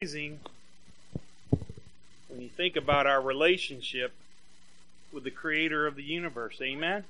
amazing 0.00 0.38
when 2.28 2.40
you 2.40 2.48
think 2.48 2.76
about 2.76 3.04
our 3.04 3.20
relationship 3.20 4.12
with 5.12 5.24
the 5.24 5.30
creator 5.30 5.88
of 5.88 5.96
the 5.96 6.04
universe. 6.04 6.60
Amen? 6.62 7.02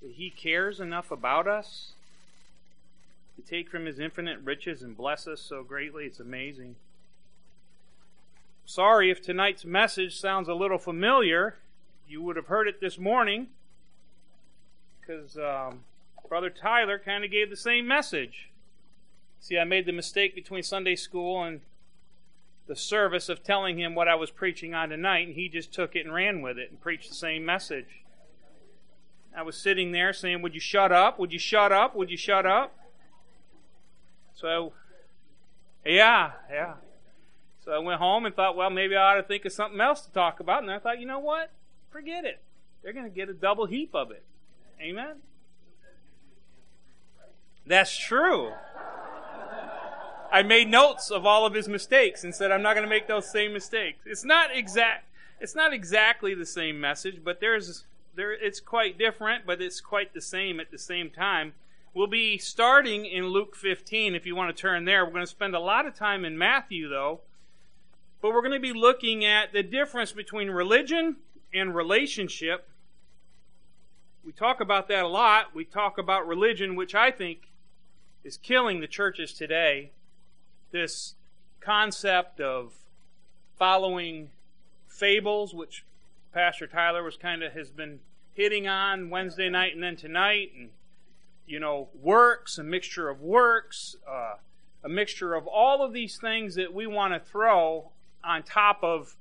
That 0.00 0.12
he 0.12 0.30
cares 0.30 0.80
enough 0.80 1.10
about 1.10 1.46
us 1.46 1.92
to 3.36 3.42
take 3.42 3.68
from 3.68 3.84
his 3.84 3.98
infinite 3.98 4.38
riches 4.42 4.80
and 4.80 4.96
bless 4.96 5.26
us 5.26 5.42
so 5.42 5.62
greatly. 5.62 6.06
It's 6.06 6.18
amazing. 6.18 6.76
Sorry 8.64 9.10
if 9.10 9.20
tonight's 9.20 9.66
message 9.66 10.18
sounds 10.18 10.48
a 10.48 10.54
little 10.54 10.78
familiar. 10.78 11.56
You 12.08 12.22
would 12.22 12.36
have 12.36 12.46
heard 12.46 12.68
it 12.68 12.80
this 12.80 12.96
morning 12.96 13.48
because 14.98 15.36
um, 15.36 15.80
Brother 16.26 16.48
Tyler 16.48 16.98
kind 16.98 17.22
of 17.22 17.30
gave 17.30 17.50
the 17.50 17.54
same 17.54 17.86
message. 17.86 18.48
See, 19.40 19.58
I 19.58 19.64
made 19.64 19.86
the 19.86 19.92
mistake 19.92 20.34
between 20.34 20.62
Sunday 20.62 20.96
school 20.96 21.42
and 21.42 21.60
the 22.66 22.76
service 22.76 23.28
of 23.28 23.44
telling 23.44 23.78
him 23.78 23.94
what 23.94 24.08
I 24.08 24.16
was 24.16 24.30
preaching 24.30 24.74
on 24.74 24.88
tonight, 24.88 25.28
and 25.28 25.36
he 25.36 25.48
just 25.48 25.72
took 25.72 25.94
it 25.94 26.04
and 26.04 26.14
ran 26.14 26.42
with 26.42 26.58
it 26.58 26.70
and 26.70 26.80
preached 26.80 27.08
the 27.08 27.14
same 27.14 27.44
message. 27.44 28.02
I 29.36 29.42
was 29.42 29.56
sitting 29.56 29.92
there 29.92 30.12
saying, 30.12 30.42
Would 30.42 30.54
you 30.54 30.60
shut 30.60 30.90
up? 30.90 31.18
Would 31.18 31.32
you 31.32 31.38
shut 31.38 31.70
up? 31.70 31.94
Would 31.94 32.10
you 32.10 32.16
shut 32.16 32.46
up? 32.46 32.74
So, 34.34 34.72
yeah, 35.84 36.32
yeah. 36.50 36.74
So 37.64 37.72
I 37.72 37.78
went 37.78 37.98
home 37.98 38.26
and 38.26 38.34
thought, 38.34 38.56
well, 38.56 38.70
maybe 38.70 38.94
I 38.94 39.12
ought 39.12 39.16
to 39.16 39.22
think 39.24 39.44
of 39.44 39.52
something 39.52 39.80
else 39.80 40.02
to 40.02 40.12
talk 40.12 40.38
about. 40.38 40.62
And 40.62 40.70
I 40.70 40.78
thought, 40.78 41.00
you 41.00 41.06
know 41.06 41.18
what? 41.18 41.50
Forget 41.90 42.24
it. 42.24 42.40
They're 42.82 42.92
going 42.92 43.06
to 43.06 43.10
get 43.10 43.28
a 43.28 43.34
double 43.34 43.66
heap 43.66 43.92
of 43.92 44.12
it. 44.12 44.22
Amen? 44.80 45.16
That's 47.66 47.96
true. 47.96 48.52
I 50.36 50.42
made 50.42 50.68
notes 50.68 51.10
of 51.10 51.24
all 51.24 51.46
of 51.46 51.54
his 51.54 51.66
mistakes 51.66 52.22
and 52.22 52.34
said 52.34 52.52
I'm 52.52 52.60
not 52.60 52.74
going 52.74 52.84
to 52.84 52.90
make 52.90 53.06
those 53.06 53.30
same 53.30 53.54
mistakes. 53.54 54.00
It's 54.04 54.22
not 54.22 54.54
exact 54.54 55.06
it's 55.40 55.54
not 55.54 55.72
exactly 55.72 56.34
the 56.34 56.44
same 56.44 56.78
message, 56.78 57.22
but 57.24 57.40
there's 57.40 57.86
there 58.14 58.32
it's 58.32 58.60
quite 58.60 58.98
different, 58.98 59.46
but 59.46 59.62
it's 59.62 59.80
quite 59.80 60.12
the 60.12 60.20
same 60.20 60.60
at 60.60 60.70
the 60.70 60.76
same 60.76 61.08
time. 61.08 61.54
We'll 61.94 62.06
be 62.06 62.36
starting 62.36 63.06
in 63.06 63.28
Luke 63.28 63.56
15 63.56 64.14
if 64.14 64.26
you 64.26 64.36
want 64.36 64.54
to 64.54 64.60
turn 64.60 64.84
there. 64.84 65.06
We're 65.06 65.12
going 65.12 65.24
to 65.24 65.26
spend 65.26 65.54
a 65.54 65.58
lot 65.58 65.86
of 65.86 65.94
time 65.94 66.22
in 66.26 66.36
Matthew 66.36 66.90
though. 66.90 67.20
But 68.20 68.34
we're 68.34 68.42
going 68.42 68.52
to 68.52 68.60
be 68.60 68.74
looking 68.74 69.24
at 69.24 69.54
the 69.54 69.62
difference 69.62 70.12
between 70.12 70.50
religion 70.50 71.16
and 71.54 71.74
relationship. 71.74 72.68
We 74.22 74.32
talk 74.32 74.60
about 74.60 74.86
that 74.88 75.04
a 75.04 75.08
lot. 75.08 75.54
We 75.54 75.64
talk 75.64 75.96
about 75.96 76.28
religion, 76.28 76.76
which 76.76 76.94
I 76.94 77.10
think 77.10 77.48
is 78.22 78.36
killing 78.36 78.80
the 78.80 78.86
churches 78.86 79.32
today 79.32 79.92
this 80.76 81.14
concept 81.60 82.38
of 82.38 82.74
following 83.58 84.28
fables, 84.86 85.54
which 85.54 85.84
Pastor 86.32 86.66
Tyler 86.66 87.02
was 87.02 87.16
kind 87.16 87.42
of 87.42 87.52
has 87.54 87.70
been 87.70 88.00
hitting 88.34 88.68
on 88.68 89.08
Wednesday 89.08 89.48
night 89.48 89.72
and 89.74 89.82
then 89.82 89.96
tonight, 89.96 90.52
and 90.56 90.68
you 91.46 91.58
know, 91.58 91.88
works, 92.02 92.58
a 92.58 92.62
mixture 92.62 93.08
of 93.08 93.22
works, 93.22 93.96
uh, 94.06 94.34
a 94.84 94.88
mixture 94.88 95.34
of 95.34 95.46
all 95.46 95.82
of 95.82 95.94
these 95.94 96.18
things 96.18 96.56
that 96.56 96.74
we 96.74 96.86
want 96.86 97.14
to 97.14 97.20
throw 97.20 97.90
on 98.22 98.42
top 98.42 98.82
of 98.82 99.16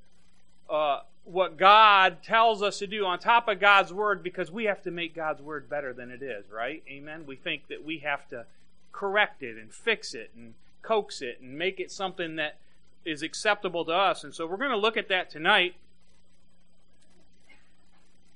uh, 0.69 0.99
what 1.23 1.55
God 1.55 2.21
tells 2.21 2.61
us 2.61 2.79
to 2.79 2.87
do, 2.87 3.05
on 3.05 3.17
top 3.19 3.47
of 3.47 3.61
God's 3.61 3.93
word, 3.93 4.21
because 4.21 4.51
we 4.51 4.65
have 4.65 4.81
to 4.83 4.91
make 4.91 5.15
God's 5.15 5.41
word 5.41 5.69
better 5.69 5.93
than 5.93 6.11
it 6.11 6.21
is, 6.21 6.51
right? 6.51 6.83
Amen. 6.89 7.23
We 7.25 7.37
think 7.37 7.67
that 7.69 7.85
we 7.85 7.99
have 7.99 8.27
to 8.29 8.45
correct 8.91 9.41
it 9.41 9.55
and 9.57 9.71
fix 9.71 10.13
it 10.13 10.31
and 10.35 10.53
coax 10.85 11.21
it 11.21 11.39
and 11.41 11.57
make 11.57 11.79
it 11.79 11.91
something 11.91 12.35
that 12.35 12.57
is 13.03 13.21
acceptable 13.21 13.85
to 13.85 13.93
us. 13.93 14.23
And 14.23 14.33
so 14.33 14.45
we're 14.45 14.57
going 14.57 14.71
to 14.71 14.77
look 14.77 14.97
at 14.97 15.09
that 15.09 15.29
tonight. 15.29 15.75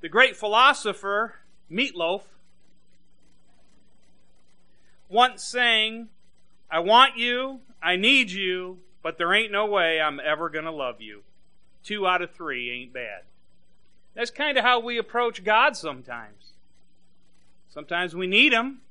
The 0.02 0.10
great 0.10 0.36
philosopher, 0.36 1.36
Meatloaf, 1.72 2.22
once 5.10 5.44
sang, 5.44 6.10
I 6.72 6.80
want 6.80 7.18
you, 7.18 7.60
I 7.82 7.96
need 7.96 8.32
you, 8.32 8.78
but 9.02 9.18
there 9.18 9.34
ain't 9.34 9.52
no 9.52 9.66
way 9.66 10.00
I'm 10.00 10.20
ever 10.20 10.50
going 10.50 10.66
to 10.66 10.72
love 10.72 11.02
you. 11.02 11.24
Two 11.84 12.08
out 12.08 12.22
of 12.22 12.32
three 12.32 12.70
ain't 12.70 12.94
bad. 12.94 13.24
That's 14.14 14.32
kind 14.32 14.58
of 14.58 14.64
how 14.64 14.80
we 14.80 14.98
approach 14.98 15.44
God 15.44 15.76
sometimes. 15.76 16.54
Sometimes 17.70 18.16
we 18.16 18.28
need 18.28 18.54
Him, 18.54 18.82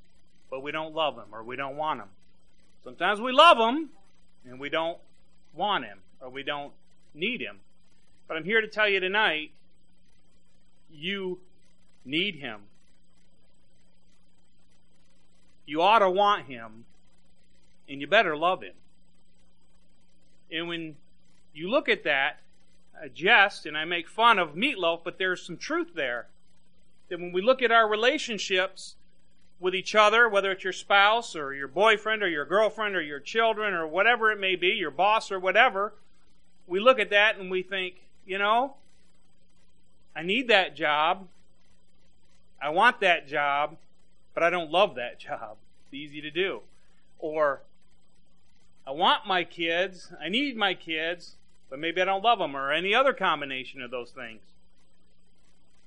but 0.50 0.62
we 0.62 0.72
don't 0.72 0.94
love 0.94 1.16
Him 1.16 1.26
or 1.32 1.42
we 1.42 1.56
don't 1.56 1.76
want 1.76 2.00
Him. 2.00 2.08
Sometimes 2.88 3.20
we 3.20 3.32
love 3.32 3.58
Him 3.58 3.90
and 4.48 4.58
we 4.58 4.70
don't 4.70 4.96
want 5.52 5.84
Him 5.84 5.98
or 6.22 6.30
we 6.30 6.42
don't 6.42 6.72
need 7.12 7.42
Him. 7.42 7.58
But 8.26 8.38
I'm 8.38 8.44
here 8.44 8.62
to 8.62 8.66
tell 8.66 8.88
you 8.88 8.98
tonight 8.98 9.50
you 10.90 11.38
need 12.06 12.36
Him. 12.36 12.60
You 15.66 15.82
ought 15.82 15.98
to 15.98 16.08
want 16.08 16.46
Him 16.46 16.86
and 17.90 18.00
you 18.00 18.06
better 18.06 18.34
love 18.34 18.62
Him. 18.62 18.72
And 20.50 20.66
when 20.66 20.96
you 21.52 21.68
look 21.68 21.90
at 21.90 22.04
that, 22.04 22.38
I 22.98 23.08
jest 23.08 23.66
and 23.66 23.76
I 23.76 23.84
make 23.84 24.08
fun 24.08 24.38
of 24.38 24.54
meatloaf, 24.54 25.00
but 25.04 25.18
there's 25.18 25.42
some 25.42 25.58
truth 25.58 25.92
there. 25.94 26.28
That 27.10 27.20
when 27.20 27.32
we 27.32 27.42
look 27.42 27.60
at 27.60 27.70
our 27.70 27.86
relationships, 27.86 28.94
with 29.60 29.74
each 29.74 29.94
other, 29.94 30.28
whether 30.28 30.52
it's 30.52 30.64
your 30.64 30.72
spouse 30.72 31.34
or 31.34 31.52
your 31.52 31.68
boyfriend 31.68 32.22
or 32.22 32.28
your 32.28 32.44
girlfriend 32.44 32.94
or 32.94 33.00
your 33.00 33.20
children 33.20 33.74
or 33.74 33.86
whatever 33.86 34.30
it 34.30 34.38
may 34.38 34.54
be, 34.54 34.68
your 34.68 34.90
boss 34.90 35.32
or 35.32 35.40
whatever, 35.40 35.94
we 36.66 36.78
look 36.78 36.98
at 36.98 37.10
that 37.10 37.38
and 37.38 37.50
we 37.50 37.62
think, 37.62 37.94
you 38.26 38.38
know, 38.38 38.74
I 40.14 40.22
need 40.22 40.48
that 40.48 40.76
job. 40.76 41.26
I 42.60 42.70
want 42.70 43.00
that 43.00 43.26
job, 43.26 43.76
but 44.34 44.42
I 44.42 44.50
don't 44.50 44.70
love 44.70 44.94
that 44.96 45.18
job. 45.20 45.56
It's 45.84 45.94
easy 45.94 46.20
to 46.20 46.30
do. 46.30 46.60
Or, 47.18 47.62
I 48.86 48.92
want 48.92 49.26
my 49.26 49.44
kids, 49.44 50.12
I 50.20 50.28
need 50.28 50.56
my 50.56 50.74
kids, 50.74 51.34
but 51.68 51.78
maybe 51.78 52.00
I 52.00 52.04
don't 52.04 52.22
love 52.22 52.38
them, 52.38 52.56
or 52.56 52.72
any 52.72 52.94
other 52.94 53.12
combination 53.12 53.82
of 53.82 53.90
those 53.90 54.10
things. 54.10 54.40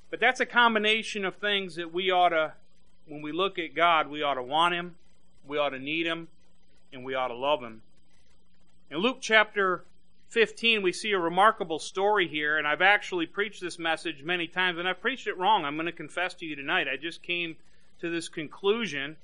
But 0.10 0.20
that's 0.20 0.40
a 0.40 0.46
combination 0.46 1.26
of 1.26 1.36
things 1.36 1.76
that 1.76 1.94
we 1.94 2.12
ought 2.12 2.30
to 2.30 2.54
when 3.12 3.22
we 3.22 3.34
look 3.34 3.60
at 3.60 3.76
God, 3.76 4.08
we 4.08 4.24
ought 4.24 4.36
to 4.36 4.42
want 4.42 4.74
Him, 4.74 4.96
we 5.46 5.58
ought 5.58 5.72
to 5.72 5.80
need 5.80 6.06
Him, 6.06 6.30
and 6.94 7.04
we 7.04 7.14
ought 7.14 7.28
to 7.28 7.36
love 7.36 7.62
Him. 7.62 7.82
In 8.90 9.00
Luke 9.00 9.18
chapter 9.20 9.84
15, 10.30 10.82
we 10.82 10.94
see 10.94 11.12
a 11.12 11.20
remarkable 11.20 11.78
story 11.78 12.26
here, 12.26 12.58
and 12.58 12.66
I've 12.66 12.82
actually 12.82 13.26
preached 13.26 13.60
this 13.60 13.78
message 13.78 14.24
many 14.24 14.48
times, 14.48 14.80
and 14.80 14.88
I've 14.88 15.02
preached 15.02 15.28
it 15.28 15.38
wrong. 15.38 15.66
I'm 15.66 15.76
going 15.76 15.88
to 15.88 15.92
confess 15.92 16.34
to 16.36 16.46
you 16.46 16.56
tonight. 16.56 16.88
I 16.88 16.96
just 16.96 17.22
came 17.22 17.58
to 18.00 18.10
this 18.10 18.30
conclusion 18.30 19.18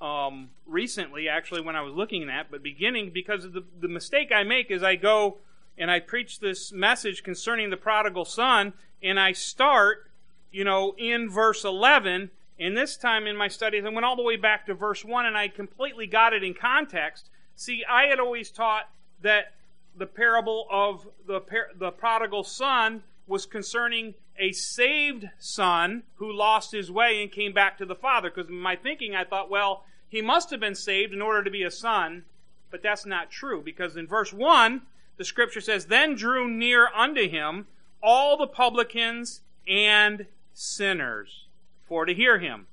um, 0.00 0.48
recently, 0.66 1.28
actually, 1.28 1.60
when 1.60 1.76
I 1.76 1.82
was 1.82 1.92
looking 1.92 2.30
at, 2.30 2.50
but 2.50 2.62
beginning 2.62 3.10
because 3.10 3.44
of 3.44 3.52
the, 3.52 3.62
the 3.78 3.88
mistake 3.88 4.32
I 4.34 4.42
make 4.42 4.70
is 4.70 4.82
I 4.82 4.96
go 4.96 5.36
and 5.76 5.90
I 5.90 6.00
preach 6.00 6.40
this 6.40 6.72
message 6.72 7.22
concerning 7.22 7.68
the 7.68 7.76
prodigal 7.76 8.24
son, 8.24 8.72
and 9.02 9.20
I 9.20 9.32
start, 9.32 10.06
you 10.50 10.64
know, 10.64 10.94
in 10.96 11.28
verse 11.28 11.62
11 11.62 12.30
and 12.62 12.76
this 12.76 12.96
time 12.96 13.26
in 13.26 13.36
my 13.36 13.48
studies, 13.48 13.84
I 13.84 13.88
went 13.88 14.04
all 14.04 14.14
the 14.14 14.22
way 14.22 14.36
back 14.36 14.66
to 14.66 14.74
verse 14.74 15.04
1 15.04 15.26
and 15.26 15.36
I 15.36 15.48
completely 15.48 16.06
got 16.06 16.32
it 16.32 16.44
in 16.44 16.54
context. 16.54 17.28
See, 17.56 17.82
I 17.90 18.04
had 18.04 18.20
always 18.20 18.52
taught 18.52 18.88
that 19.20 19.54
the 19.96 20.06
parable 20.06 20.68
of 20.70 21.08
the, 21.26 21.40
par- 21.40 21.70
the 21.76 21.90
prodigal 21.90 22.44
son 22.44 23.02
was 23.26 23.46
concerning 23.46 24.14
a 24.38 24.52
saved 24.52 25.28
son 25.40 26.04
who 26.14 26.32
lost 26.32 26.70
his 26.70 26.88
way 26.88 27.20
and 27.20 27.32
came 27.32 27.52
back 27.52 27.78
to 27.78 27.84
the 27.84 27.96
father. 27.96 28.30
Because 28.30 28.48
in 28.48 28.58
my 28.58 28.76
thinking, 28.76 29.16
I 29.16 29.24
thought, 29.24 29.50
well, 29.50 29.84
he 30.08 30.22
must 30.22 30.50
have 30.50 30.60
been 30.60 30.76
saved 30.76 31.12
in 31.12 31.20
order 31.20 31.42
to 31.42 31.50
be 31.50 31.64
a 31.64 31.70
son. 31.70 32.22
But 32.70 32.80
that's 32.80 33.04
not 33.04 33.28
true. 33.28 33.60
Because 33.60 33.96
in 33.96 34.06
verse 34.06 34.32
1, 34.32 34.82
the 35.16 35.24
scripture 35.24 35.60
says, 35.60 35.86
Then 35.86 36.14
drew 36.14 36.48
near 36.48 36.86
unto 36.94 37.28
him 37.28 37.66
all 38.00 38.36
the 38.36 38.46
publicans 38.46 39.40
and 39.66 40.26
sinners 40.54 41.48
for 41.92 42.06
to 42.06 42.14
hear 42.14 42.38
him. 42.38 42.66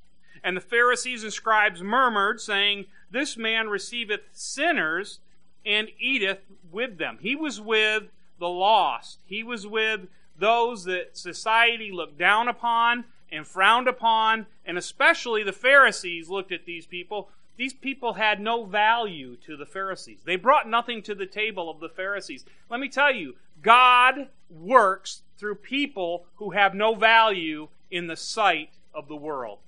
And 0.46 0.56
the 0.56 0.62
Pharisees 0.62 1.26
and 1.26 1.34
scribes 1.34 1.84
murmured, 1.84 2.40
saying, 2.40 2.86
This 3.12 3.36
man 3.36 3.68
receiveth 3.68 4.22
sinners 4.32 5.20
and 5.66 5.90
eateth 6.00 6.40
with 6.72 6.98
them. 6.98 7.18
He 7.20 7.36
was 7.36 7.60
with 7.60 8.04
the 8.40 8.48
lost. 8.48 9.20
He 9.26 9.44
was 9.44 9.68
with 9.68 10.08
those 10.38 10.86
that 10.86 11.18
society 11.18 11.92
looked 11.92 12.18
down 12.18 12.48
upon 12.48 13.04
and 13.30 13.46
frowned 13.46 13.90
upon, 13.90 14.46
and 14.66 14.78
especially 14.78 15.44
the 15.44 15.52
Pharisees 15.52 16.30
looked 16.30 16.54
at 16.54 16.66
these 16.66 16.86
people. 16.86 17.28
These 17.58 17.74
people 17.74 18.14
had 18.14 18.40
no 18.40 18.64
value 18.64 19.36
to 19.46 19.58
the 19.58 19.66
Pharisees. 19.66 20.22
They 20.24 20.38
brought 20.38 20.70
nothing 20.70 21.02
to 21.02 21.14
the 21.14 21.26
table 21.26 21.70
of 21.70 21.82
the 21.82 21.90
Pharisees. 21.90 22.46
Let 22.70 22.80
me 22.80 22.88
tell 22.88 23.14
you, 23.14 23.36
God 23.62 24.30
works 24.50 25.24
through 25.38 25.56
people 25.56 26.24
who 26.36 26.52
have 26.52 26.74
no 26.74 26.96
value 26.96 27.68
in 27.92 28.08
the 28.08 28.16
sight 28.16 28.70
of 29.00 29.08
the 29.08 29.16
world. 29.16 29.60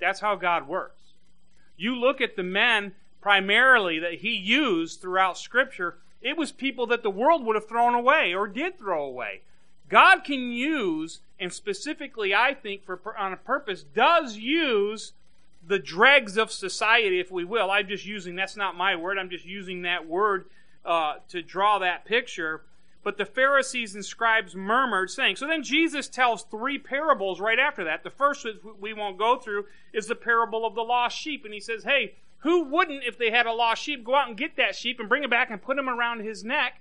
That's 0.00 0.20
how 0.20 0.36
God 0.36 0.68
works. 0.68 1.00
You 1.76 1.94
look 1.94 2.20
at 2.20 2.36
the 2.36 2.42
men 2.42 2.92
primarily 3.20 3.98
that 3.98 4.14
he 4.14 4.34
used 4.34 5.00
throughout 5.00 5.36
Scripture, 5.36 5.96
it 6.22 6.36
was 6.36 6.52
people 6.52 6.86
that 6.86 7.02
the 7.02 7.10
world 7.10 7.44
would 7.44 7.56
have 7.56 7.68
thrown 7.68 7.94
away 7.94 8.32
or 8.32 8.46
did 8.46 8.78
throw 8.78 9.04
away. 9.04 9.42
God 9.88 10.24
can 10.24 10.52
use, 10.52 11.20
and 11.38 11.52
specifically, 11.52 12.34
I 12.34 12.54
think, 12.54 12.84
for 12.84 12.98
on 13.16 13.32
a 13.32 13.36
purpose, 13.36 13.82
does 13.82 14.36
use 14.36 15.12
the 15.66 15.78
dregs 15.78 16.36
of 16.36 16.50
society, 16.50 17.20
if 17.20 17.30
we 17.30 17.44
will. 17.44 17.70
I'm 17.70 17.88
just 17.88 18.06
using 18.06 18.36
that's 18.36 18.56
not 18.56 18.76
my 18.76 18.96
word. 18.96 19.18
I'm 19.18 19.30
just 19.30 19.44
using 19.44 19.82
that 19.82 20.06
word 20.06 20.46
uh, 20.84 21.16
to 21.28 21.42
draw 21.42 21.78
that 21.80 22.04
picture. 22.04 22.62
But 23.06 23.18
the 23.18 23.24
Pharisees 23.24 23.94
and 23.94 24.04
scribes 24.04 24.56
murmured, 24.56 25.10
saying. 25.10 25.36
So 25.36 25.46
then 25.46 25.62
Jesus 25.62 26.08
tells 26.08 26.42
three 26.42 26.76
parables 26.76 27.38
right 27.38 27.60
after 27.60 27.84
that. 27.84 28.02
The 28.02 28.10
first, 28.10 28.44
we 28.80 28.92
won't 28.92 29.16
go 29.16 29.38
through, 29.38 29.66
is 29.92 30.08
the 30.08 30.16
parable 30.16 30.66
of 30.66 30.74
the 30.74 30.82
lost 30.82 31.16
sheep. 31.16 31.44
And 31.44 31.54
he 31.54 31.60
says, 31.60 31.84
Hey, 31.84 32.16
who 32.38 32.64
wouldn't, 32.64 33.04
if 33.04 33.16
they 33.16 33.30
had 33.30 33.46
a 33.46 33.52
lost 33.52 33.84
sheep, 33.84 34.02
go 34.02 34.16
out 34.16 34.26
and 34.26 34.36
get 34.36 34.56
that 34.56 34.74
sheep 34.74 34.98
and 34.98 35.08
bring 35.08 35.22
it 35.22 35.30
back 35.30 35.52
and 35.52 35.62
put 35.62 35.78
him 35.78 35.88
around 35.88 36.24
his 36.24 36.42
neck? 36.42 36.80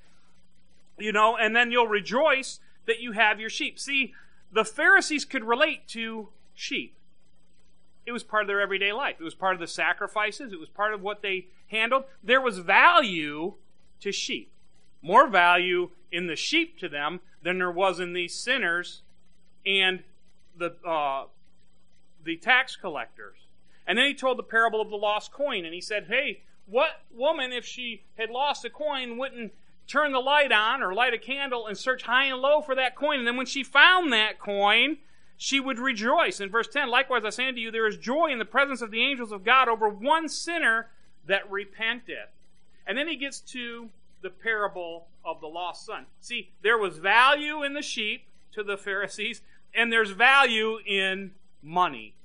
You 0.98 1.12
know, 1.12 1.38
and 1.38 1.56
then 1.56 1.70
you'll 1.70 1.88
rejoice 1.88 2.60
that 2.88 3.00
you 3.00 3.12
have 3.12 3.40
your 3.40 3.52
sheep. 3.52 3.78
See, 3.80 4.16
the 4.52 4.66
Pharisees 4.66 5.26
could 5.26 5.44
relate 5.44 5.88
to 5.90 6.30
sheep. 6.56 6.96
It 8.04 8.14
was 8.14 8.24
part 8.24 8.42
of 8.42 8.48
their 8.48 8.62
everyday 8.62 8.94
life. 8.94 9.18
It 9.20 9.24
was 9.24 9.36
part 9.36 9.54
of 9.54 9.60
the 9.60 9.68
sacrifices. 9.68 10.52
It 10.52 10.60
was 10.60 10.70
part 10.70 10.96
of 10.96 11.04
what 11.04 11.22
they 11.22 11.50
handled. 11.68 12.06
There 12.24 12.42
was 12.42 12.58
value 12.58 13.54
to 14.00 14.12
sheep. 14.12 14.50
More 15.04 15.28
value 15.28 15.92
in 16.16 16.28
the 16.28 16.36
sheep 16.36 16.80
to 16.80 16.88
them 16.88 17.20
than 17.44 17.58
there 17.58 17.72
was 17.72 18.00
in 18.00 18.14
these 18.14 18.34
sinners 18.34 19.02
and 19.66 20.04
the 20.58 20.76
uh, 20.88 21.26
the 22.24 22.38
tax 22.38 22.76
collectors. 22.76 23.38
And 23.86 23.98
then 23.98 24.06
he 24.06 24.14
told 24.14 24.38
the 24.38 24.44
parable 24.44 24.82
of 24.82 24.90
the 24.90 24.96
lost 24.96 25.32
coin, 25.32 25.66
and 25.66 25.74
he 25.74 25.82
said, 25.82 26.06
"Hey, 26.08 26.42
what 26.66 27.02
woman, 27.14 27.52
if 27.52 27.66
she 27.66 28.04
had 28.18 28.30
lost 28.30 28.64
a 28.66 28.70
coin, 28.70 29.18
wouldn't 29.18 29.54
turn 29.88 30.14
the 30.14 30.20
light 30.20 30.52
on 30.52 30.82
or 30.82 30.94
light 30.94 31.14
a 31.14 31.20
candle 31.20 31.68
and 31.68 31.78
search 31.78 32.04
high 32.04 32.26
and 32.26 32.42
low 32.42 32.62
for 32.62 32.76
that 32.76 32.96
coin? 32.96 33.20
And 33.20 33.28
then 33.28 33.38
when 33.38 33.46
she 33.46 33.64
found 33.64 34.12
that 34.14 34.40
coin, 34.40 34.98
she 35.38 35.60
would 35.60 35.80
rejoice." 35.80 36.40
In 36.40 36.50
verse 36.50 36.70
ten, 36.70 36.90
likewise 36.90 37.26
I 37.26 37.30
say 37.30 37.48
unto 37.48 37.60
you, 37.60 37.72
there 37.72 37.88
is 37.88 37.98
joy 37.98 38.32
in 38.32 38.40
the 38.40 38.46
presence 38.46 38.82
of 38.82 38.92
the 38.92 39.04
angels 39.04 39.34
of 39.34 39.44
God 39.44 39.68
over 39.68 39.90
one 39.90 40.30
sinner 40.30 40.88
that 41.28 41.52
repenteth. 41.52 42.32
And 42.88 42.98
then 42.98 43.08
he 43.08 43.16
gets 43.16 43.40
to 43.42 43.90
the 44.22 44.30
parable 44.30 45.08
of 45.24 45.42
the 45.42 45.48
lost 45.48 45.86
son. 45.86 46.06
See, 46.20 46.52
there 46.62 46.78
was 46.78 46.98
value 46.98 47.64
in 47.64 47.74
the 47.74 47.82
sheep 47.82 48.24
to 48.54 48.64
the 48.64 48.78
Pharisees, 48.78 49.42
and 49.74 49.92
there's 49.92 50.12
value 50.12 50.80
in 50.86 51.32
money 51.62 52.16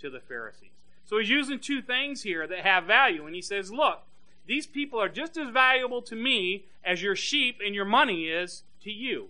to 0.00 0.10
the 0.10 0.20
Pharisees. 0.20 0.70
So 1.04 1.18
he's 1.18 1.30
using 1.30 1.60
two 1.60 1.80
things 1.80 2.22
here 2.22 2.46
that 2.46 2.60
have 2.60 2.84
value, 2.84 3.26
and 3.26 3.34
he 3.34 3.42
says, 3.42 3.70
Look, 3.70 4.02
these 4.46 4.66
people 4.66 5.00
are 5.00 5.08
just 5.08 5.36
as 5.36 5.50
valuable 5.50 6.02
to 6.02 6.16
me 6.16 6.64
as 6.84 7.02
your 7.02 7.16
sheep 7.16 7.58
and 7.64 7.74
your 7.74 7.84
money 7.84 8.26
is 8.26 8.62
to 8.82 8.90
you. 8.90 9.28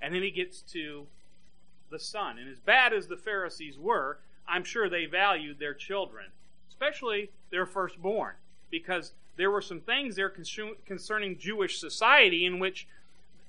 And 0.00 0.14
then 0.14 0.22
he 0.22 0.30
gets 0.30 0.60
to 0.72 1.06
the 1.90 1.98
son. 1.98 2.38
And 2.38 2.50
as 2.50 2.58
bad 2.60 2.92
as 2.92 3.06
the 3.06 3.16
Pharisees 3.16 3.78
were, 3.78 4.18
I'm 4.46 4.64
sure 4.64 4.88
they 4.88 5.06
valued 5.06 5.58
their 5.58 5.74
children, 5.74 6.26
especially 6.68 7.30
their 7.50 7.66
firstborn, 7.66 8.34
because 8.70 9.12
there 9.38 9.50
were 9.52 9.62
some 9.62 9.80
things 9.80 10.16
there 10.16 10.32
concerning 10.84 11.38
Jewish 11.38 11.78
society 11.78 12.44
in 12.44 12.58
which 12.58 12.88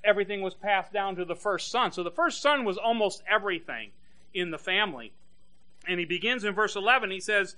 everything 0.04 0.40
was 0.40 0.54
passed 0.54 0.92
down 0.92 1.16
to 1.16 1.24
the 1.24 1.34
first 1.34 1.68
son. 1.68 1.90
So 1.90 2.04
the 2.04 2.12
first 2.12 2.40
son 2.40 2.64
was 2.64 2.78
almost 2.78 3.24
everything 3.28 3.90
in 4.32 4.52
the 4.52 4.58
family. 4.58 5.12
And 5.88 5.98
he 5.98 6.06
begins 6.06 6.44
in 6.44 6.54
verse 6.54 6.76
11. 6.76 7.10
He 7.10 7.18
says, 7.18 7.56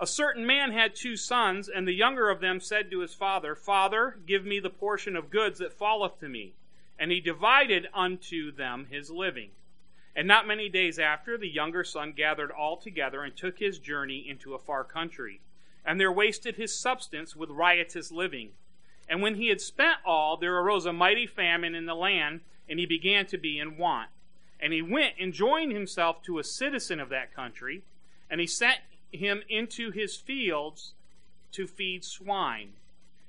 A 0.00 0.08
certain 0.08 0.44
man 0.44 0.72
had 0.72 0.96
two 0.96 1.16
sons, 1.16 1.68
and 1.68 1.86
the 1.86 1.92
younger 1.92 2.28
of 2.30 2.40
them 2.40 2.60
said 2.60 2.90
to 2.90 2.98
his 2.98 3.14
father, 3.14 3.54
Father, 3.54 4.18
give 4.26 4.44
me 4.44 4.58
the 4.58 4.70
portion 4.70 5.14
of 5.14 5.30
goods 5.30 5.60
that 5.60 5.72
falleth 5.72 6.18
to 6.18 6.28
me. 6.28 6.54
And 6.98 7.12
he 7.12 7.20
divided 7.20 7.86
unto 7.94 8.50
them 8.50 8.88
his 8.90 9.08
living. 9.08 9.50
And 10.16 10.26
not 10.26 10.48
many 10.48 10.68
days 10.68 10.98
after, 10.98 11.38
the 11.38 11.48
younger 11.48 11.84
son 11.84 12.12
gathered 12.12 12.50
all 12.50 12.76
together 12.76 13.22
and 13.22 13.36
took 13.36 13.60
his 13.60 13.78
journey 13.78 14.28
into 14.28 14.54
a 14.54 14.58
far 14.58 14.82
country 14.82 15.40
and 15.88 15.98
there 15.98 16.12
wasted 16.12 16.56
his 16.56 16.78
substance 16.78 17.34
with 17.34 17.48
riotous 17.48 18.12
living. 18.12 18.50
And 19.08 19.22
when 19.22 19.36
he 19.36 19.48
had 19.48 19.62
spent 19.62 19.96
all, 20.04 20.36
there 20.36 20.54
arose 20.54 20.84
a 20.84 20.92
mighty 20.92 21.26
famine 21.26 21.74
in 21.74 21.86
the 21.86 21.94
land, 21.94 22.40
and 22.68 22.78
he 22.78 22.84
began 22.84 23.24
to 23.24 23.38
be 23.38 23.58
in 23.58 23.78
want. 23.78 24.10
And 24.60 24.74
he 24.74 24.82
went 24.82 25.14
and 25.18 25.32
joined 25.32 25.72
himself 25.72 26.22
to 26.24 26.38
a 26.38 26.44
citizen 26.44 27.00
of 27.00 27.08
that 27.08 27.34
country, 27.34 27.84
and 28.28 28.38
he 28.38 28.46
sent 28.46 28.80
him 29.10 29.40
into 29.48 29.90
his 29.90 30.14
fields 30.14 30.92
to 31.52 31.66
feed 31.66 32.04
swine. 32.04 32.74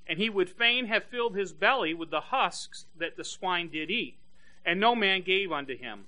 And 0.06 0.20
he 0.20 0.30
would 0.30 0.50
fain 0.50 0.88
have 0.88 1.06
filled 1.06 1.38
his 1.38 1.54
belly 1.54 1.94
with 1.94 2.10
the 2.10 2.20
husks 2.20 2.88
that 2.98 3.16
the 3.16 3.24
swine 3.24 3.70
did 3.70 3.90
eat, 3.90 4.18
and 4.66 4.82
no 4.82 4.96
man 4.96 5.22
gave 5.22 5.50
unto 5.50 5.78
him. 5.78 6.08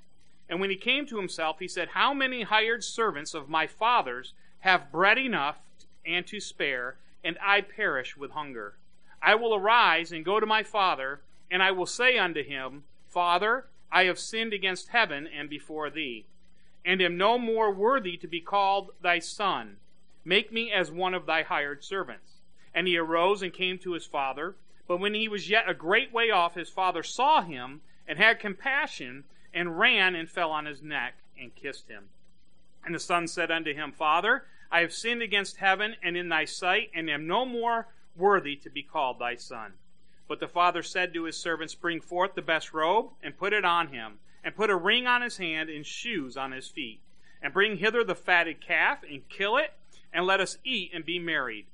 And 0.49 0.59
when 0.59 0.69
he 0.69 0.75
came 0.75 1.05
to 1.05 1.17
himself, 1.17 1.59
he 1.59 1.69
said, 1.69 1.89
How 1.93 2.13
many 2.13 2.41
hired 2.41 2.83
servants 2.83 3.33
of 3.33 3.47
my 3.47 3.67
father's 3.67 4.33
have 4.59 4.91
bread 4.91 5.17
enough 5.17 5.59
and 6.05 6.25
to 6.27 6.39
spare, 6.39 6.95
and 7.23 7.37
I 7.41 7.61
perish 7.61 8.17
with 8.17 8.31
hunger. 8.31 8.75
I 9.21 9.35
will 9.35 9.53
arise 9.53 10.11
and 10.11 10.25
go 10.25 10.39
to 10.39 10.45
my 10.45 10.63
father, 10.63 11.21
and 11.49 11.61
I 11.61 11.71
will 11.71 11.85
say 11.85 12.17
unto 12.17 12.43
him, 12.43 12.83
Father, 13.07 13.65
I 13.91 14.05
have 14.05 14.19
sinned 14.19 14.53
against 14.53 14.89
heaven 14.89 15.27
and 15.27 15.49
before 15.49 15.89
thee, 15.89 16.25
and 16.85 17.01
am 17.01 17.17
no 17.17 17.37
more 17.37 17.71
worthy 17.71 18.17
to 18.17 18.27
be 18.27 18.41
called 18.41 18.91
thy 19.01 19.19
son. 19.19 19.77
Make 20.23 20.51
me 20.51 20.71
as 20.71 20.91
one 20.91 21.13
of 21.13 21.25
thy 21.25 21.43
hired 21.43 21.83
servants. 21.83 22.33
And 22.73 22.87
he 22.87 22.97
arose 22.97 23.41
and 23.41 23.53
came 23.53 23.77
to 23.79 23.93
his 23.93 24.05
father. 24.05 24.55
But 24.87 24.97
when 24.97 25.13
he 25.13 25.27
was 25.27 25.49
yet 25.49 25.69
a 25.69 25.73
great 25.73 26.13
way 26.13 26.31
off, 26.31 26.55
his 26.55 26.69
father 26.69 27.03
saw 27.03 27.41
him 27.41 27.81
and 28.07 28.17
had 28.17 28.39
compassion, 28.39 29.25
and 29.53 29.77
ran 29.77 30.15
and 30.15 30.29
fell 30.29 30.51
on 30.51 30.65
his 30.65 30.81
neck 30.81 31.15
and 31.39 31.55
kissed 31.55 31.89
him. 31.89 32.05
And 32.85 32.95
the 32.95 32.99
son 32.99 33.27
said 33.27 33.51
unto 33.51 33.73
him, 33.73 33.91
Father, 33.91 34.45
I 34.71 34.79
have 34.81 34.93
sinned 34.93 35.21
against 35.21 35.57
heaven 35.57 35.97
and 36.01 36.15
in 36.15 36.29
thy 36.29 36.45
sight, 36.45 36.91
and 36.93 37.09
am 37.09 37.27
no 37.27 37.45
more 37.45 37.87
worthy 38.15 38.55
to 38.57 38.69
be 38.69 38.81
called 38.81 39.19
thy 39.19 39.35
son. 39.35 39.73
But 40.27 40.39
the 40.39 40.47
father 40.47 40.81
said 40.81 41.13
to 41.13 41.25
his 41.25 41.35
servants, 41.35 41.75
Bring 41.75 41.99
forth 41.99 42.35
the 42.35 42.41
best 42.41 42.73
robe, 42.73 43.09
and 43.21 43.37
put 43.37 43.51
it 43.51 43.65
on 43.65 43.89
him, 43.89 44.19
and 44.43 44.55
put 44.55 44.69
a 44.69 44.75
ring 44.75 45.07
on 45.07 45.21
his 45.21 45.37
hand, 45.37 45.69
and 45.69 45.85
shoes 45.85 46.37
on 46.37 46.53
his 46.53 46.69
feet. 46.69 47.01
And 47.41 47.53
bring 47.53 47.77
hither 47.77 48.03
the 48.03 48.15
fatted 48.15 48.61
calf, 48.61 48.99
and 49.03 49.27
kill 49.27 49.57
it, 49.57 49.73
and 50.13 50.25
let 50.25 50.39
us 50.39 50.57
eat 50.63 50.91
and 50.93 51.03
be 51.03 51.19
married. 51.19 51.65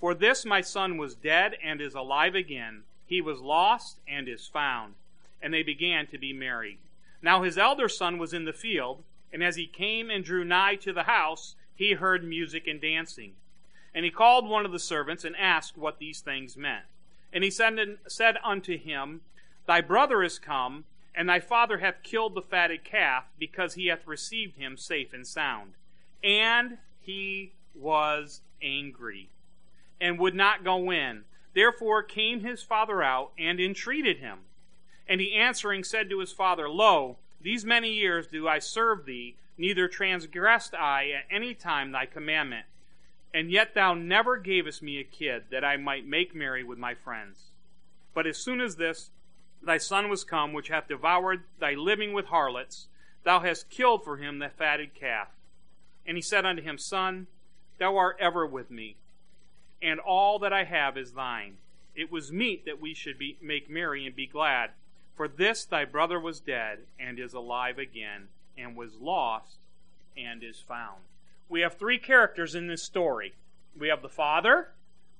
For 0.00 0.14
this 0.14 0.46
my 0.46 0.62
son 0.62 0.96
was 0.96 1.14
dead, 1.14 1.56
and 1.62 1.82
is 1.82 1.94
alive 1.94 2.34
again. 2.34 2.84
He 3.04 3.20
was 3.20 3.40
lost, 3.40 3.98
and 4.08 4.26
is 4.26 4.46
found. 4.46 4.94
And 5.42 5.52
they 5.52 5.62
began 5.62 6.06
to 6.06 6.18
be 6.18 6.32
married. 6.32 6.78
Now 7.20 7.42
his 7.42 7.58
elder 7.58 7.90
son 7.90 8.16
was 8.16 8.32
in 8.32 8.46
the 8.46 8.52
field, 8.54 9.02
and 9.32 9.44
as 9.44 9.56
he 9.56 9.66
came 9.66 10.08
and 10.08 10.24
drew 10.24 10.44
nigh 10.44 10.76
to 10.76 10.92
the 10.94 11.02
house, 11.02 11.56
he 11.78 11.92
heard 11.92 12.24
music 12.24 12.66
and 12.66 12.80
dancing. 12.80 13.34
And 13.94 14.04
he 14.04 14.10
called 14.10 14.48
one 14.48 14.66
of 14.66 14.72
the 14.72 14.80
servants 14.80 15.24
and 15.24 15.36
asked 15.36 15.78
what 15.78 15.98
these 15.98 16.20
things 16.20 16.56
meant. 16.56 16.84
And 17.32 17.44
he 17.44 17.50
said, 17.50 18.36
unto 18.42 18.76
him, 18.76 19.20
Thy 19.64 19.80
brother 19.80 20.24
is 20.24 20.40
come, 20.40 20.84
and 21.14 21.28
thy 21.28 21.38
father 21.38 21.78
hath 21.78 22.02
killed 22.02 22.34
the 22.34 22.42
fatted 22.42 22.82
calf, 22.82 23.26
because 23.38 23.74
he 23.74 23.86
hath 23.86 24.08
received 24.08 24.56
him 24.56 24.76
safe 24.76 25.12
and 25.12 25.24
sound. 25.24 25.74
And 26.22 26.78
he 27.00 27.52
was 27.76 28.40
angry, 28.60 29.28
and 30.00 30.18
would 30.18 30.34
not 30.34 30.64
go 30.64 30.90
in. 30.90 31.22
Therefore 31.54 32.02
came 32.02 32.40
his 32.40 32.60
father 32.60 33.04
out 33.04 33.30
and 33.38 33.60
entreated 33.60 34.18
him. 34.18 34.40
And 35.08 35.20
he 35.20 35.32
answering 35.32 35.84
said 35.84 36.10
to 36.10 36.18
his 36.18 36.32
father, 36.32 36.68
Lo, 36.68 37.18
these 37.40 37.64
many 37.64 37.92
years 37.92 38.26
do 38.26 38.48
I 38.48 38.58
serve 38.58 39.04
thee, 39.04 39.36
neither 39.58 39.88
transgressed 39.88 40.74
I 40.74 41.10
at 41.10 41.26
any 41.30 41.52
time 41.52 41.90
thy 41.90 42.06
commandment. 42.06 42.66
And 43.34 43.50
yet 43.50 43.74
thou 43.74 43.92
never 43.92 44.38
gavest 44.38 44.82
me 44.82 44.98
a 44.98 45.04
kid, 45.04 45.44
that 45.50 45.64
I 45.64 45.76
might 45.76 46.06
make 46.06 46.34
merry 46.34 46.64
with 46.64 46.78
my 46.78 46.94
friends. 46.94 47.50
But 48.14 48.26
as 48.26 48.38
soon 48.38 48.60
as 48.60 48.76
this 48.76 49.10
thy 49.62 49.76
son 49.76 50.08
was 50.08 50.24
come, 50.24 50.52
which 50.52 50.68
hath 50.68 50.88
devoured 50.88 51.42
thy 51.58 51.74
living 51.74 52.12
with 52.12 52.26
harlots, 52.26 52.86
thou 53.24 53.40
hast 53.40 53.68
killed 53.68 54.04
for 54.04 54.16
him 54.16 54.38
the 54.38 54.48
fatted 54.48 54.94
calf. 54.94 55.28
And 56.06 56.16
he 56.16 56.22
said 56.22 56.46
unto 56.46 56.62
him, 56.62 56.78
Son, 56.78 57.26
thou 57.78 57.96
art 57.96 58.16
ever 58.18 58.46
with 58.46 58.70
me, 58.70 58.96
and 59.82 60.00
all 60.00 60.38
that 60.38 60.52
I 60.52 60.64
have 60.64 60.96
is 60.96 61.12
thine. 61.12 61.58
It 61.94 62.10
was 62.10 62.32
meet 62.32 62.64
that 62.64 62.80
we 62.80 62.94
should 62.94 63.18
be, 63.18 63.36
make 63.42 63.68
merry 63.68 64.06
and 64.06 64.16
be 64.16 64.26
glad. 64.26 64.70
For 65.16 65.28
this 65.28 65.64
thy 65.64 65.84
brother 65.84 66.18
was 66.18 66.40
dead, 66.40 66.78
and 66.98 67.18
is 67.18 67.34
alive 67.34 67.78
again 67.78 68.28
and 68.58 68.76
was 68.76 68.96
lost 69.00 69.56
and 70.16 70.42
is 70.42 70.58
found. 70.58 70.98
We 71.48 71.60
have 71.60 71.74
three 71.74 71.98
characters 71.98 72.54
in 72.54 72.66
this 72.66 72.82
story. 72.82 73.34
We 73.78 73.88
have 73.88 74.02
the 74.02 74.08
father, 74.08 74.68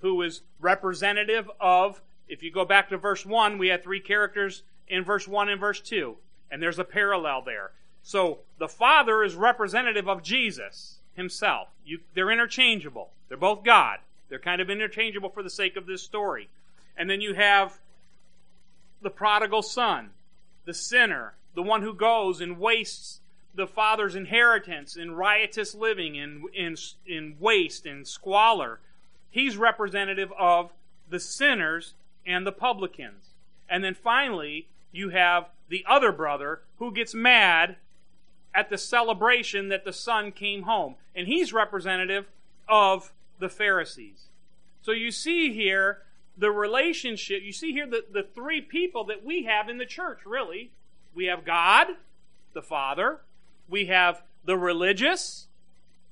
who 0.00 0.20
is 0.22 0.42
representative 0.60 1.50
of, 1.60 2.00
if 2.28 2.42
you 2.42 2.50
go 2.50 2.64
back 2.64 2.88
to 2.90 2.98
verse 2.98 3.24
1, 3.24 3.58
we 3.58 3.68
had 3.68 3.82
three 3.82 4.00
characters 4.00 4.62
in 4.88 5.04
verse 5.04 5.26
1 5.26 5.48
and 5.48 5.60
verse 5.60 5.80
2, 5.80 6.16
and 6.50 6.62
there's 6.62 6.78
a 6.78 6.84
parallel 6.84 7.42
there. 7.42 7.70
So 8.02 8.38
the 8.58 8.68
father 8.68 9.22
is 9.22 9.34
representative 9.34 10.08
of 10.08 10.22
Jesus 10.22 10.98
himself. 11.14 11.68
You, 11.84 12.00
they're 12.14 12.30
interchangeable. 12.30 13.10
They're 13.28 13.36
both 13.36 13.64
God. 13.64 13.98
They're 14.28 14.38
kind 14.38 14.60
of 14.60 14.70
interchangeable 14.70 15.30
for 15.30 15.42
the 15.42 15.50
sake 15.50 15.76
of 15.76 15.86
this 15.86 16.02
story. 16.02 16.48
And 16.96 17.08
then 17.08 17.20
you 17.20 17.34
have 17.34 17.78
the 19.00 19.10
prodigal 19.10 19.62
son, 19.62 20.10
the 20.64 20.74
sinner, 20.74 21.34
the 21.54 21.62
one 21.62 21.82
who 21.82 21.94
goes 21.94 22.40
and 22.40 22.58
wastes 22.58 23.20
the 23.58 23.66
father's 23.66 24.14
inheritance 24.14 24.96
in 24.96 25.10
riotous 25.10 25.74
living, 25.74 26.14
in, 26.14 26.44
in, 26.54 26.76
in 27.04 27.34
waste, 27.40 27.86
and 27.86 28.06
squalor. 28.06 28.78
He's 29.30 29.56
representative 29.56 30.32
of 30.38 30.72
the 31.10 31.18
sinners 31.18 31.94
and 32.24 32.46
the 32.46 32.52
publicans. 32.52 33.30
And 33.68 33.82
then 33.82 33.94
finally, 33.94 34.68
you 34.92 35.08
have 35.08 35.48
the 35.68 35.84
other 35.88 36.12
brother 36.12 36.60
who 36.78 36.92
gets 36.92 37.14
mad 37.14 37.76
at 38.54 38.70
the 38.70 38.78
celebration 38.78 39.70
that 39.70 39.84
the 39.84 39.92
son 39.92 40.30
came 40.30 40.62
home. 40.62 40.94
And 41.16 41.26
he's 41.26 41.52
representative 41.52 42.26
of 42.68 43.12
the 43.40 43.48
Pharisees. 43.48 44.26
So 44.82 44.92
you 44.92 45.10
see 45.10 45.52
here 45.52 46.02
the 46.36 46.52
relationship, 46.52 47.42
you 47.42 47.52
see 47.52 47.72
here 47.72 47.88
the, 47.88 48.04
the 48.12 48.22
three 48.22 48.60
people 48.60 49.02
that 49.06 49.24
we 49.24 49.46
have 49.46 49.68
in 49.68 49.78
the 49.78 49.84
church, 49.84 50.20
really. 50.24 50.70
We 51.12 51.24
have 51.24 51.44
God, 51.44 51.88
the 52.52 52.62
Father. 52.62 53.18
We 53.68 53.86
have 53.86 54.22
the 54.44 54.56
religious, 54.56 55.46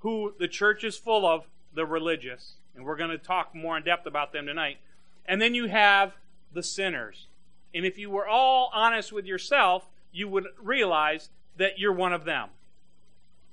who 0.00 0.34
the 0.38 0.48
church 0.48 0.84
is 0.84 0.96
full 0.96 1.26
of 1.26 1.46
the 1.74 1.86
religious. 1.86 2.54
And 2.74 2.84
we're 2.84 2.96
going 2.96 3.10
to 3.10 3.18
talk 3.18 3.54
more 3.54 3.76
in 3.76 3.84
depth 3.84 4.06
about 4.06 4.32
them 4.32 4.46
tonight. 4.46 4.78
And 5.26 5.40
then 5.40 5.54
you 5.54 5.66
have 5.66 6.14
the 6.52 6.62
sinners. 6.62 7.26
And 7.74 7.84
if 7.84 7.98
you 7.98 8.10
were 8.10 8.26
all 8.26 8.70
honest 8.72 9.12
with 9.12 9.26
yourself, 9.26 9.86
you 10.12 10.28
would 10.28 10.46
realize 10.62 11.30
that 11.56 11.78
you're 11.78 11.92
one 11.92 12.12
of 12.12 12.24
them. 12.24 12.48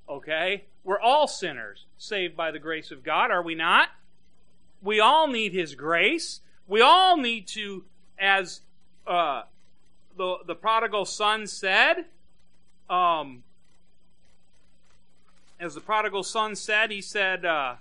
Okay? 0.09 0.65
We're 0.83 0.99
all 0.99 1.27
sinners, 1.27 1.85
saved 1.97 2.35
by 2.35 2.51
the 2.51 2.59
grace 2.59 2.91
of 2.91 3.03
God, 3.03 3.31
are 3.31 3.41
we 3.41 3.55
not? 3.55 3.89
We 4.81 4.99
all 4.99 5.27
need 5.27 5.53
His 5.53 5.75
grace. 5.75 6.41
We 6.67 6.81
all 6.81 7.15
need 7.17 7.47
to, 7.49 7.85
as 8.19 8.61
uh, 9.07 9.43
the 10.17 10.37
the 10.45 10.55
prodigal 10.55 11.05
son 11.05 11.47
said, 11.47 12.05
um, 12.89 13.43
as 15.63 15.75
the 15.75 15.81
prodigal 15.81 16.23
son 16.23 16.55
said, 16.55 16.91
he 16.91 17.01
said, 17.01 17.45
uh, 17.45 17.75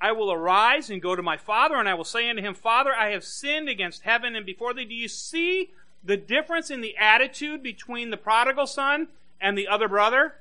"I 0.00 0.12
will 0.12 0.32
arise 0.32 0.88
and 0.88 1.02
go 1.02 1.14
to 1.14 1.22
my 1.22 1.36
father, 1.36 1.76
and 1.76 1.88
I 1.88 1.94
will 1.94 2.04
say 2.04 2.28
unto 2.30 2.42
him, 2.42 2.54
Father, 2.54 2.94
I 2.94 3.10
have 3.10 3.24
sinned 3.24 3.68
against 3.68 4.02
heaven 4.02 4.34
and 4.34 4.46
before 4.46 4.72
thee." 4.72 4.86
Do 4.86 4.94
you 4.94 5.08
see 5.08 5.70
the 6.02 6.16
difference 6.16 6.70
in 6.70 6.80
the 6.80 6.96
attitude 6.96 7.62
between 7.62 8.10
the 8.10 8.16
prodigal 8.16 8.66
son 8.66 9.08
and 9.40 9.56
the 9.56 9.68
other 9.68 9.88
brother? 9.88 10.36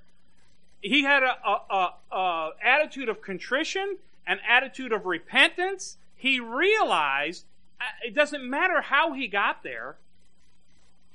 He 0.82 1.04
had 1.04 1.24
a, 1.24 1.38
a, 1.44 1.94
a, 2.12 2.16
a 2.16 2.52
attitude 2.64 3.10
of 3.10 3.22
contrition, 3.22 3.98
an 4.26 4.40
attitude 4.48 4.94
of 4.94 5.06
repentance. 5.06 5.98
He 6.16 6.40
realized 6.40 7.44
uh, 7.82 7.86
it 8.06 8.14
doesn't 8.14 8.50
matter 8.50 8.82
how 8.82 9.14
he 9.14 9.28
got 9.28 9.64
there. 9.64 9.98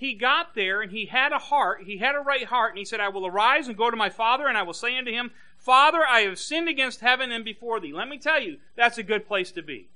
He 0.00 0.14
got 0.14 0.54
there 0.54 0.80
and 0.80 0.90
he 0.90 1.04
had 1.04 1.30
a 1.30 1.38
heart, 1.38 1.82
he 1.82 1.98
had 1.98 2.14
a 2.14 2.20
right 2.20 2.46
heart, 2.46 2.70
and 2.70 2.78
he 2.78 2.86
said, 2.86 3.00
I 3.00 3.10
will 3.10 3.26
arise 3.26 3.68
and 3.68 3.76
go 3.76 3.90
to 3.90 3.96
my 3.98 4.08
father, 4.08 4.48
and 4.48 4.56
I 4.56 4.62
will 4.62 4.72
say 4.72 4.96
unto 4.96 5.12
him, 5.12 5.30
Father, 5.58 6.00
I 6.08 6.20
have 6.20 6.38
sinned 6.38 6.70
against 6.70 7.00
heaven 7.00 7.30
and 7.30 7.44
before 7.44 7.80
thee. 7.80 7.92
Let 7.92 8.08
me 8.08 8.16
tell 8.16 8.40
you, 8.40 8.56
that's 8.76 8.96
a 8.96 9.02
good 9.02 9.28
place 9.28 9.52
to 9.52 9.62
be. 9.62 9.88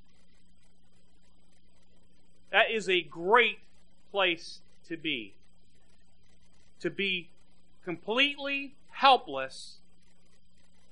That 2.52 2.70
is 2.70 2.86
a 2.86 3.00
great 3.00 3.60
place 4.10 4.60
to 4.88 4.98
be. 4.98 5.32
To 6.80 6.90
be 6.90 7.30
completely 7.82 8.74
helpless 8.90 9.78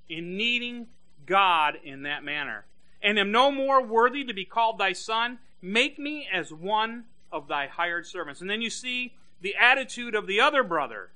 in 0.09 0.39
needing 0.39 0.87
God 1.27 1.77
in 1.85 2.05
that 2.05 2.25
manner. 2.25 2.65
And 3.03 3.19
am 3.19 3.31
no 3.31 3.53
more 3.53 3.85
worthy 3.85 4.25
to 4.25 4.33
be 4.33 4.47
called 4.47 4.79
thy 4.79 4.95
son. 4.95 5.39
Make 5.61 5.99
me 5.99 6.27
as 6.33 6.51
one 6.51 7.05
of 7.33 7.49
thy 7.49 7.67
hired 7.67 8.07
servants. 8.07 8.41
And 8.41 8.51
then 8.51 8.63
you 8.63 8.71
see 8.71 9.15
the 9.41 9.57
attitude 9.57 10.15
of 10.15 10.27
the 10.27 10.41
other 10.41 10.63
brother 10.63 11.11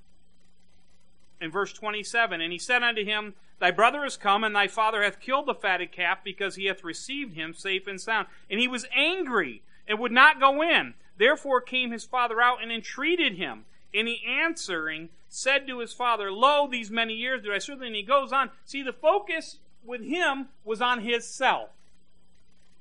in 1.41 1.51
verse 1.51 1.73
27 1.73 2.41
And 2.41 2.53
he 2.53 2.59
said 2.59 2.83
unto 2.83 3.05
him, 3.05 3.35
Thy 3.59 3.71
brother 3.71 4.05
is 4.05 4.17
come, 4.17 4.45
and 4.45 4.55
thy 4.55 4.69
father 4.69 5.03
hath 5.03 5.21
killed 5.21 5.47
the 5.47 5.55
fatted 5.55 5.93
calf, 5.93 6.19
because 6.23 6.57
he 6.57 6.67
hath 6.67 6.85
received 6.85 7.35
him 7.35 7.55
safe 7.55 7.87
and 7.87 8.01
sound. 8.01 8.27
And 8.51 8.61
he 8.61 8.69
was 8.69 8.87
angry 8.95 9.63
and 9.89 9.99
would 9.99 10.13
not 10.13 10.41
go 10.41 10.63
in. 10.63 10.95
Therefore 11.17 11.61
came 11.61 11.91
his 11.91 12.05
father 12.05 12.41
out 12.41 12.63
and 12.63 12.71
entreated 12.71 13.37
him. 13.37 13.65
And 13.95 14.09
he 14.09 14.23
answering 14.27 15.09
said 15.29 15.67
to 15.67 15.79
his 15.79 15.93
father, 15.93 16.31
Lo, 16.31 16.69
these 16.71 16.91
many 16.91 17.15
years 17.15 17.43
do 17.43 17.53
I 17.53 17.59
serve 17.59 17.81
thee. 17.81 17.87
And 17.87 17.97
he 17.97 18.03
goes 18.03 18.33
on. 18.33 18.51
See, 18.65 18.83
the 18.83 18.93
focus 18.93 19.59
with 19.85 20.03
him 20.03 20.49
was 20.65 20.83
on 20.83 21.01
his 21.01 21.27
self. 21.27 21.71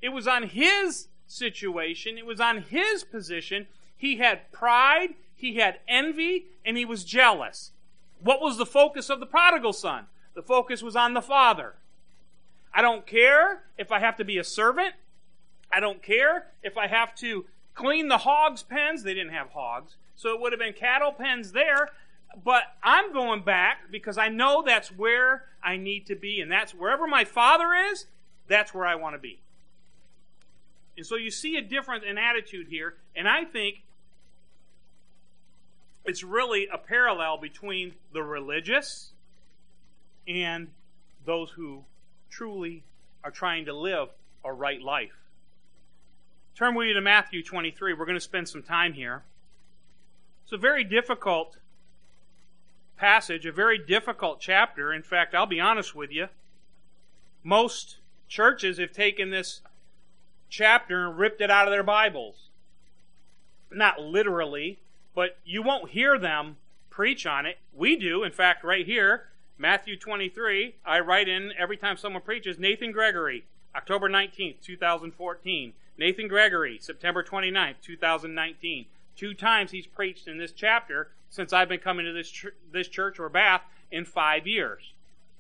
It 0.02 0.10
was 0.10 0.28
on 0.28 0.44
his 0.44 1.08
situation. 1.28 2.18
It 2.18 2.26
was 2.26 2.40
on 2.40 2.64
his 2.64 3.04
position. 3.04 3.68
He 3.96 4.18
had 4.18 4.52
pride, 4.52 5.16
he 5.36 5.56
had 5.56 5.80
envy, 5.88 6.46
and 6.66 6.78
he 6.78 6.86
was 6.86 7.04
jealous. 7.04 7.72
What 8.20 8.42
was 8.42 8.58
the 8.58 8.66
focus 8.66 9.10
of 9.10 9.20
the 9.20 9.26
prodigal 9.26 9.74
son? 9.74 10.08
The 10.34 10.42
focus 10.42 10.82
was 10.82 10.96
on 10.96 11.14
the 11.14 11.22
father. 11.22 11.76
I 12.74 12.82
don't 12.82 13.08
care 13.08 13.64
if 13.78 13.92
I 13.92 14.00
have 14.00 14.18
to 14.18 14.26
be 14.26 14.38
a 14.38 14.44
servant. 14.44 14.96
I 15.72 15.80
don't 15.80 16.04
care 16.04 16.48
if 16.62 16.78
I 16.78 16.88
have 16.88 17.16
to 17.16 17.46
clean 17.74 18.08
the 18.08 18.20
hogs' 18.20 18.64
pens. 18.64 19.04
They 19.04 19.14
didn't 19.14 19.34
have 19.34 19.52
hogs, 19.52 19.96
so 20.16 20.34
it 20.34 20.42
would 20.42 20.52
have 20.52 20.60
been 20.60 20.74
cattle 20.74 21.14
pens 21.14 21.54
there. 21.54 21.90
But 22.44 22.64
I'm 22.84 23.14
going 23.14 23.44
back 23.44 23.92
because 23.92 24.18
I 24.18 24.28
know 24.28 24.62
that's 24.66 24.90
where 24.90 25.46
I 25.64 25.78
need 25.78 26.06
to 26.08 26.16
be, 26.16 26.42
and 26.42 26.52
that's 26.52 26.74
wherever 26.74 27.08
my 27.08 27.24
father 27.24 27.74
is, 27.74 28.08
that's 28.48 28.74
where 28.74 28.86
I 28.86 28.96
want 28.96 29.16
to 29.16 29.20
be. 29.20 29.40
And 30.98 31.06
so 31.06 31.16
you 31.16 31.32
see 31.32 31.58
a 31.58 31.62
difference 31.62 32.04
in 32.08 32.18
attitude 32.18 32.68
here, 32.70 32.96
and 33.16 33.28
I 33.28 33.44
think 33.44 33.84
it's 36.06 36.24
really 36.24 36.68
a 36.72 36.78
parallel 36.78 37.38
between 37.38 37.94
the 38.14 38.24
religious 38.24 39.12
and 40.28 40.68
those 41.26 41.50
who 41.52 41.84
truly 42.30 42.84
are 43.24 43.32
trying 43.32 43.66
to 43.66 43.74
live 43.74 44.10
a 44.44 44.54
right 44.54 44.82
life. 44.82 45.18
Turn 46.56 46.76
with 46.76 46.88
you 46.88 46.94
to 46.94 47.02
Matthew 47.02 47.44
23. 47.44 47.94
We're 47.94 48.06
going 48.06 48.16
to 48.16 48.22
spend 48.22 48.48
some 48.48 48.64
time 48.64 48.94
here. 48.94 49.24
It's 50.44 50.54
a 50.54 50.58
very 50.58 50.84
difficult 50.84 51.58
passage, 52.98 53.46
a 53.46 53.52
very 53.52 53.78
difficult 53.78 54.40
chapter. 54.40 54.94
In 54.94 55.02
fact, 55.02 55.36
I'll 55.36 55.46
be 55.46 55.60
honest 55.60 55.96
with 55.96 56.12
you. 56.12 56.28
Most 57.44 57.98
churches 58.30 58.78
have 58.78 58.94
taken 58.94 59.32
this 59.32 59.62
chapter 60.50 61.08
and 61.08 61.18
ripped 61.18 61.42
it 61.42 61.52
out 61.52 61.68
of 61.68 61.72
their 61.72 61.84
Bibles. 61.84 62.50
Not 63.72 64.02
literally, 64.02 64.80
but 65.14 65.38
you 65.46 65.62
won't 65.62 65.92
hear 65.92 66.18
them 66.18 66.58
preach 66.90 67.26
on 67.26 67.46
it. 67.46 67.58
We 67.74 67.96
do. 67.96 68.24
In 68.24 68.32
fact, 68.32 68.64
right 68.64 68.86
here, 68.86 69.26
Matthew 69.58 69.98
23, 69.98 70.76
I 70.86 71.00
write 71.00 71.28
in 71.28 71.52
every 71.58 71.78
time 71.78 71.98
someone 71.98 72.22
preaches 72.22 72.60
Nathan 72.60 72.92
Gregory, 72.92 73.46
October 73.76 74.10
19th, 74.10 74.62
2014. 74.62 75.74
Nathan 75.98 76.28
Gregory, 76.28 76.78
September 76.80 77.24
29th, 77.24 77.76
2019. 77.82 78.86
Two 79.16 79.34
times 79.34 79.72
he's 79.72 79.88
preached 79.88 80.28
in 80.28 80.38
this 80.38 80.52
chapter 80.52 81.10
since 81.30 81.54
I've 81.54 81.70
been 81.70 81.80
coming 81.80 82.06
to 82.06 82.12
this, 82.12 82.30
ch- 82.30 82.48
this 82.72 82.88
church 82.88 83.20
or 83.20 83.30
Bath 83.30 83.62
in 83.92 84.06
five 84.06 84.46
years. 84.46 84.94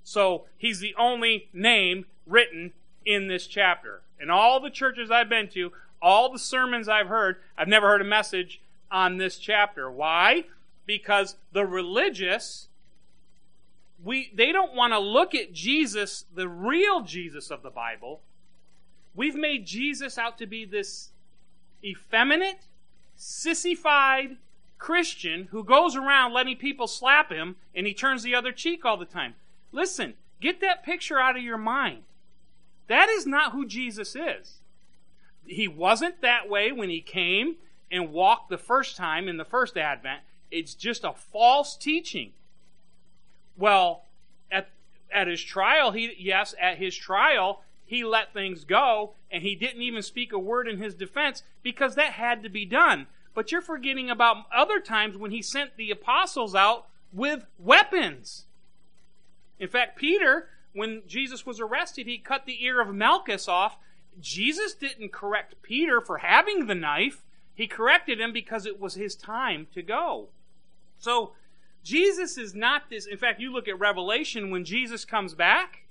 So 0.04 0.46
he's 0.58 0.80
the 0.80 0.96
only 0.98 1.50
name 1.52 2.06
written 2.26 2.74
in 3.06 3.28
this 3.28 3.48
chapter. 3.48 4.02
In 4.20 4.30
all 4.30 4.60
the 4.60 4.70
churches 4.70 5.12
I've 5.12 5.30
been 5.30 5.48
to, 5.50 5.72
all 6.02 6.32
the 6.32 6.40
sermons 6.40 6.88
I've 6.88 7.08
heard, 7.08 7.38
I've 7.58 7.68
never 7.68 7.88
heard 7.88 8.02
a 8.02 8.06
message 8.06 8.62
on 8.92 9.18
this 9.18 9.38
chapter. 9.38 9.90
Why? 9.90 10.46
Because 10.86 11.36
the 11.52 11.66
religious 11.66 12.68
we 14.04 14.30
they 14.36 14.52
don't 14.52 14.76
want 14.76 14.94
to 14.94 15.00
look 15.00 15.34
at 15.34 15.54
Jesus, 15.54 16.26
the 16.36 16.48
real 16.48 17.02
Jesus 17.02 17.50
of 17.50 17.64
the 17.64 17.70
Bible, 17.70 18.22
We've 19.16 19.36
made 19.36 19.66
Jesus 19.66 20.18
out 20.18 20.38
to 20.40 20.46
be 20.46 20.66
this 20.66 21.10
effeminate, 21.84 22.68
sissified 23.16 24.38
Christian 24.78 25.48
who 25.52 25.64
goes 25.64 25.96
around 25.96 26.34
letting 26.34 26.58
people 26.58 26.88
slap 26.88 27.32
him 27.32 27.56
and 27.74 27.88
he 27.88 27.94
turns 27.94 28.24
the 28.24 28.36
other 28.36 28.52
cheek 28.52 28.84
all 28.84 28.98
the 28.98 29.06
time. 29.06 29.36
Listen, 29.72 30.16
get 30.42 30.60
that 30.60 30.84
picture 30.84 31.18
out 31.18 31.38
of 31.38 31.44
your 31.44 31.58
mind. 31.58 32.04
That 32.88 33.10
is 33.10 33.26
not 33.26 33.52
who 33.52 33.66
Jesus 33.66 34.16
is. 34.16 34.60
He 35.46 35.68
wasn't 35.68 36.22
that 36.22 36.50
way 36.50 36.72
when 36.72 36.90
he 36.90 37.02
came 37.02 37.56
and 37.92 38.12
walked 38.12 38.50
the 38.50 38.58
first 38.58 38.98
time 38.98 39.28
in 39.28 39.38
the 39.38 39.46
first 39.46 39.78
advent. 39.78 40.22
It's 40.52 40.74
just 40.74 41.04
a 41.04 41.14
false 41.14 41.76
teaching. 41.76 42.32
Well, 43.58 44.04
at, 44.52 44.70
at 45.12 45.28
his 45.28 45.44
trial, 45.44 45.92
he, 45.92 46.14
yes, 46.18 46.56
at 46.60 46.78
his 46.78 46.96
trial, 46.96 47.62
he 47.86 48.04
let 48.04 48.34
things 48.34 48.64
go 48.64 49.12
and 49.32 49.44
he 49.44 49.56
didn't 49.56 49.82
even 49.82 50.02
speak 50.02 50.34
a 50.34 50.40
word 50.40 50.68
in 50.68 50.80
his 50.80 50.96
defense 50.96 51.44
because 51.62 51.96
that 51.96 52.14
had 52.14 52.44
to 52.44 52.50
be 52.50 52.66
done. 52.66 53.08
But 53.34 53.52
you're 53.52 53.62
forgetting 53.62 54.10
about 54.10 54.46
other 54.54 54.80
times 54.80 55.18
when 55.18 55.32
he 55.32 55.42
sent 55.42 55.78
the 55.78 55.92
apostles 55.92 56.56
out 56.56 56.88
with 57.14 57.46
weapons. 57.60 58.46
In 59.60 59.68
fact, 59.68 59.98
Peter 59.98 60.50
when 60.76 61.02
Jesus 61.08 61.46
was 61.46 61.60
arrested, 61.60 62.06
he 62.06 62.18
cut 62.18 62.46
the 62.46 62.64
ear 62.64 62.82
of 62.82 62.94
Malchus 62.94 63.48
off. 63.48 63.78
Jesus 64.20 64.74
didn't 64.74 65.12
correct 65.12 65.56
Peter 65.62 66.02
for 66.02 66.20
having 66.20 66.68
the 66.68 66.76
knife. 66.76 67.24
He 67.54 67.66
corrected 67.66 68.20
him 68.20 68.34
because 68.34 68.66
it 68.66 68.80
was 68.80 68.96
his 68.96 69.16
time 69.16 69.68
to 69.74 69.82
go. 69.82 70.28
So, 70.98 71.32
Jesus 71.84 72.38
is 72.38 72.54
not 72.54 72.90
this. 72.90 73.06
In 73.06 73.18
fact, 73.18 73.40
you 73.40 73.54
look 73.54 73.68
at 73.68 73.80
Revelation 73.80 74.52
when 74.52 74.66
Jesus 74.66 75.06
comes 75.06 75.34
back, 75.34 75.86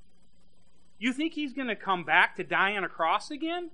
you 0.99 1.13
think 1.13 1.33
he's 1.33 1.53
going 1.53 1.69
to 1.69 1.77
come 1.77 2.05
back 2.05 2.37
to 2.37 2.45
die 2.45 2.77
on 2.77 2.85
a 2.85 2.89
cross 2.89 3.31
again? 3.31 3.71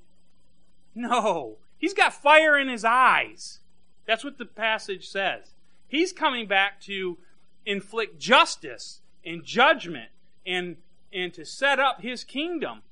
No. 0.94 1.56
He's 1.78 1.94
got 1.94 2.14
fire 2.14 2.58
in 2.58 2.68
his 2.68 2.84
eyes. 2.84 3.60
That's 4.06 4.22
what 4.22 4.38
the 4.38 4.44
passage 4.44 5.08
says. 5.08 5.54
He's 5.88 6.12
coming 6.12 6.46
back 6.46 6.80
to 6.82 7.18
inflict 7.64 8.18
justice 8.18 9.00
and 9.24 9.44
judgment 9.44 10.10
and, 10.46 10.76
and 11.12 11.32
to 11.34 11.44
set 11.44 11.78
up 11.78 12.02
his 12.02 12.24
kingdom. 12.24 12.82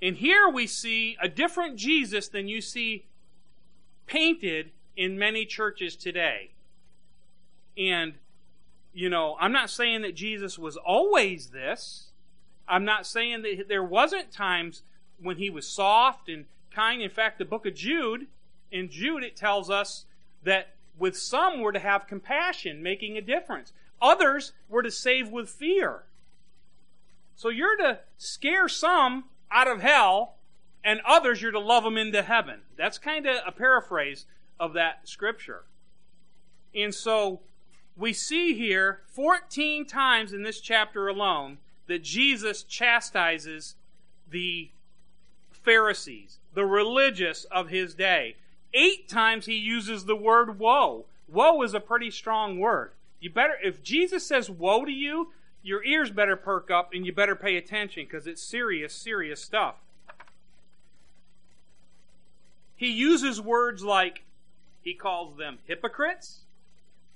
And 0.00 0.16
here 0.16 0.48
we 0.48 0.66
see 0.66 1.16
a 1.22 1.28
different 1.28 1.76
Jesus 1.76 2.28
than 2.28 2.48
you 2.48 2.60
see 2.60 3.06
painted 4.06 4.70
in 4.96 5.18
many 5.18 5.44
churches 5.44 5.96
today. 5.96 6.50
And, 7.76 8.14
you 8.92 9.10
know, 9.10 9.36
I'm 9.40 9.52
not 9.52 9.70
saying 9.70 10.02
that 10.02 10.14
Jesus 10.14 10.58
was 10.58 10.76
always 10.76 11.48
this. 11.48 12.10
I'm 12.68 12.84
not 12.84 13.06
saying 13.06 13.42
that 13.42 13.66
there 13.68 13.84
wasn't 13.84 14.32
times 14.32 14.82
when 15.20 15.36
he 15.36 15.50
was 15.50 15.66
soft 15.66 16.28
and 16.28 16.46
kind. 16.70 17.02
In 17.02 17.10
fact, 17.10 17.38
the 17.38 17.44
book 17.44 17.66
of 17.66 17.74
Jude, 17.74 18.26
in 18.70 18.90
Jude, 18.90 19.22
it 19.22 19.36
tells 19.36 19.70
us 19.70 20.04
that 20.42 20.70
with 20.98 21.16
some 21.16 21.60
we're 21.60 21.72
to 21.72 21.78
have 21.78 22.06
compassion, 22.06 22.82
making 22.82 23.16
a 23.16 23.22
difference. 23.22 23.72
Others 24.00 24.52
were 24.68 24.82
to 24.82 24.90
save 24.90 25.28
with 25.30 25.48
fear. 25.48 26.04
So 27.36 27.50
you're 27.50 27.76
to 27.76 28.00
scare 28.16 28.68
some 28.68 29.24
out 29.50 29.68
of 29.68 29.82
hell, 29.82 30.36
and 30.82 31.00
others 31.06 31.42
you're 31.42 31.52
to 31.52 31.60
love 31.60 31.84
them 31.84 31.98
into 31.98 32.22
heaven. 32.22 32.60
That's 32.76 32.98
kind 32.98 33.26
of 33.26 33.36
a 33.46 33.52
paraphrase 33.52 34.24
of 34.58 34.72
that 34.72 35.06
scripture. 35.08 35.64
And 36.74 36.94
so 36.94 37.40
we 37.96 38.12
see 38.12 38.54
here 38.54 39.00
14 39.12 39.86
times 39.86 40.32
in 40.32 40.42
this 40.42 40.60
chapter 40.60 41.08
alone 41.08 41.58
that 41.86 42.02
Jesus 42.02 42.62
chastises 42.62 43.74
the 44.30 44.70
Pharisees, 45.50 46.38
the 46.54 46.66
religious 46.66 47.44
of 47.44 47.68
his 47.68 47.94
day. 47.94 48.36
Eight 48.72 49.08
times 49.08 49.46
he 49.46 49.56
uses 49.56 50.04
the 50.04 50.16
word 50.16 50.58
woe. 50.58 51.06
Woe 51.28 51.62
is 51.62 51.74
a 51.74 51.80
pretty 51.80 52.10
strong 52.10 52.58
word. 52.58 52.92
You 53.20 53.30
better, 53.30 53.54
if 53.62 53.82
Jesus 53.82 54.26
says 54.26 54.50
woe 54.50 54.84
to 54.84 54.92
you, 54.92 55.32
your 55.66 55.82
ears 55.82 56.12
better 56.12 56.36
perk 56.36 56.70
up 56.70 56.94
and 56.94 57.04
you 57.04 57.12
better 57.12 57.34
pay 57.34 57.56
attention 57.56 58.04
because 58.04 58.28
it's 58.28 58.40
serious, 58.40 58.94
serious 58.94 59.42
stuff. 59.42 59.74
He 62.76 62.88
uses 62.88 63.40
words 63.40 63.82
like, 63.82 64.22
he 64.80 64.94
calls 64.94 65.36
them 65.36 65.58
hypocrites, 65.66 66.42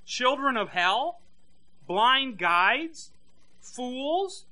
children 0.05 0.57
of 0.57 0.71
hell, 0.71 1.21
blind 1.87 2.39
guides, 2.39 3.11
fools, 3.61 4.47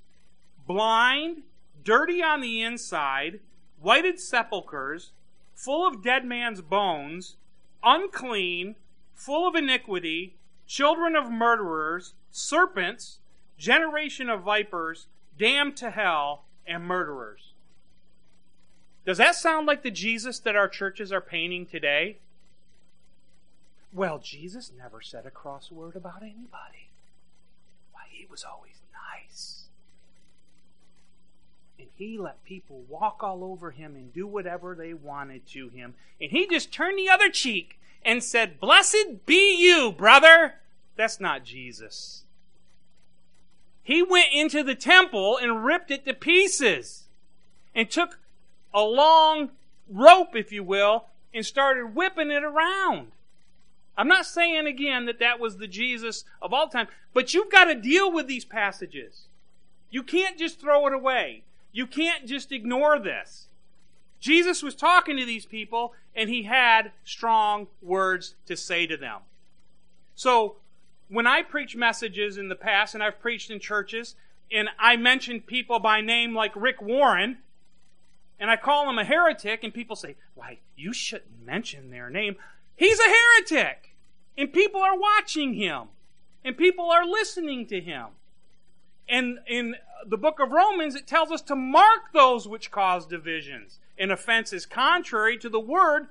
blind, 0.64 1.42
dirty 1.82 2.22
on 2.22 2.40
the 2.40 2.60
inside, 2.60 3.40
whited 3.80 4.20
sepulchres, 4.20 5.10
full 5.56 5.84
of 5.84 6.04
dead 6.04 6.24
man's 6.24 6.60
bones, 6.60 7.34
unclean, 7.82 8.76
full 9.12 9.48
of 9.48 9.56
iniquity, 9.56 10.36
children 10.68 11.16
of 11.16 11.32
murderers, 11.32 12.12
serpents, 12.30 13.18
generation 13.58 14.30
of 14.30 14.42
vipers, 14.42 15.06
damned 15.38 15.76
to 15.78 15.90
hell, 15.90 16.44
and 16.66 16.84
murderers. 16.84 17.52
Does 19.04 19.18
that 19.18 19.34
sound 19.34 19.66
like 19.66 19.82
the 19.82 19.90
Jesus 19.90 20.38
that 20.40 20.56
our 20.56 20.68
churches 20.68 21.12
are 21.12 21.20
painting 21.20 21.66
today? 21.66 22.18
Well, 23.92 24.18
Jesus 24.18 24.70
never 24.76 25.00
said 25.00 25.24
a 25.24 25.30
cross 25.30 25.72
word 25.72 25.96
about 25.96 26.22
anybody. 26.22 26.90
Why, 27.92 28.02
he 28.10 28.26
was 28.30 28.44
always 28.44 28.82
nice. 28.92 29.64
And 31.78 31.88
he 31.96 32.18
let 32.18 32.44
people 32.44 32.82
walk 32.86 33.22
all 33.22 33.42
over 33.42 33.70
him 33.70 33.94
and 33.94 34.12
do 34.12 34.26
whatever 34.26 34.74
they 34.74 34.92
wanted 34.92 35.46
to 35.48 35.70
him. 35.70 35.94
And 36.20 36.30
he 36.30 36.46
just 36.46 36.70
turned 36.70 36.98
the 36.98 37.08
other 37.08 37.30
cheek 37.30 37.80
and 38.04 38.22
said, 38.22 38.60
Blessed 38.60 39.24
be 39.24 39.56
you, 39.56 39.90
brother. 39.90 40.56
That's 40.96 41.18
not 41.18 41.44
Jesus. 41.44 42.24
He 43.88 44.02
went 44.02 44.34
into 44.34 44.62
the 44.62 44.74
temple 44.74 45.38
and 45.38 45.64
ripped 45.64 45.90
it 45.90 46.04
to 46.04 46.12
pieces 46.12 47.04
and 47.74 47.90
took 47.90 48.18
a 48.74 48.82
long 48.82 49.48
rope, 49.88 50.36
if 50.36 50.52
you 50.52 50.62
will, 50.62 51.06
and 51.32 51.46
started 51.46 51.94
whipping 51.94 52.30
it 52.30 52.44
around. 52.44 53.12
I'm 53.96 54.06
not 54.06 54.26
saying 54.26 54.66
again 54.66 55.06
that 55.06 55.20
that 55.20 55.40
was 55.40 55.56
the 55.56 55.66
Jesus 55.66 56.26
of 56.42 56.52
all 56.52 56.68
time, 56.68 56.88
but 57.14 57.32
you've 57.32 57.50
got 57.50 57.64
to 57.64 57.74
deal 57.74 58.12
with 58.12 58.26
these 58.26 58.44
passages. 58.44 59.22
You 59.88 60.02
can't 60.02 60.36
just 60.36 60.60
throw 60.60 60.86
it 60.86 60.92
away. 60.92 61.44
You 61.72 61.86
can't 61.86 62.26
just 62.26 62.52
ignore 62.52 62.98
this. 62.98 63.46
Jesus 64.20 64.62
was 64.62 64.74
talking 64.74 65.16
to 65.16 65.24
these 65.24 65.46
people 65.46 65.94
and 66.14 66.28
he 66.28 66.42
had 66.42 66.92
strong 67.04 67.68
words 67.80 68.34
to 68.48 68.54
say 68.54 68.86
to 68.86 68.98
them. 68.98 69.20
So, 70.14 70.56
when 71.08 71.26
I 71.26 71.42
preach 71.42 71.76
messages 71.76 72.36
in 72.36 72.48
the 72.48 72.56
past, 72.56 72.94
and 72.94 73.02
I've 73.02 73.20
preached 73.20 73.50
in 73.50 73.60
churches, 73.60 74.14
and 74.50 74.68
I 74.78 74.96
mention 74.96 75.40
people 75.40 75.78
by 75.78 76.00
name 76.00 76.34
like 76.34 76.52
Rick 76.54 76.80
Warren, 76.80 77.38
and 78.38 78.50
I 78.50 78.56
call 78.56 78.88
him 78.88 78.98
a 78.98 79.04
heretic, 79.04 79.64
and 79.64 79.74
people 79.74 79.96
say, 79.96 80.16
Why, 80.34 80.58
you 80.76 80.92
shouldn't 80.92 81.44
mention 81.44 81.90
their 81.90 82.08
name. 82.08 82.36
He's 82.76 83.00
a 83.00 83.02
heretic. 83.02 83.96
And 84.36 84.52
people 84.52 84.80
are 84.80 84.96
watching 84.96 85.54
him. 85.54 85.88
And 86.44 86.56
people 86.56 86.90
are 86.90 87.04
listening 87.04 87.66
to 87.66 87.80
him. 87.80 88.06
And 89.08 89.40
in 89.48 89.74
the 90.06 90.16
book 90.16 90.38
of 90.38 90.52
Romans, 90.52 90.94
it 90.94 91.06
tells 91.06 91.32
us 91.32 91.42
to 91.42 91.56
mark 91.56 92.12
those 92.12 92.46
which 92.46 92.70
cause 92.70 93.06
divisions 93.06 93.80
and 93.98 94.12
offenses 94.12 94.64
contrary 94.64 95.36
to 95.38 95.48
the 95.48 95.58
word, 95.58 96.06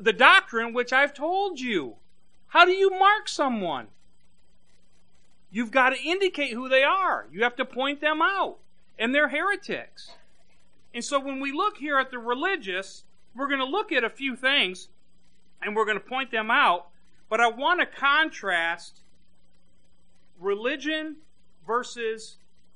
the 0.00 0.12
doctrine 0.12 0.72
which 0.72 0.92
I've 0.92 1.14
told 1.14 1.58
you. 1.58 1.96
How 2.48 2.64
do 2.64 2.70
you 2.70 2.90
mark 2.90 3.28
someone? 3.28 3.88
You've 5.54 5.70
got 5.70 5.90
to 5.90 6.02
indicate 6.02 6.52
who 6.52 6.68
they 6.68 6.82
are. 6.82 7.28
You 7.30 7.44
have 7.44 7.54
to 7.56 7.64
point 7.64 8.00
them 8.00 8.20
out. 8.20 8.56
And 8.98 9.14
they're 9.14 9.28
heretics. 9.28 10.10
And 10.92 11.04
so 11.04 11.20
when 11.20 11.38
we 11.38 11.52
look 11.52 11.76
here 11.78 11.96
at 11.96 12.10
the 12.10 12.18
religious, 12.18 13.04
we're 13.36 13.46
going 13.46 13.60
to 13.60 13.64
look 13.64 13.92
at 13.92 14.02
a 14.02 14.10
few 14.10 14.34
things 14.34 14.88
and 15.62 15.76
we're 15.76 15.84
going 15.84 15.96
to 15.96 16.04
point 16.04 16.32
them 16.32 16.50
out. 16.50 16.88
But 17.30 17.40
I 17.40 17.46
want 17.46 17.78
to 17.78 17.86
contrast 17.86 18.98
religion 20.40 21.18
versus 21.64 22.34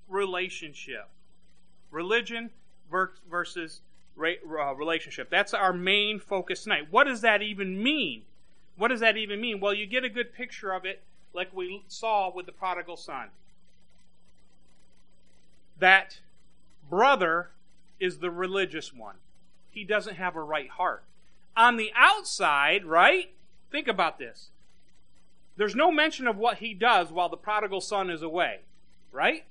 relationship. 0.09 1.09
Religion 1.91 2.51
versus 3.29 3.81
uh, 4.17 4.75
relationship. 4.77 5.31
That's 5.31 5.53
our 5.53 5.73
main 5.73 6.21
focus 6.21 6.62
tonight. 6.62 6.87
What 6.93 7.09
does 7.09 7.23
that 7.23 7.43
even 7.43 7.83
mean? 7.83 8.23
What 8.77 8.88
does 8.88 9.01
that 9.01 9.17
even 9.17 9.41
mean? 9.41 9.59
Well, 9.59 9.75
you 9.75 9.85
get 9.85 10.05
a 10.05 10.09
good 10.09 10.33
picture 10.33 10.73
of 10.73 10.85
it 10.85 11.03
like 11.38 11.55
we 11.55 11.85
saw 11.87 12.35
with 12.35 12.46
the 12.46 12.53
prodigal 12.53 12.96
son. 12.96 13.29
That 15.79 16.18
brother 16.90 17.51
is 18.01 18.18
the 18.18 18.31
religious 18.31 18.92
one. 18.92 19.14
He 19.70 19.85
doesn't 19.85 20.16
have 20.16 20.35
a 20.35 20.42
right 20.42 20.68
heart. 20.68 21.05
On 21.57 21.77
the 21.77 21.92
outside, 21.94 22.85
right? 22.85 23.33
Think 23.70 23.87
about 23.87 24.18
this. 24.18 24.48
There's 25.57 25.77
no 25.77 25.92
mention 25.92 26.27
of 26.27 26.37
what 26.37 26.59
he 26.59 26.74
does 26.74 27.12
while 27.12 27.29
the 27.29 27.37
prodigal 27.37 27.83
son 27.83 28.11
is 28.11 28.20
away, 28.22 28.62
right? 29.12 29.44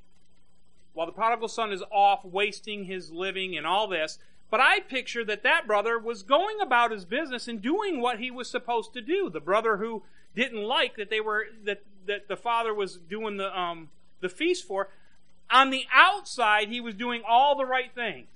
While 0.92 1.06
the 1.06 1.14
prodigal 1.14 1.48
son 1.48 1.72
is 1.72 1.84
off 1.90 2.26
wasting 2.26 2.84
his 2.84 3.12
living 3.12 3.56
and 3.56 3.66
all 3.66 3.88
this. 3.88 4.20
But 4.52 4.60
I 4.60 4.82
picture 4.82 5.24
that 5.24 5.44
that 5.44 5.66
brother 5.66 5.98
was 5.98 6.22
going 6.22 6.58
about 6.62 6.92
his 6.92 7.06
business 7.06 7.48
and 7.48 7.62
doing 7.62 8.02
what 8.02 8.20
he 8.20 8.30
was 8.30 8.50
supposed 8.50 8.92
to 8.92 9.02
do. 9.02 9.30
The 9.30 9.40
brother 9.40 9.78
who 9.78 10.04
didn't 10.38 10.64
like 10.64 10.96
that 10.96 11.10
they 11.10 11.20
were 11.20 11.48
that 11.66 11.82
that 12.06 12.28
the 12.28 12.38
father 12.38 12.74
was 12.74 12.98
doing 12.98 13.38
the 13.38 13.60
um 13.60 13.90
the 14.22 14.30
feast 14.30 14.66
for. 14.66 14.90
On 15.50 15.70
the 15.70 15.86
outside, 15.94 16.68
he 16.68 16.82
was 16.82 16.94
doing 16.94 17.22
all 17.28 17.56
the 17.56 17.66
right 17.66 17.92
things. 17.94 18.28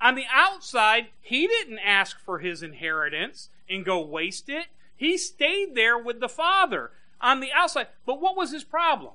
On 0.00 0.14
the 0.14 0.26
outside, 0.32 1.08
he 1.20 1.46
didn't 1.46 1.80
ask 1.80 2.18
for 2.20 2.38
his 2.38 2.62
inheritance 2.62 3.48
and 3.68 3.84
go 3.84 4.00
waste 4.00 4.48
it. 4.48 4.66
He 4.96 5.18
stayed 5.18 5.74
there 5.74 5.98
with 5.98 6.20
the 6.20 6.28
Father 6.28 6.92
on 7.20 7.40
the 7.40 7.50
outside. 7.52 7.88
But 8.04 8.20
what 8.20 8.36
was 8.36 8.52
his 8.52 8.62
problem? 8.62 9.14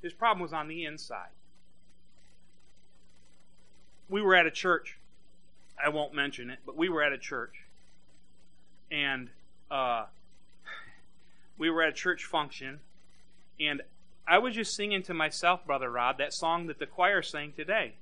His 0.00 0.12
problem 0.12 0.40
was 0.40 0.52
on 0.52 0.68
the 0.68 0.84
inside. 0.84 1.28
We 4.08 4.22
were 4.22 4.34
at 4.34 4.46
a 4.46 4.50
church. 4.50 4.98
I 5.82 5.90
won't 5.90 6.14
mention 6.14 6.48
it, 6.48 6.60
but 6.64 6.76
we 6.76 6.88
were 6.88 7.02
at 7.02 7.12
a 7.12 7.18
church. 7.18 7.64
And 8.90 9.28
uh, 9.70 10.06
we 11.62 11.70
were 11.70 11.80
at 11.80 11.90
a 11.90 11.92
church 11.92 12.24
function. 12.24 12.80
And 13.60 13.82
I 14.26 14.38
was 14.38 14.56
just 14.56 14.74
singing 14.74 15.04
to 15.04 15.14
myself, 15.14 15.64
Brother 15.64 15.88
Rod, 15.90 16.18
that 16.18 16.32
song 16.32 16.66
that 16.66 16.80
the 16.80 16.86
choir 16.86 17.22
sang 17.22 17.52
today, 17.52 17.92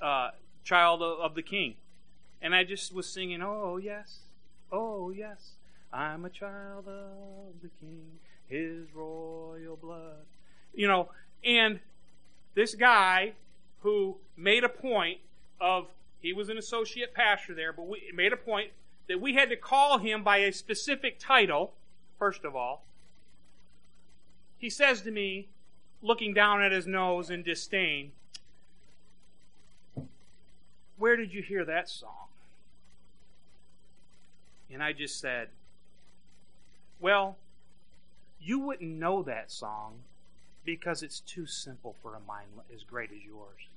uh, 0.00 0.30
Child 0.64 1.02
of 1.02 1.34
the 1.34 1.42
King. 1.42 1.74
And 2.40 2.54
I 2.54 2.64
just 2.64 2.94
was 2.94 3.06
singing, 3.06 3.42
Oh, 3.42 3.76
yes, 3.76 4.20
oh, 4.72 5.10
yes, 5.10 5.50
I'm 5.92 6.24
a 6.24 6.30
child 6.30 6.88
of 6.88 7.60
the 7.60 7.68
King, 7.78 8.06
his 8.48 8.86
royal 8.94 9.76
blood. 9.76 10.24
You 10.74 10.88
know, 10.88 11.10
and 11.44 11.78
this 12.54 12.74
guy 12.74 13.34
who 13.82 14.16
made 14.34 14.64
a 14.64 14.70
point 14.70 15.18
of, 15.60 15.88
he 16.22 16.32
was 16.32 16.48
an 16.48 16.56
associate 16.56 17.12
pastor 17.12 17.54
there, 17.54 17.74
but 17.74 17.86
we 17.86 18.10
made 18.14 18.32
a 18.32 18.38
point 18.38 18.70
that 19.08 19.20
we 19.20 19.34
had 19.34 19.50
to 19.50 19.56
call 19.56 19.98
him 19.98 20.24
by 20.24 20.38
a 20.38 20.52
specific 20.54 21.18
title, 21.18 21.74
first 22.18 22.44
of 22.44 22.54
all. 22.56 22.82
He 24.58 24.70
says 24.70 25.02
to 25.02 25.10
me, 25.10 25.48
looking 26.02 26.32
down 26.32 26.62
at 26.62 26.72
his 26.72 26.86
nose 26.86 27.30
in 27.30 27.42
disdain, 27.42 28.12
Where 30.98 31.16
did 31.16 31.32
you 31.34 31.42
hear 31.42 31.64
that 31.64 31.88
song? 31.88 32.28
And 34.72 34.82
I 34.82 34.92
just 34.92 35.20
said, 35.20 35.48
Well, 37.00 37.36
you 38.40 38.58
wouldn't 38.60 38.90
know 38.90 39.22
that 39.22 39.50
song 39.50 40.00
because 40.64 41.02
it's 41.02 41.20
too 41.20 41.46
simple 41.46 41.94
for 42.02 42.14
a 42.14 42.20
mind 42.26 42.48
as 42.74 42.82
great 42.82 43.10
as 43.10 43.24
yours. 43.24 43.68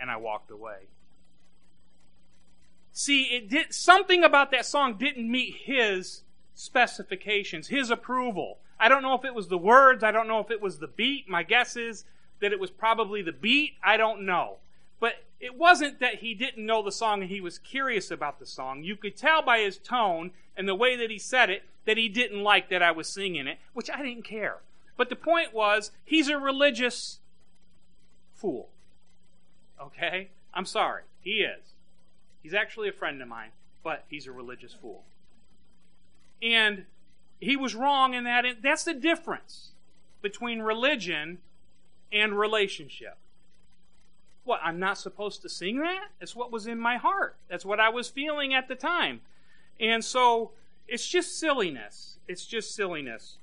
And 0.00 0.10
I 0.10 0.16
walked 0.16 0.50
away. 0.50 0.86
See, 2.92 3.24
it 3.24 3.48
did 3.48 3.72
something 3.72 4.24
about 4.24 4.50
that 4.50 4.66
song 4.66 4.96
didn't 4.96 5.30
meet 5.30 5.54
his 5.64 6.22
specifications, 6.58 7.68
his 7.68 7.88
approval. 7.88 8.58
I 8.80 8.88
don't 8.88 9.02
know 9.02 9.14
if 9.14 9.24
it 9.24 9.34
was 9.34 9.46
the 9.46 9.56
words, 9.56 10.02
I 10.02 10.10
don't 10.10 10.26
know 10.26 10.40
if 10.40 10.50
it 10.50 10.60
was 10.60 10.78
the 10.78 10.88
beat. 10.88 11.28
My 11.28 11.44
guess 11.44 11.76
is 11.76 12.04
that 12.40 12.52
it 12.52 12.58
was 12.58 12.70
probably 12.70 13.22
the 13.22 13.32
beat. 13.32 13.74
I 13.82 13.96
don't 13.96 14.26
know. 14.26 14.56
But 14.98 15.24
it 15.40 15.56
wasn't 15.56 16.00
that 16.00 16.16
he 16.16 16.34
didn't 16.34 16.66
know 16.66 16.82
the 16.82 16.90
song 16.90 17.22
and 17.22 17.30
he 17.30 17.40
was 17.40 17.58
curious 17.58 18.10
about 18.10 18.40
the 18.40 18.46
song. 18.46 18.82
You 18.82 18.96
could 18.96 19.16
tell 19.16 19.40
by 19.40 19.60
his 19.60 19.78
tone 19.78 20.32
and 20.56 20.68
the 20.68 20.74
way 20.74 20.96
that 20.96 21.10
he 21.10 21.18
said 21.18 21.48
it 21.48 21.62
that 21.86 21.96
he 21.96 22.08
didn't 22.08 22.42
like 22.42 22.68
that 22.70 22.82
I 22.82 22.90
was 22.90 23.08
singing 23.08 23.46
it, 23.46 23.58
which 23.72 23.88
I 23.88 24.02
didn't 24.02 24.24
care. 24.24 24.58
But 24.96 25.10
the 25.10 25.16
point 25.16 25.54
was, 25.54 25.92
he's 26.04 26.28
a 26.28 26.38
religious 26.38 27.20
fool. 28.34 28.68
Okay? 29.80 30.30
I'm 30.52 30.66
sorry. 30.66 31.02
He 31.20 31.42
is. 31.42 31.62
He's 32.42 32.54
actually 32.54 32.88
a 32.88 32.92
friend 32.92 33.22
of 33.22 33.28
mine, 33.28 33.50
but 33.84 34.04
he's 34.08 34.26
a 34.26 34.32
religious 34.32 34.72
fool. 34.72 35.04
And 36.42 36.84
he 37.40 37.56
was 37.56 37.74
wrong 37.74 38.14
in 38.14 38.24
that. 38.24 38.44
That's 38.62 38.84
the 38.84 38.94
difference 38.94 39.72
between 40.22 40.60
religion 40.60 41.38
and 42.12 42.38
relationship. 42.38 43.16
What, 44.44 44.60
I'm 44.62 44.78
not 44.78 44.98
supposed 44.98 45.42
to 45.42 45.48
sing 45.48 45.80
that? 45.80 46.08
That's 46.18 46.34
what 46.34 46.50
was 46.50 46.66
in 46.66 46.80
my 46.80 46.96
heart. 46.96 47.36
That's 47.48 47.64
what 47.64 47.80
I 47.80 47.90
was 47.90 48.08
feeling 48.08 48.54
at 48.54 48.68
the 48.68 48.74
time. 48.74 49.20
And 49.78 50.04
so 50.04 50.52
it's 50.86 51.06
just 51.06 51.38
silliness. 51.38 52.18
It's 52.26 52.46
just 52.46 52.74
silliness. 52.74 53.36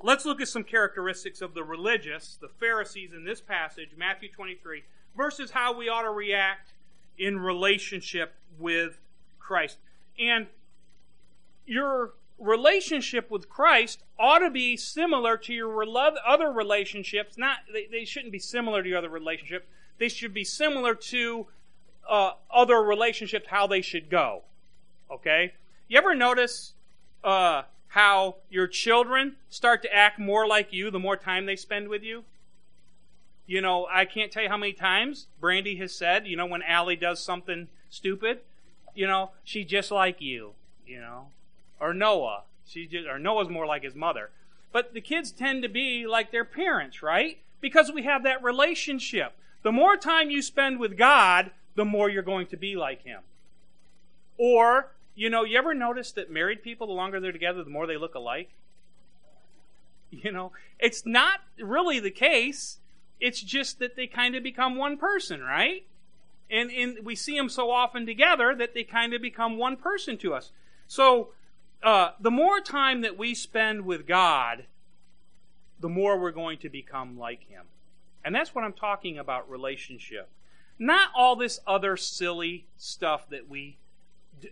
Let's 0.00 0.24
look 0.24 0.40
at 0.40 0.48
some 0.48 0.64
characteristics 0.64 1.40
of 1.40 1.54
the 1.54 1.64
religious, 1.64 2.38
the 2.40 2.48
Pharisees 2.48 3.12
in 3.12 3.24
this 3.24 3.40
passage, 3.40 3.90
Matthew 3.96 4.30
23, 4.30 4.82
versus 5.16 5.50
how 5.52 5.76
we 5.76 5.88
ought 5.88 6.02
to 6.02 6.10
react 6.10 6.72
in 7.16 7.38
relationship 7.38 8.34
with 8.58 9.00
Christ. 9.38 9.78
And 10.18 10.46
your 11.68 12.14
relationship 12.38 13.30
with 13.30 13.48
Christ 13.48 14.02
ought 14.18 14.38
to 14.38 14.50
be 14.50 14.76
similar 14.76 15.36
to 15.36 15.52
your 15.52 15.84
other 16.26 16.50
relationships. 16.50 17.36
Not 17.36 17.58
they, 17.72 17.86
they 17.90 18.04
shouldn't 18.04 18.32
be 18.32 18.38
similar 18.38 18.82
to 18.82 18.88
your 18.88 18.98
other 18.98 19.08
relationships 19.08 19.66
they 19.98 20.08
should 20.08 20.32
be 20.32 20.44
similar 20.44 20.94
to 20.94 21.46
uh, 22.08 22.32
other 22.50 22.80
relationships, 22.82 23.48
how 23.48 23.66
they 23.66 23.82
should 23.82 24.08
go. 24.08 24.42
Okay? 25.10 25.52
You 25.88 25.98
ever 25.98 26.14
notice 26.14 26.72
uh, 27.22 27.62
how 27.88 28.36
your 28.48 28.66
children 28.66 29.36
start 29.50 29.82
to 29.82 29.94
act 29.94 30.18
more 30.18 30.46
like 30.46 30.72
you 30.72 30.90
the 30.90 30.98
more 30.98 31.16
time 31.16 31.46
they 31.46 31.56
spend 31.56 31.88
with 31.88 32.02
you? 32.02 32.24
You 33.46 33.60
know, 33.60 33.86
I 33.90 34.04
can't 34.04 34.30
tell 34.30 34.42
you 34.42 34.48
how 34.48 34.56
many 34.56 34.72
times 34.72 35.26
Brandy 35.40 35.76
has 35.76 35.94
said, 35.94 36.26
you 36.26 36.36
know, 36.36 36.46
when 36.46 36.62
Allie 36.62 36.96
does 36.96 37.22
something 37.22 37.68
stupid, 37.88 38.40
you 38.94 39.06
know, 39.06 39.30
she's 39.42 39.66
just 39.66 39.90
like 39.90 40.20
you, 40.20 40.52
you 40.86 41.00
know, 41.00 41.28
or 41.80 41.94
Noah. 41.94 42.42
Just, 42.66 43.06
or 43.06 43.18
Noah's 43.18 43.48
more 43.48 43.66
like 43.66 43.82
his 43.82 43.94
mother. 43.94 44.30
But 44.72 44.92
the 44.92 45.00
kids 45.00 45.32
tend 45.32 45.62
to 45.62 45.68
be 45.68 46.06
like 46.06 46.30
their 46.30 46.44
parents, 46.44 47.02
right? 47.02 47.38
Because 47.60 47.90
we 47.92 48.02
have 48.02 48.22
that 48.24 48.42
relationship. 48.42 49.32
The 49.62 49.72
more 49.72 49.96
time 49.96 50.30
you 50.30 50.42
spend 50.42 50.78
with 50.78 50.96
God, 50.96 51.50
the 51.74 51.84
more 51.84 52.08
you're 52.08 52.22
going 52.22 52.46
to 52.48 52.56
be 52.56 52.76
like 52.76 53.02
Him. 53.02 53.20
Or, 54.36 54.92
you 55.14 55.30
know, 55.30 55.44
you 55.44 55.58
ever 55.58 55.74
notice 55.74 56.12
that 56.12 56.30
married 56.30 56.62
people, 56.62 56.86
the 56.86 56.92
longer 56.92 57.20
they're 57.20 57.32
together, 57.32 57.64
the 57.64 57.70
more 57.70 57.86
they 57.86 57.96
look 57.96 58.14
alike? 58.14 58.50
You 60.10 60.32
know, 60.32 60.52
it's 60.78 61.04
not 61.04 61.40
really 61.60 62.00
the 62.00 62.10
case. 62.10 62.78
It's 63.20 63.42
just 63.42 63.78
that 63.80 63.94
they 63.94 64.06
kind 64.06 64.34
of 64.36 64.42
become 64.42 64.76
one 64.76 64.96
person, 64.96 65.42
right? 65.42 65.84
And, 66.50 66.70
and 66.70 67.04
we 67.04 67.14
see 67.14 67.36
them 67.36 67.50
so 67.50 67.70
often 67.70 68.06
together 68.06 68.54
that 68.54 68.72
they 68.72 68.84
kind 68.84 69.12
of 69.12 69.20
become 69.20 69.58
one 69.58 69.76
person 69.76 70.16
to 70.18 70.32
us. 70.32 70.50
So, 70.86 71.28
uh, 71.82 72.10
the 72.20 72.30
more 72.30 72.60
time 72.60 73.02
that 73.02 73.16
we 73.16 73.34
spend 73.34 73.82
with 73.82 74.06
God, 74.06 74.64
the 75.80 75.88
more 75.88 76.18
we're 76.18 76.32
going 76.32 76.58
to 76.58 76.68
become 76.68 77.18
like 77.18 77.48
Him. 77.48 77.64
And 78.24 78.34
that's 78.34 78.54
what 78.54 78.64
I'm 78.64 78.72
talking 78.72 79.18
about 79.18 79.48
relationship. 79.48 80.28
Not 80.78 81.10
all 81.14 81.36
this 81.36 81.60
other 81.66 81.96
silly 81.96 82.66
stuff 82.76 83.28
that 83.30 83.48
we, 83.48 83.76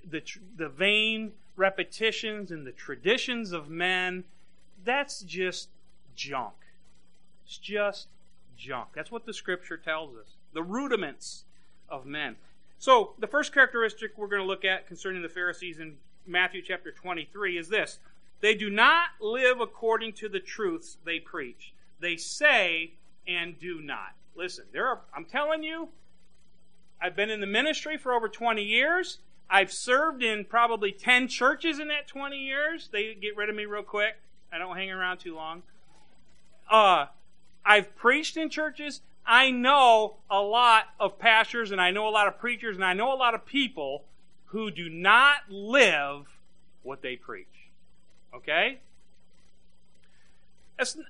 the, 0.08 0.22
the 0.56 0.68
vain 0.68 1.32
repetitions 1.56 2.50
and 2.50 2.66
the 2.66 2.72
traditions 2.72 3.52
of 3.52 3.68
men, 3.68 4.24
that's 4.84 5.22
just 5.22 5.68
junk. 6.14 6.54
It's 7.44 7.58
just 7.58 8.08
junk. 8.56 8.88
That's 8.94 9.10
what 9.10 9.26
the 9.26 9.34
scripture 9.34 9.76
tells 9.76 10.16
us. 10.16 10.36
The 10.52 10.62
rudiments 10.62 11.44
of 11.88 12.06
men. 12.06 12.36
So, 12.78 13.14
the 13.18 13.26
first 13.26 13.54
characteristic 13.54 14.12
we're 14.16 14.26
going 14.26 14.42
to 14.42 14.46
look 14.46 14.64
at 14.64 14.86
concerning 14.86 15.22
the 15.22 15.28
Pharisees 15.28 15.78
in 15.78 15.96
Matthew 16.26 16.62
chapter 16.62 16.90
23 16.90 17.58
is 17.58 17.68
this 17.68 17.98
they 18.40 18.54
do 18.54 18.68
not 18.68 19.08
live 19.20 19.60
according 19.60 20.12
to 20.14 20.28
the 20.28 20.40
truths 20.40 20.98
they 21.04 21.18
preach. 21.18 21.72
They 22.00 22.16
say 22.16 22.92
and 23.26 23.58
do 23.58 23.80
not. 23.80 24.14
Listen, 24.34 24.66
there 24.72 24.86
are, 24.86 25.00
I'm 25.14 25.24
telling 25.24 25.62
you, 25.62 25.88
I've 27.00 27.16
been 27.16 27.30
in 27.30 27.40
the 27.40 27.46
ministry 27.46 27.96
for 27.96 28.12
over 28.12 28.28
20 28.28 28.62
years. 28.62 29.18
I've 29.48 29.72
served 29.72 30.22
in 30.22 30.44
probably 30.44 30.92
10 30.92 31.28
churches 31.28 31.78
in 31.78 31.88
that 31.88 32.08
20 32.08 32.36
years. 32.36 32.88
They 32.92 33.14
get 33.14 33.36
rid 33.36 33.48
of 33.48 33.56
me 33.56 33.64
real 33.64 33.82
quick. 33.82 34.16
I 34.52 34.58
don't 34.58 34.76
hang 34.76 34.90
around 34.90 35.18
too 35.18 35.34
long. 35.34 35.62
Uh, 36.70 37.06
I've 37.64 37.96
preached 37.96 38.36
in 38.36 38.50
churches. 38.50 39.00
I 39.26 39.50
know 39.50 40.16
a 40.30 40.40
lot 40.40 40.84
of 41.00 41.18
pastors 41.18 41.70
and 41.70 41.80
I 41.80 41.90
know 41.90 42.08
a 42.08 42.10
lot 42.10 42.28
of 42.28 42.38
preachers 42.38 42.76
and 42.76 42.84
I 42.84 42.92
know 42.92 43.12
a 43.12 43.16
lot 43.16 43.34
of 43.34 43.46
people 43.46 44.04
who 44.46 44.70
do 44.70 44.88
not 44.88 45.36
live 45.48 46.26
what 46.82 47.02
they 47.02 47.16
preach. 47.16 47.46
Okay? 48.34 48.78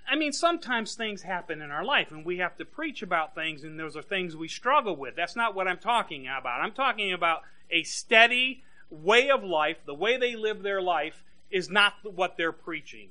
I 0.09 0.15
mean, 0.15 0.33
sometimes 0.33 0.95
things 0.95 1.23
happen 1.23 1.61
in 1.61 1.73
our 1.73 1.85
life 1.85 2.13
and 2.13 2.25
we 2.25 2.39
have 2.39 2.57
to 2.59 2.65
preach 2.65 3.03
about 3.03 3.35
things 3.35 3.65
and 3.65 3.79
those 3.79 3.97
are 3.97 4.03
things 4.03 4.37
we 4.37 4.47
struggle 4.47 4.95
with. 4.95 5.17
That's 5.17 5.35
not 5.35 5.57
what 5.57 5.67
I'm 5.67 5.79
talking 5.79 6.27
about. 6.27 6.61
I'm 6.61 6.73
talking 6.73 7.13
about 7.13 7.43
a 7.71 7.83
steady 7.83 8.63
way 8.91 9.29
of 9.29 9.43
life. 9.43 9.79
The 9.85 9.95
way 9.95 10.17
they 10.17 10.37
live 10.37 10.63
their 10.63 10.81
life 10.81 11.25
is 11.51 11.69
not 11.69 11.95
what 12.05 12.37
they're 12.37 12.53
preaching. 12.53 13.09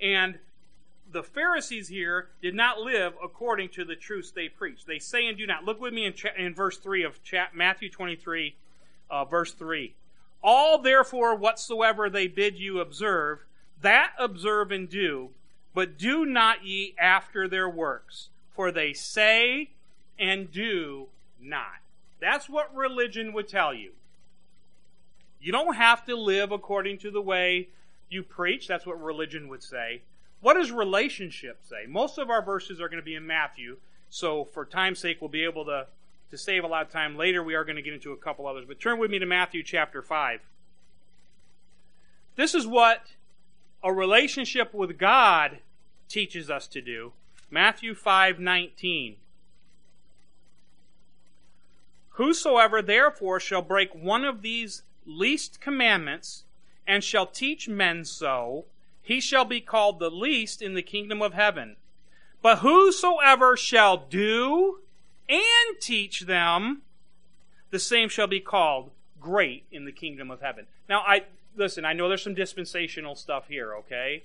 And 0.00 0.38
the 1.10 1.22
Pharisees 1.24 1.88
here 1.88 2.28
did 2.40 2.54
not 2.54 2.78
live 2.78 3.14
according 3.22 3.70
to 3.70 3.84
the 3.84 3.96
truths 3.96 4.30
they 4.30 4.48
preach. 4.48 4.84
They 4.84 5.00
say 5.00 5.26
and 5.26 5.36
do 5.36 5.46
not. 5.46 5.64
Look 5.64 5.80
with 5.80 5.92
me 5.92 6.06
in, 6.06 6.14
cha- 6.14 6.34
in 6.36 6.54
verse 6.54 6.78
3 6.78 7.02
of 7.02 7.22
cha- 7.24 7.48
Matthew 7.52 7.90
23, 7.90 8.54
uh, 9.10 9.24
verse 9.24 9.52
3. 9.52 9.94
All 10.42 10.78
therefore 10.78 11.34
whatsoever 11.34 12.08
they 12.08 12.26
bid 12.26 12.58
you 12.58 12.80
observe, 12.80 13.44
that 13.82 14.12
observe 14.18 14.70
and 14.70 14.88
do 14.88 15.30
but 15.74 15.98
do 15.98 16.24
not 16.24 16.64
ye 16.64 16.94
after 16.98 17.48
their 17.48 17.68
works, 17.68 18.28
for 18.50 18.72
they 18.72 18.92
say 18.92 19.70
and 20.18 20.50
do 20.50 21.08
not. 21.40 21.80
That's 22.20 22.48
what 22.48 22.74
religion 22.74 23.32
would 23.32 23.48
tell 23.48 23.72
you. 23.72 23.92
You 25.40 25.52
don't 25.52 25.76
have 25.76 26.04
to 26.06 26.16
live 26.16 26.52
according 26.52 26.98
to 26.98 27.10
the 27.10 27.22
way 27.22 27.68
you 28.10 28.22
preach. 28.22 28.68
That's 28.68 28.84
what 28.84 29.00
religion 29.00 29.48
would 29.48 29.62
say. 29.62 30.02
What 30.40 30.54
does 30.54 30.70
relationship 30.70 31.60
say? 31.62 31.86
Most 31.88 32.18
of 32.18 32.28
our 32.28 32.42
verses 32.42 32.80
are 32.80 32.88
going 32.88 33.00
to 33.00 33.04
be 33.04 33.14
in 33.14 33.26
Matthew, 33.26 33.78
so 34.10 34.44
for 34.44 34.64
time's 34.64 34.98
sake, 34.98 35.18
we'll 35.20 35.30
be 35.30 35.44
able 35.44 35.64
to, 35.66 35.86
to 36.30 36.38
save 36.38 36.64
a 36.64 36.66
lot 36.66 36.86
of 36.86 36.92
time. 36.92 37.16
Later, 37.16 37.42
we 37.42 37.54
are 37.54 37.64
going 37.64 37.76
to 37.76 37.82
get 37.82 37.94
into 37.94 38.12
a 38.12 38.16
couple 38.16 38.46
others. 38.46 38.64
But 38.66 38.80
turn 38.80 38.98
with 38.98 39.10
me 39.10 39.18
to 39.18 39.26
Matthew 39.26 39.62
chapter 39.62 40.02
5. 40.02 40.40
This 42.36 42.54
is 42.54 42.66
what 42.66 43.12
a 43.82 43.92
relationship 43.92 44.72
with 44.72 44.98
God 44.98 45.58
teaches 46.08 46.50
us 46.50 46.66
to 46.68 46.80
do. 46.80 47.12
Matthew 47.50 47.94
5:19 47.94 49.16
Whosoever 52.10 52.82
therefore 52.82 53.40
shall 53.40 53.62
break 53.62 53.94
one 53.94 54.24
of 54.24 54.42
these 54.42 54.82
least 55.06 55.60
commandments 55.60 56.44
and 56.86 57.02
shall 57.02 57.26
teach 57.26 57.68
men 57.68 58.04
so, 58.04 58.66
he 59.02 59.20
shall 59.20 59.44
be 59.44 59.60
called 59.60 59.98
the 59.98 60.10
least 60.10 60.60
in 60.60 60.74
the 60.74 60.82
kingdom 60.82 61.22
of 61.22 61.34
heaven. 61.34 61.76
But 62.42 62.58
whosoever 62.58 63.56
shall 63.56 63.96
do 63.96 64.80
and 65.30 65.80
teach 65.80 66.22
them, 66.22 66.82
the 67.70 67.78
same 67.78 68.08
shall 68.08 68.26
be 68.26 68.40
called 68.40 68.90
great 69.20 69.64
in 69.70 69.84
the 69.84 69.92
kingdom 69.92 70.30
of 70.30 70.40
heaven. 70.40 70.66
Now, 70.88 71.00
I 71.06 71.24
listen. 71.56 71.84
I 71.84 71.92
know 71.92 72.08
there's 72.08 72.22
some 72.22 72.34
dispensational 72.34 73.14
stuff 73.14 73.48
here. 73.48 73.74
Okay, 73.74 74.24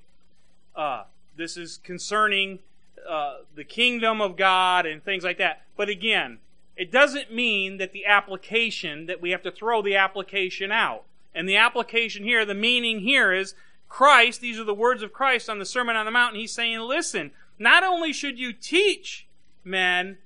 uh, 0.76 1.04
this 1.36 1.58
is 1.58 1.80
concerning 1.84 2.60
uh, 3.08 3.38
the 3.56 3.64
kingdom 3.64 4.22
of 4.22 4.36
God 4.36 4.86
and 4.86 5.04
things 5.04 5.24
like 5.24 5.38
that. 5.38 5.62
But 5.78 5.90
again, 5.90 6.40
it 6.76 6.92
doesn't 6.92 7.32
mean 7.32 7.78
that 7.78 7.92
the 7.92 8.06
application 8.06 9.06
that 9.06 9.22
we 9.22 9.32
have 9.32 9.44
to 9.44 9.52
throw 9.52 9.82
the 9.82 9.96
application 9.96 10.72
out. 10.72 11.04
And 11.34 11.48
the 11.50 11.58
application 11.58 12.24
here, 12.24 12.46
the 12.46 12.54
meaning 12.54 13.02
here 13.02 13.34
is 13.34 13.56
Christ. 13.90 14.40
These 14.40 14.58
are 14.58 14.64
the 14.64 14.74
words 14.74 15.04
of 15.04 15.14
Christ 15.14 15.50
on 15.50 15.60
the 15.60 15.66
Sermon 15.66 15.96
on 15.96 16.06
the 16.06 16.12
Mount. 16.12 16.36
He's 16.36 16.54
saying, 16.54 16.80
"Listen, 16.80 17.32
not 17.60 17.84
only 17.84 18.14
should 18.14 18.40
you 18.40 18.54
teach 18.54 19.28
men, 19.64 20.18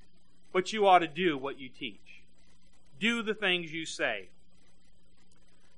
but 0.52 0.72
you 0.72 0.86
ought 0.86 1.00
to 1.00 1.08
do 1.08 1.36
what 1.38 1.58
you 1.58 1.68
teach." 1.68 2.10
do 3.00 3.22
the 3.22 3.34
things 3.34 3.72
you 3.72 3.86
say. 3.86 4.28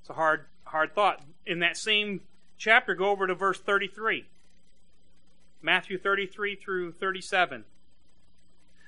It's 0.00 0.10
a 0.10 0.14
hard, 0.14 0.46
hard 0.64 0.94
thought. 0.94 1.22
In 1.46 1.60
that 1.60 1.76
same 1.76 2.20
chapter, 2.58 2.94
go 2.94 3.10
over 3.10 3.26
to 3.26 3.34
verse 3.34 3.60
33. 3.60 4.26
Matthew 5.62 5.96
33 5.96 6.56
through 6.56 6.92
37. 6.92 7.64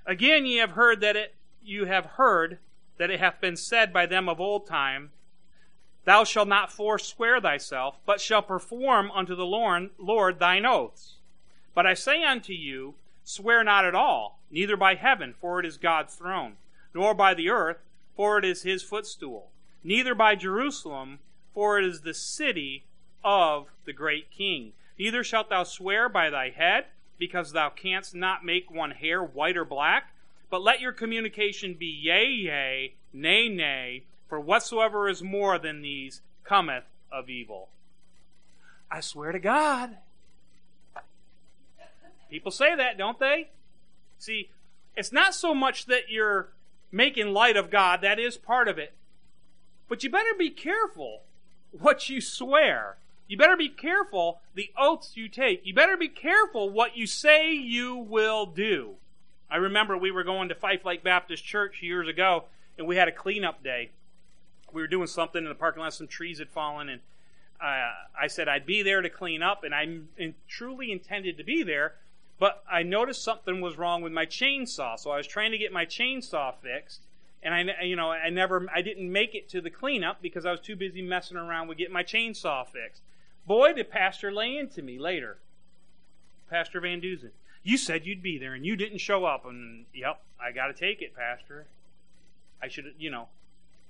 Again, 0.04 0.44
ye 0.44 0.56
have 0.56 0.72
heard 0.72 1.00
that 1.00 1.16
it, 1.16 1.34
you 1.64 1.86
have 1.86 2.04
heard 2.04 2.58
that 2.98 3.10
it 3.10 3.20
hath 3.20 3.40
been 3.40 3.56
said 3.56 3.92
by 3.92 4.04
them 4.04 4.28
of 4.28 4.40
old 4.40 4.66
time, 4.66 5.12
Thou 6.04 6.24
shalt 6.24 6.48
not 6.48 6.70
forswear 6.70 7.40
thyself, 7.40 7.98
but 8.04 8.20
shall 8.20 8.42
perform 8.42 9.10
unto 9.12 9.34
the 9.34 9.46
Lord, 9.46 9.90
Lord 9.96 10.38
thine 10.38 10.66
oaths. 10.66 11.14
But 11.74 11.86
I 11.86 11.94
say 11.94 12.22
unto 12.22 12.52
you, 12.52 12.94
Swear 13.22 13.64
not 13.64 13.86
at 13.86 13.94
all, 13.94 14.38
neither 14.54 14.76
by 14.76 14.94
heaven, 14.94 15.34
for 15.40 15.58
it 15.58 15.66
is 15.66 15.76
God's 15.76 16.14
throne, 16.14 16.52
nor 16.94 17.12
by 17.12 17.34
the 17.34 17.50
earth, 17.50 17.78
for 18.16 18.38
it 18.38 18.44
is 18.44 18.62
his 18.62 18.84
footstool, 18.84 19.50
neither 19.82 20.14
by 20.14 20.36
Jerusalem, 20.36 21.18
for 21.52 21.76
it 21.76 21.84
is 21.84 22.02
the 22.02 22.14
city 22.14 22.84
of 23.24 23.66
the 23.84 23.92
great 23.92 24.30
king. 24.30 24.72
Neither 24.96 25.24
shalt 25.24 25.50
thou 25.50 25.64
swear 25.64 26.08
by 26.08 26.30
thy 26.30 26.50
head, 26.50 26.84
because 27.18 27.52
thou 27.52 27.68
canst 27.68 28.14
not 28.14 28.44
make 28.44 28.70
one 28.70 28.92
hair 28.92 29.22
white 29.22 29.56
or 29.56 29.64
black, 29.64 30.12
but 30.50 30.62
let 30.62 30.80
your 30.80 30.92
communication 30.92 31.74
be 31.74 31.86
yea, 31.86 32.26
yea, 32.26 32.94
nay, 33.12 33.48
nay, 33.48 34.04
for 34.28 34.38
whatsoever 34.38 35.08
is 35.08 35.20
more 35.20 35.58
than 35.58 35.82
these 35.82 36.20
cometh 36.44 36.84
of 37.10 37.28
evil. 37.28 37.70
I 38.88 39.00
swear 39.00 39.32
to 39.32 39.40
God. 39.40 39.96
People 42.30 42.52
say 42.52 42.76
that, 42.76 42.96
don't 42.96 43.18
they? 43.18 43.48
See, 44.24 44.48
it's 44.96 45.12
not 45.12 45.34
so 45.34 45.54
much 45.54 45.84
that 45.84 46.08
you're 46.08 46.48
making 46.90 47.34
light 47.34 47.58
of 47.58 47.70
God. 47.70 48.00
That 48.00 48.18
is 48.18 48.38
part 48.38 48.68
of 48.68 48.78
it. 48.78 48.94
But 49.86 50.02
you 50.02 50.08
better 50.08 50.32
be 50.38 50.48
careful 50.48 51.24
what 51.72 52.08
you 52.08 52.22
swear. 52.22 52.96
You 53.28 53.36
better 53.36 53.56
be 53.56 53.68
careful 53.68 54.40
the 54.54 54.70
oaths 54.78 55.14
you 55.14 55.28
take. 55.28 55.66
You 55.66 55.74
better 55.74 55.98
be 55.98 56.08
careful 56.08 56.70
what 56.70 56.96
you 56.96 57.06
say 57.06 57.52
you 57.52 57.96
will 57.96 58.46
do. 58.46 58.94
I 59.50 59.56
remember 59.56 59.94
we 59.98 60.10
were 60.10 60.24
going 60.24 60.48
to 60.48 60.54
Fife 60.54 60.86
Lake 60.86 61.04
Baptist 61.04 61.44
Church 61.44 61.82
years 61.82 62.08
ago, 62.08 62.44
and 62.78 62.86
we 62.86 62.96
had 62.96 63.08
a 63.08 63.12
cleanup 63.12 63.62
day. 63.62 63.90
We 64.72 64.80
were 64.80 64.88
doing 64.88 65.06
something 65.06 65.42
in 65.42 65.50
the 65.50 65.54
parking 65.54 65.82
lot, 65.82 65.92
some 65.92 66.08
trees 66.08 66.38
had 66.38 66.48
fallen, 66.48 66.88
and 66.88 67.02
uh, 67.60 67.90
I 68.18 68.26
said 68.28 68.48
I'd 68.48 68.64
be 68.64 68.82
there 68.82 69.02
to 69.02 69.10
clean 69.10 69.42
up, 69.42 69.64
and 69.64 69.74
I 69.74 69.98
truly 70.48 70.90
intended 70.90 71.36
to 71.36 71.44
be 71.44 71.62
there. 71.62 71.96
But 72.38 72.64
I 72.70 72.82
noticed 72.82 73.22
something 73.22 73.60
was 73.60 73.78
wrong 73.78 74.02
with 74.02 74.12
my 74.12 74.26
chainsaw, 74.26 74.98
so 74.98 75.10
I 75.10 75.16
was 75.16 75.26
trying 75.26 75.52
to 75.52 75.58
get 75.58 75.72
my 75.72 75.86
chainsaw 75.86 76.54
fixed, 76.54 77.02
and 77.42 77.54
I, 77.54 77.82
you 77.82 77.94
know, 77.96 78.10
I 78.10 78.30
never, 78.30 78.66
I 78.74 78.82
didn't 78.82 79.10
make 79.10 79.34
it 79.34 79.48
to 79.50 79.60
the 79.60 79.70
cleanup 79.70 80.20
because 80.20 80.44
I 80.44 80.50
was 80.50 80.60
too 80.60 80.76
busy 80.76 81.02
messing 81.02 81.36
around 81.36 81.68
with 81.68 81.78
getting 81.78 81.92
my 81.92 82.02
chainsaw 82.02 82.66
fixed. 82.66 83.02
Boy, 83.46 83.72
did 83.74 83.90
Pastor 83.90 84.32
lay 84.32 84.56
into 84.56 84.82
me 84.82 84.98
later. 84.98 85.38
Pastor 86.50 86.80
Van 86.80 87.00
Duzen. 87.00 87.30
You 87.62 87.78
said 87.78 88.04
you'd 88.04 88.22
be 88.22 88.38
there 88.38 88.54
and 88.54 88.66
you 88.66 88.76
didn't 88.76 88.98
show 88.98 89.24
up, 89.24 89.46
and 89.46 89.86
yep, 89.94 90.20
I 90.40 90.52
got 90.52 90.66
to 90.66 90.74
take 90.74 91.02
it, 91.02 91.14
Pastor. 91.14 91.66
I 92.62 92.68
should, 92.68 92.94
you 92.98 93.10
know, 93.10 93.28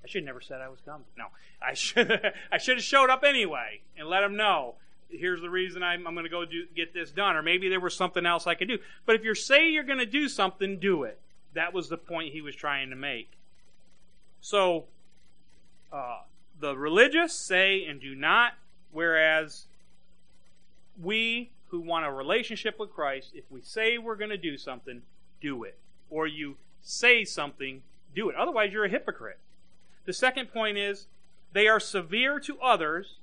I 0.03 0.09
should 0.09 0.25
never 0.25 0.41
said 0.41 0.61
I 0.61 0.69
was 0.69 0.81
coming. 0.85 1.07
No, 1.17 1.27
I 1.63 1.75
should, 1.75 2.33
I 2.53 2.59
should 2.59 2.77
have 2.77 2.85
showed 2.85 3.11
up 3.11 3.25
anyway 3.25 3.81
and 3.97 4.09
let 4.09 4.23
him 4.23 4.37
know 4.37 4.75
here's 5.09 5.41
the 5.41 5.51
reason 5.51 5.83
I'm, 5.83 6.07
I'm 6.07 6.15
going 6.15 6.25
to 6.25 6.31
go 6.31 6.45
do, 6.45 6.65
get 6.75 6.93
this 6.93 7.11
done. 7.11 7.37
Or 7.37 7.43
maybe 7.43 7.69
there 7.69 7.81
was 7.81 7.95
something 7.95 8.27
else 8.27 8.47
I 8.47 8.55
could 8.55 8.69
do. 8.69 8.79
But 9.07 9.17
if 9.17 9.25
you 9.25 9.35
say 9.35 9.71
you're 9.71 9.85
going 9.85 9.99
to 9.99 10.07
do 10.07 10.29
something, 10.29 10.79
do 10.79 11.05
it. 11.05 11.19
That 11.55 11.73
was 11.73 11.89
the 11.89 11.97
point 11.97 12.33
he 12.33 12.41
was 12.41 12.55
trying 12.55 12.91
to 12.91 12.97
make. 12.97 13.31
So, 14.41 14.85
uh, 15.93 16.23
the 16.61 16.77
religious 16.77 17.33
say 17.33 17.85
and 17.85 18.01
do 18.01 18.15
not, 18.15 18.55
whereas 18.93 19.67
we 21.01 21.51
who 21.69 21.81
want 21.81 22.07
a 22.07 22.11
relationship 22.11 22.79
with 22.79 22.93
Christ, 22.93 23.31
if 23.35 23.45
we 23.51 23.61
say 23.61 23.99
we're 23.99 24.17
going 24.17 24.31
to 24.31 24.37
do 24.37 24.57
something, 24.57 25.03
do 25.41 25.65
it. 25.65 25.79
Or 26.11 26.27
you 26.27 26.57
say 26.83 27.25
something, 27.25 27.83
do 28.15 28.29
it. 28.29 28.37
Otherwise, 28.37 28.73
you're 28.73 28.85
a 28.85 28.89
hypocrite. 28.89 29.39
The 30.05 30.13
second 30.13 30.53
point 30.53 30.79
is 30.79 31.07
they 31.53 31.67
are 31.67 31.81
severe 31.81 32.39
to 32.41 32.61
others 32.61 33.17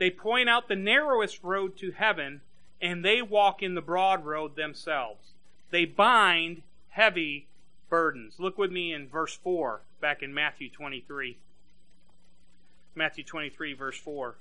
they 0.00 0.10
point 0.10 0.48
out 0.48 0.66
the 0.66 0.74
narrowest 0.74 1.44
road 1.44 1.76
to 1.76 1.90
heaven, 1.90 2.40
and 2.80 3.04
they 3.04 3.20
walk 3.20 3.62
in 3.62 3.74
the 3.74 3.82
broad 3.82 4.24
road 4.24 4.56
themselves. 4.56 5.32
They 5.70 5.84
bind 5.84 6.62
heavy 6.88 7.46
burdens. 7.90 8.36
Look 8.38 8.56
with 8.56 8.72
me 8.72 8.94
in 8.94 9.08
verse 9.08 9.36
4, 9.36 9.82
back 10.00 10.22
in 10.22 10.32
Matthew 10.32 10.70
23. 10.70 11.36
Matthew 12.94 13.24
23, 13.24 13.74
verse 13.74 13.98
4. 13.98 14.36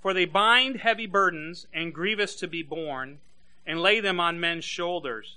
For 0.00 0.14
they 0.14 0.24
bind 0.24 0.78
heavy 0.78 1.06
burdens 1.06 1.66
and 1.74 1.92
grievous 1.92 2.36
to 2.36 2.48
be 2.48 2.62
borne, 2.62 3.18
and 3.66 3.82
lay 3.82 4.00
them 4.00 4.18
on 4.18 4.40
men's 4.40 4.64
shoulders, 4.64 5.36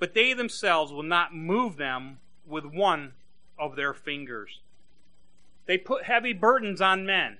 but 0.00 0.14
they 0.14 0.32
themselves 0.32 0.92
will 0.92 1.04
not 1.04 1.32
move 1.32 1.76
them 1.76 2.18
with 2.44 2.64
one 2.64 3.12
of 3.56 3.76
their 3.76 3.94
fingers. 3.94 4.58
They 5.66 5.78
put 5.78 6.04
heavy 6.04 6.32
burdens 6.32 6.80
on 6.80 7.04
men, 7.04 7.38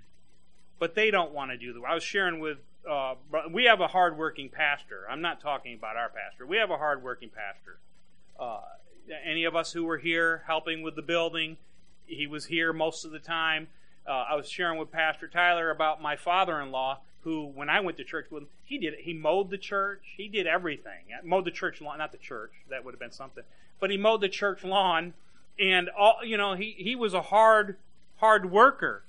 but 0.78 0.94
they 0.94 1.10
don't 1.10 1.32
want 1.32 1.52
to 1.52 1.56
do 1.56 1.72
the. 1.72 1.80
I 1.80 1.94
was 1.94 2.02
sharing 2.02 2.40
with. 2.40 2.58
Uh, 2.88 3.14
we 3.50 3.64
have 3.64 3.80
a 3.80 3.88
hardworking 3.88 4.48
pastor. 4.48 5.06
I'm 5.10 5.20
not 5.20 5.40
talking 5.40 5.74
about 5.74 5.96
our 5.96 6.08
pastor. 6.08 6.46
We 6.46 6.56
have 6.58 6.70
a 6.70 6.76
hardworking 6.76 7.30
pastor. 7.30 7.78
Uh, 8.38 8.60
any 9.24 9.44
of 9.44 9.56
us 9.56 9.72
who 9.72 9.84
were 9.84 9.98
here 9.98 10.44
helping 10.46 10.82
with 10.82 10.94
the 10.94 11.02
building, 11.02 11.56
he 12.06 12.26
was 12.28 12.46
here 12.46 12.72
most 12.72 13.04
of 13.04 13.10
the 13.10 13.18
time. 13.18 13.68
Uh, 14.06 14.24
I 14.30 14.36
was 14.36 14.48
sharing 14.48 14.78
with 14.78 14.92
Pastor 14.92 15.26
Tyler 15.26 15.70
about 15.70 16.00
my 16.00 16.14
father-in-law, 16.14 17.00
who, 17.22 17.46
when 17.46 17.68
I 17.68 17.80
went 17.80 17.96
to 17.96 18.04
church 18.04 18.26
with 18.30 18.44
him, 18.44 18.48
he 18.64 18.78
did. 18.78 18.94
it. 18.94 19.00
He 19.00 19.12
mowed 19.12 19.50
the 19.50 19.58
church. 19.58 20.02
He 20.16 20.28
did 20.28 20.46
everything. 20.46 21.06
Mowed 21.24 21.44
the 21.44 21.50
church 21.50 21.80
lawn, 21.80 21.98
not 21.98 22.12
the 22.12 22.18
church. 22.18 22.52
That 22.70 22.84
would 22.84 22.94
have 22.94 23.00
been 23.00 23.10
something. 23.10 23.42
But 23.80 23.90
he 23.90 23.96
mowed 23.96 24.20
the 24.20 24.28
church 24.28 24.62
lawn, 24.62 25.14
and 25.58 25.88
all 25.88 26.20
you 26.24 26.36
know, 26.36 26.54
he 26.54 26.76
he 26.78 26.94
was 26.94 27.14
a 27.14 27.22
hard 27.22 27.78
hard 28.16 28.50
worker. 28.50 29.04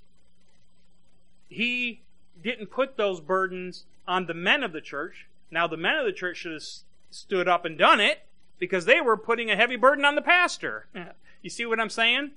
He 1.49 2.01
didn't 2.41 2.67
put 2.67 2.97
those 2.97 3.19
burdens 3.19 3.85
on 4.07 4.25
the 4.25 4.33
men 4.33 4.63
of 4.63 4.73
the 4.73 4.81
church. 4.81 5.27
Now, 5.49 5.67
the 5.67 5.77
men 5.77 5.95
of 5.95 6.05
the 6.05 6.11
church 6.11 6.37
should 6.37 6.53
have 6.53 6.63
stood 7.09 7.47
up 7.47 7.65
and 7.65 7.77
done 7.77 7.99
it 7.99 8.21
because 8.59 8.85
they 8.85 9.01
were 9.01 9.17
putting 9.17 9.49
a 9.49 9.55
heavy 9.55 9.75
burden 9.75 10.05
on 10.05 10.15
the 10.15 10.21
pastor. 10.21 10.87
You 11.43 11.51
see 11.51 11.67
what 11.67 11.79
I'm 11.79 11.91
saying? 11.91 12.31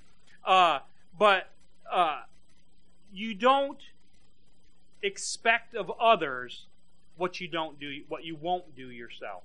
Uh, 0.45 0.79
but 1.17 1.49
uh, 1.91 2.21
you 3.11 3.33
don't 3.33 3.79
expect 5.01 5.75
of 5.75 5.91
others 5.99 6.65
what 7.17 7.41
you 7.41 7.47
don't 7.47 7.79
do, 7.79 8.01
what 8.07 8.23
you 8.23 8.35
won't 8.35 8.75
do 8.75 8.89
yourself. 8.89 9.41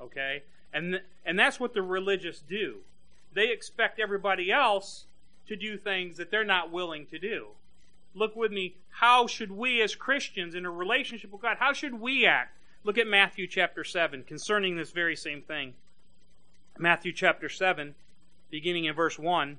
Okay, 0.00 0.44
and 0.72 0.92
th- 0.92 1.02
and 1.26 1.38
that's 1.38 1.60
what 1.60 1.74
the 1.74 1.82
religious 1.82 2.40
do. 2.40 2.78
They 3.34 3.50
expect 3.50 3.98
everybody 4.00 4.50
else 4.50 5.04
to 5.48 5.56
do 5.56 5.76
things 5.76 6.16
that 6.16 6.30
they're 6.30 6.44
not 6.44 6.70
willing 6.70 7.06
to 7.06 7.18
do. 7.18 7.48
Look 8.14 8.36
with 8.36 8.52
me. 8.52 8.74
How 8.90 9.26
should 9.26 9.50
we 9.50 9.80
as 9.82 9.94
Christians 9.94 10.54
in 10.54 10.66
a 10.66 10.70
relationship 10.70 11.32
with 11.32 11.42
God, 11.42 11.56
how 11.58 11.72
should 11.72 12.00
we 12.00 12.26
act? 12.26 12.56
Look 12.84 12.98
at 12.98 13.06
Matthew 13.06 13.46
chapter 13.46 13.84
7 13.84 14.24
concerning 14.24 14.76
this 14.76 14.90
very 14.90 15.16
same 15.16 15.42
thing. 15.42 15.74
Matthew 16.78 17.12
chapter 17.12 17.48
7, 17.48 17.94
beginning 18.50 18.84
in 18.84 18.94
verse 18.94 19.18
1. 19.18 19.58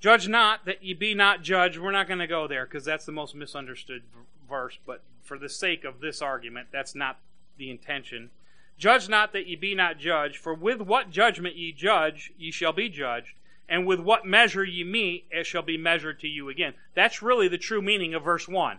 Judge 0.00 0.28
not 0.28 0.64
that 0.66 0.84
ye 0.84 0.94
be 0.94 1.14
not 1.14 1.42
judged. 1.42 1.78
We're 1.78 1.90
not 1.90 2.06
going 2.06 2.20
to 2.20 2.26
go 2.26 2.46
there 2.46 2.64
because 2.64 2.84
that's 2.84 3.04
the 3.04 3.12
most 3.12 3.34
misunderstood 3.34 4.02
verse, 4.48 4.78
but 4.86 5.02
for 5.22 5.38
the 5.38 5.48
sake 5.48 5.84
of 5.84 6.00
this 6.00 6.22
argument, 6.22 6.68
that's 6.70 6.94
not 6.94 7.18
the 7.58 7.70
intention. 7.70 8.30
Judge 8.78 9.08
not 9.08 9.32
that 9.32 9.46
ye 9.46 9.56
be 9.56 9.74
not 9.74 9.98
judged, 9.98 10.36
for 10.36 10.54
with 10.54 10.80
what 10.80 11.10
judgment 11.10 11.56
ye 11.56 11.72
judge, 11.72 12.32
ye 12.36 12.50
shall 12.50 12.72
be 12.72 12.88
judged, 12.88 13.34
and 13.68 13.86
with 13.86 14.00
what 14.00 14.26
measure 14.26 14.64
ye 14.64 14.84
meet, 14.84 15.24
it 15.30 15.46
shall 15.46 15.62
be 15.62 15.78
measured 15.78 16.20
to 16.20 16.28
you 16.28 16.48
again. 16.48 16.74
That's 16.94 17.22
really 17.22 17.48
the 17.48 17.58
true 17.58 17.82
meaning 17.82 18.14
of 18.14 18.22
verse 18.22 18.46
1. 18.46 18.78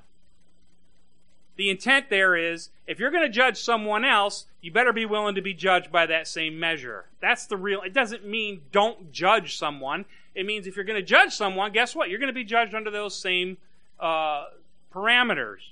The 1.55 1.69
intent 1.71 2.09
there 2.09 2.35
is 2.35 2.69
if 2.85 2.99
you're 2.99 3.11
going 3.11 3.23
to 3.23 3.29
judge 3.29 3.59
someone 3.59 4.05
else, 4.05 4.45
you 4.61 4.71
better 4.71 4.93
be 4.93 5.07
willing 5.07 5.33
to 5.35 5.41
be 5.41 5.55
judged 5.55 5.91
by 5.91 6.05
that 6.05 6.27
same 6.27 6.59
measure. 6.59 7.05
That's 7.19 7.47
the 7.47 7.57
real, 7.57 7.81
it 7.81 7.93
doesn't 7.93 8.25
mean 8.25 8.61
don't 8.71 9.11
judge 9.11 9.57
someone. 9.57 10.05
It 10.35 10.45
means 10.45 10.67
if 10.67 10.75
you're 10.75 10.85
going 10.85 11.01
to 11.01 11.05
judge 11.05 11.33
someone, 11.33 11.71
guess 11.71 11.95
what? 11.95 12.09
You're 12.09 12.19
going 12.19 12.27
to 12.27 12.33
be 12.33 12.43
judged 12.43 12.75
under 12.75 12.91
those 12.91 13.15
same 13.15 13.57
uh, 13.99 14.45
parameters. 14.93 15.71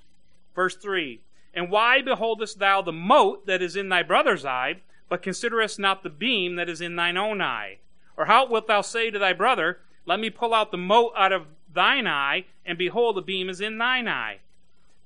Verse 0.56 0.76
3 0.76 1.20
And 1.56 1.72
why 1.72 2.02
beholdest 2.02 2.60
thou 2.60 2.82
the 2.82 2.92
mote 2.92 3.46
that 3.46 3.62
is 3.62 3.78
in 3.78 3.88
thy 3.88 4.04
brother's 4.04 4.46
eye, 4.46 4.82
but 5.08 5.22
considerest 5.22 5.80
not 5.80 6.04
the 6.04 6.10
beam 6.10 6.56
that 6.58 6.68
is 6.68 6.82
in 6.82 6.98
thine 6.98 7.16
own 7.16 7.42
eye? 7.42 7.78
Or 8.18 8.26
how 8.26 8.46
wilt 8.46 8.68
thou 8.68 8.82
say 8.82 9.10
to 9.10 9.18
thy 9.18 9.32
brother, 9.32 9.80
Let 10.06 10.20
me 10.20 10.30
pull 10.30 10.54
out 10.54 10.72
the 10.72 10.78
mote 10.78 11.14
out 11.16 11.32
of 11.32 11.48
thine 11.74 12.08
eye, 12.08 12.46
and 12.66 12.78
behold, 12.78 13.16
the 13.16 13.22
beam 13.22 13.50
is 13.50 13.62
in 13.62 13.78
thine 13.78 14.08
eye? 14.08 14.40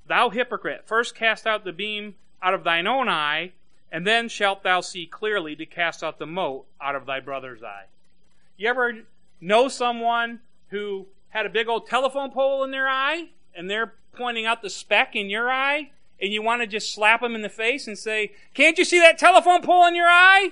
Thou 0.07 0.31
hypocrite, 0.31 0.87
first 0.87 1.15
cast 1.15 1.45
out 1.45 1.63
the 1.63 1.71
beam 1.71 2.15
out 2.41 2.55
of 2.55 2.63
thine 2.63 2.87
own 2.87 3.07
eye, 3.07 3.51
and 3.91 4.05
then 4.05 4.27
shalt 4.27 4.63
thou 4.63 4.81
see 4.81 5.05
clearly 5.05 5.55
to 5.55 5.65
cast 5.65 6.03
out 6.03 6.17
the 6.17 6.25
mote 6.25 6.65
out 6.81 6.95
of 6.95 7.05
thy 7.05 7.19
brother's 7.19 7.61
eye. 7.61 7.85
You 8.57 8.69
ever 8.69 9.03
know 9.39 9.67
someone 9.67 10.39
who 10.69 11.05
had 11.29 11.45
a 11.45 11.49
big 11.49 11.67
old 11.67 11.87
telephone 11.87 12.31
pole 12.31 12.63
in 12.63 12.71
their 12.71 12.87
eye, 12.87 13.29
and 13.55 13.69
they're 13.69 13.93
pointing 14.13 14.45
out 14.45 14.61
the 14.61 14.69
speck 14.69 15.15
in 15.15 15.29
your 15.29 15.49
eye, 15.49 15.91
and 16.21 16.33
you 16.33 16.41
want 16.41 16.61
to 16.61 16.67
just 16.67 16.93
slap 16.93 17.21
them 17.21 17.35
in 17.35 17.41
the 17.41 17.49
face 17.49 17.87
and 17.87 17.97
say, 17.97 18.33
Can't 18.53 18.77
you 18.77 18.85
see 18.85 18.99
that 18.99 19.17
telephone 19.17 19.61
pole 19.61 19.85
in 19.85 19.95
your 19.95 20.07
eye? 20.07 20.51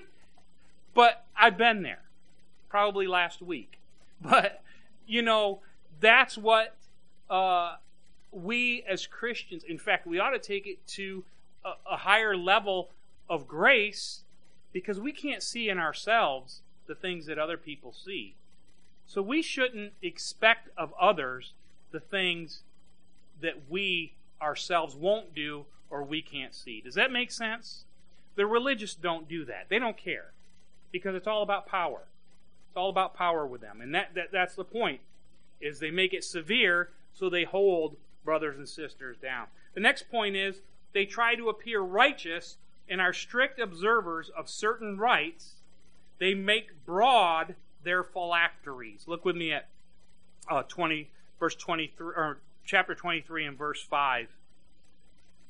But 0.94 1.26
I've 1.36 1.58
been 1.58 1.84
there 1.84 2.02
probably 2.70 3.08
last 3.08 3.42
week. 3.42 3.74
But, 4.20 4.64
you 5.06 5.22
know, 5.22 5.60
that's 6.00 6.40
what 6.40 6.76
uh, 7.30 7.76
we 8.32 8.84
as 8.90 9.06
Christians, 9.06 9.64
in 9.64 9.78
fact, 9.78 10.08
we 10.08 10.18
ought 10.18 10.32
to 10.32 10.40
take 10.40 10.66
it 10.66 10.86
to 10.88 11.24
a, 11.64 11.74
a 11.92 11.98
higher 11.98 12.36
level 12.36 12.90
of 13.30 13.48
grace 13.48 14.24
because 14.74 15.00
we 15.00 15.12
can't 15.12 15.44
see 15.44 15.70
in 15.70 15.78
ourselves 15.78 16.62
the 16.88 16.96
things 16.96 17.28
that 17.28 17.38
other 17.38 17.58
people 17.58 17.94
see. 17.94 18.36
So 19.06 19.22
we 19.22 19.44
shouldn't 19.44 19.94
expect 20.02 20.70
of 20.76 20.94
others 21.00 21.54
the 21.92 22.00
things 22.00 22.64
that 23.42 23.70
we 23.70 24.14
ourselves 24.42 24.96
won't 24.96 25.34
do 25.34 25.66
or 25.90 26.04
we 26.04 26.22
can't 26.22 26.54
see. 26.54 26.82
Does 26.82 26.96
that 26.96 27.12
make 27.12 27.32
sense? 27.32 27.86
The 28.36 28.46
religious 28.46 28.94
don't 28.94 29.28
do 29.28 29.46
that. 29.46 29.68
They 29.70 29.80
don't 29.80 29.98
care 29.98 30.32
because 30.92 31.16
it's 31.16 31.28
all 31.28 31.44
about 31.44 31.68
power. 31.68 32.04
It's 32.70 32.78
all 32.78 32.90
about 32.90 33.16
power 33.16 33.46
with 33.46 33.62
them. 33.62 33.82
And 33.82 33.94
that, 33.96 34.14
that 34.16 34.32
that's 34.32 34.56
the 34.56 34.64
point, 34.64 35.02
is 35.60 35.80
they 35.80 35.92
make 35.92 36.14
it 36.14 36.24
severe 36.24 36.90
so 37.14 37.30
they 37.30 37.44
hold 37.44 37.96
brothers 38.24 38.58
and 38.58 38.68
sisters 38.68 39.18
down. 39.18 39.48
The 39.74 39.80
next 39.80 40.10
point 40.10 40.36
is 40.36 40.62
they 40.94 41.06
try 41.06 41.36
to 41.36 41.50
appear 41.50 41.82
righteous 41.82 42.58
and 42.90 43.02
are 43.02 43.14
strict 43.14 43.60
observers 43.60 44.30
of 44.30 44.50
certain 44.50 44.98
rites. 44.98 45.56
They 46.20 46.34
make 46.34 46.86
broad 46.86 47.56
their 47.84 48.04
phylacteries. 48.04 49.06
Look 49.08 49.26
with 49.26 49.36
me 49.36 49.52
at 49.52 49.68
uh, 50.50 50.64
20, 50.64 51.10
verse 51.40 51.56
23, 51.56 52.08
or 52.08 52.40
chapter 52.68 52.94
23 52.94 53.46
and 53.46 53.58
verse 53.58 53.82
5. 53.82 54.28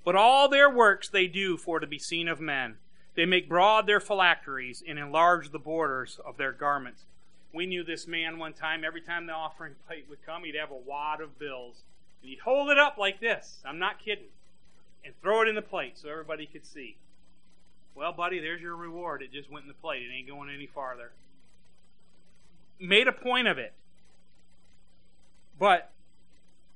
But 0.05 0.15
all 0.15 0.47
their 0.47 0.69
works 0.69 1.09
they 1.09 1.27
do 1.27 1.57
for 1.57 1.79
to 1.79 1.87
be 1.87 1.99
seen 1.99 2.27
of 2.27 2.39
men. 2.39 2.75
They 3.15 3.25
make 3.25 3.49
broad 3.49 3.87
their 3.87 3.99
phylacteries 3.99 4.83
and 4.87 4.99
enlarge 4.99 5.51
the 5.51 5.59
borders 5.59 6.19
of 6.23 6.37
their 6.37 6.51
garments. 6.51 7.03
We 7.51 7.65
knew 7.65 7.83
this 7.83 8.07
man 8.07 8.37
one 8.37 8.53
time, 8.53 8.83
every 8.85 9.01
time 9.01 9.25
the 9.25 9.33
offering 9.33 9.73
plate 9.87 10.05
would 10.07 10.23
come, 10.23 10.43
he'd 10.43 10.55
have 10.55 10.69
a 10.69 10.75
wad 10.75 11.19
of 11.19 11.39
bills. 11.39 11.81
And 12.21 12.29
he'd 12.29 12.39
hold 12.39 12.69
it 12.69 12.77
up 12.77 12.97
like 12.97 13.19
this. 13.19 13.63
I'm 13.65 13.79
not 13.79 13.99
kidding. 13.99 14.29
And 15.03 15.13
throw 15.21 15.41
it 15.41 15.47
in 15.47 15.55
the 15.55 15.61
plate 15.63 15.97
so 15.97 16.09
everybody 16.09 16.45
could 16.45 16.65
see. 16.65 16.97
Well, 17.95 18.13
buddy, 18.13 18.39
there's 18.39 18.61
your 18.61 18.75
reward. 18.75 19.23
It 19.23 19.33
just 19.33 19.49
went 19.49 19.63
in 19.63 19.69
the 19.69 19.73
plate. 19.73 20.03
It 20.03 20.13
ain't 20.15 20.27
going 20.27 20.51
any 20.53 20.67
farther. 20.67 21.11
Made 22.79 23.07
a 23.07 23.11
point 23.11 23.47
of 23.47 23.57
it. 23.57 23.73
But 25.57 25.91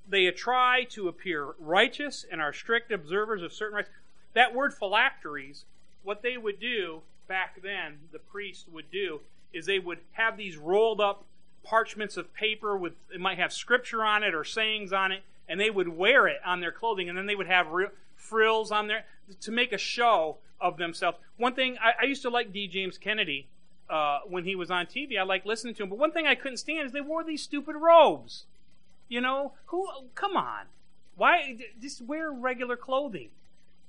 they 0.08 0.30
try 0.32 0.84
to 0.92 1.08
appear 1.08 1.54
righteous 1.60 2.26
and 2.30 2.42
are 2.42 2.54
strict 2.54 2.92
observers 2.92 3.42
of 3.42 3.54
certain 3.54 3.76
rites. 3.76 3.90
That 4.34 4.56
word 4.56 4.74
phylacteries, 4.74 5.66
what 6.04 6.22
they 6.22 6.38
would 6.38 6.60
do 6.60 7.02
back 7.28 7.62
then, 7.62 8.00
the 8.12 8.20
priest 8.20 8.68
would 8.72 8.92
do, 8.92 9.22
is 9.54 9.66
they 9.66 9.80
would 9.80 10.00
have 10.14 10.38
these 10.38 10.58
rolled 10.58 11.02
up 11.02 11.24
parchments 11.64 12.18
of 12.18 12.34
paper 12.34 12.76
with 12.76 12.94
it 13.14 13.22
might 13.22 13.38
have 13.38 13.54
scripture 13.54 14.04
on 14.04 14.24
it 14.24 14.34
or 14.34 14.44
sayings 14.44 14.92
on 14.92 15.12
it, 15.12 15.24
and 15.48 15.60
they 15.60 15.70
would 15.70 15.88
wear 15.88 16.28
it 16.28 16.40
on 16.46 16.60
their 16.60 16.72
clothing, 16.72 17.08
and 17.10 17.18
then 17.18 17.26
they 17.26 17.36
would 17.36 17.48
have 17.48 17.68
frills 18.16 18.72
on 18.72 18.88
there 18.88 19.06
to 19.42 19.52
make 19.52 19.72
a 19.72 19.78
show 19.78 20.38
of 20.60 20.78
themselves. 20.78 21.18
One 21.38 21.54
thing 21.54 21.78
I, 21.82 21.94
I 22.02 22.06
used 22.06 22.22
to 22.24 22.30
like 22.30 22.54
D. 22.54 22.68
James 22.68 22.98
Kennedy 22.98 23.48
uh, 23.90 24.20
when 24.28 24.46
he 24.46 24.56
was 24.56 24.72
on 24.72 24.86
TV. 24.86 25.20
I 25.20 25.24
like 25.24 25.46
listening 25.46 25.76
to 25.76 25.84
him, 25.84 25.90
but 25.90 25.98
one 25.98 26.12
thing 26.12 26.26
I 26.26 26.36
couldn't 26.36 26.58
stand 26.58 26.86
is 26.86 26.94
they 26.94 27.02
wore 27.02 27.24
these 27.24 27.44
stupid 27.44 27.76
robes. 27.76 28.46
You 29.12 29.20
know, 29.20 29.52
who? 29.66 29.86
Come 30.16 30.38
on, 30.38 30.68
why 31.18 31.58
just 31.82 32.02
wear 32.02 32.32
regular 32.32 32.78
clothing? 32.78 33.28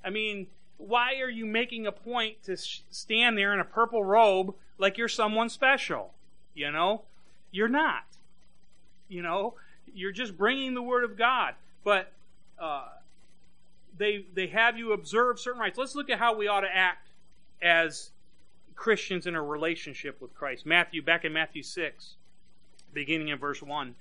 I 0.05 0.11
mean, 0.11 0.49
why 0.79 1.21
are 1.21 1.31
you 1.31 1.47
making 1.47 1.87
a 1.87 1.93
point 1.93 2.43
to 2.47 2.57
stand 2.57 3.39
there 3.39 3.55
in 3.55 3.61
a 3.61 3.65
purple 3.65 4.03
robe 4.03 4.53
like 4.79 4.99
you're 4.99 5.07
someone 5.07 5.49
special? 5.49 6.13
You 6.55 6.73
know, 6.73 7.03
you're 7.53 7.69
not. 7.69 8.03
You 9.09 9.23
know, 9.23 9.55
you're 9.95 10.11
just 10.11 10.37
bringing 10.37 10.75
the 10.75 10.83
word 10.83 11.05
of 11.05 11.17
God. 11.17 11.55
But 11.85 12.11
uh, 12.59 12.89
they 13.97 14.25
they 14.35 14.49
have 14.49 14.77
you 14.77 14.93
observe 14.93 15.39
certain 15.39 15.61
rites. 15.61 15.79
Let's 15.79 15.95
look 15.95 16.11
at 16.11 16.19
how 16.19 16.35
we 16.35 16.49
ought 16.49 16.63
to 16.63 16.77
act 16.77 17.11
as 17.63 18.11
Christians 18.75 19.29
in 19.29 19.37
a 19.37 19.43
relationship 19.43 20.21
with 20.21 20.35
Christ. 20.35 20.67
Matthew, 20.67 21.01
back 21.01 21.25
in 21.25 21.33
Matthew 21.33 21.63
six, 21.63 22.15
beginning 22.93 23.29
in 23.29 23.39
verse 23.39 23.63
one. 23.63 23.95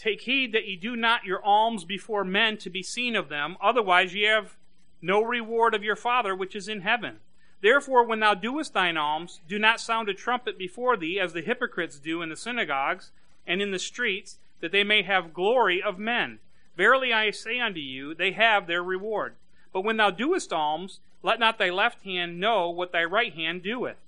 Take 0.00 0.22
heed 0.22 0.52
that 0.52 0.66
ye 0.66 0.76
do 0.76 0.96
not 0.96 1.26
your 1.26 1.44
alms 1.44 1.84
before 1.84 2.24
men 2.24 2.56
to 2.58 2.70
be 2.70 2.82
seen 2.82 3.14
of 3.14 3.28
them, 3.28 3.58
otherwise 3.60 4.14
ye 4.14 4.22
have 4.22 4.56
no 5.02 5.22
reward 5.22 5.74
of 5.74 5.84
your 5.84 5.94
Father 5.94 6.34
which 6.34 6.56
is 6.56 6.68
in 6.68 6.80
heaven. 6.80 7.18
Therefore, 7.60 8.02
when 8.02 8.20
thou 8.20 8.32
doest 8.32 8.72
thine 8.72 8.96
alms, 8.96 9.40
do 9.46 9.58
not 9.58 9.78
sound 9.78 10.08
a 10.08 10.14
trumpet 10.14 10.56
before 10.56 10.96
thee, 10.96 11.20
as 11.20 11.34
the 11.34 11.42
hypocrites 11.42 11.98
do 11.98 12.22
in 12.22 12.30
the 12.30 12.36
synagogues 12.36 13.10
and 13.46 13.60
in 13.60 13.72
the 13.72 13.78
streets, 13.78 14.38
that 14.60 14.72
they 14.72 14.84
may 14.84 15.02
have 15.02 15.34
glory 15.34 15.82
of 15.82 15.98
men. 15.98 16.38
Verily 16.78 17.12
I 17.12 17.30
say 17.30 17.60
unto 17.60 17.80
you, 17.80 18.14
they 18.14 18.32
have 18.32 18.66
their 18.66 18.82
reward. 18.82 19.34
But 19.70 19.82
when 19.82 19.98
thou 19.98 20.10
doest 20.10 20.50
alms, 20.50 21.00
let 21.22 21.38
not 21.38 21.58
thy 21.58 21.68
left 21.68 22.04
hand 22.04 22.40
know 22.40 22.70
what 22.70 22.92
thy 22.92 23.04
right 23.04 23.34
hand 23.34 23.62
doeth, 23.62 23.98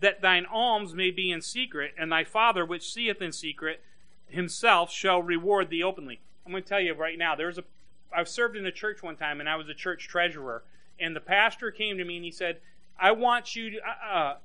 that 0.00 0.20
thine 0.20 0.44
alms 0.44 0.92
may 0.92 1.10
be 1.10 1.30
in 1.30 1.40
secret, 1.40 1.94
and 1.96 2.12
thy 2.12 2.24
Father 2.24 2.66
which 2.66 2.92
seeth 2.92 3.22
in 3.22 3.32
secret 3.32 3.82
himself 4.30 4.90
shall 4.92 5.22
reward 5.22 5.70
thee 5.70 5.82
openly. 5.82 6.20
I'm 6.44 6.52
going 6.52 6.62
to 6.62 6.68
tell 6.68 6.80
you 6.80 6.94
right 6.94 7.18
now, 7.18 7.34
there's 7.34 7.58
a 7.58 7.64
I've 8.12 8.28
served 8.28 8.56
in 8.56 8.66
a 8.66 8.72
church 8.72 9.02
one 9.02 9.16
time 9.16 9.38
and 9.40 9.48
I 9.48 9.56
was 9.56 9.68
a 9.68 9.74
church 9.74 10.08
treasurer 10.08 10.64
and 10.98 11.16
the 11.16 11.20
pastor 11.20 11.70
came 11.70 11.96
to 11.98 12.04
me 12.04 12.16
and 12.16 12.24
he 12.24 12.30
said, 12.30 12.58
"I 12.98 13.12
want 13.12 13.56
you 13.56 13.70
to 13.70 13.78
uh, 13.78 14.12
uh 14.12 14.36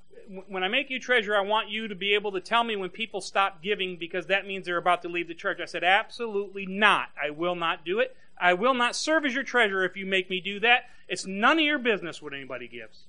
when 0.48 0.64
I 0.64 0.68
make 0.68 0.90
you 0.90 0.98
treasurer, 0.98 1.36
I 1.36 1.42
want 1.42 1.68
you 1.68 1.86
to 1.86 1.94
be 1.94 2.14
able 2.14 2.32
to 2.32 2.40
tell 2.40 2.64
me 2.64 2.74
when 2.74 2.90
people 2.90 3.20
stop 3.20 3.62
giving 3.62 3.96
because 3.96 4.26
that 4.26 4.46
means 4.46 4.66
they're 4.66 4.76
about 4.76 5.02
to 5.02 5.08
leave 5.08 5.28
the 5.28 5.34
church." 5.34 5.60
I 5.60 5.66
said, 5.66 5.84
"Absolutely 5.84 6.66
not. 6.66 7.10
I 7.22 7.30
will 7.30 7.54
not 7.54 7.84
do 7.84 8.00
it. 8.00 8.16
I 8.38 8.54
will 8.54 8.74
not 8.74 8.96
serve 8.96 9.24
as 9.24 9.34
your 9.34 9.44
treasurer 9.44 9.84
if 9.84 9.96
you 9.96 10.06
make 10.06 10.30
me 10.30 10.40
do 10.40 10.58
that. 10.60 10.90
It's 11.08 11.26
none 11.26 11.58
of 11.58 11.64
your 11.64 11.78
business 11.78 12.22
what 12.22 12.32
anybody 12.32 12.68
gives." 12.68 13.04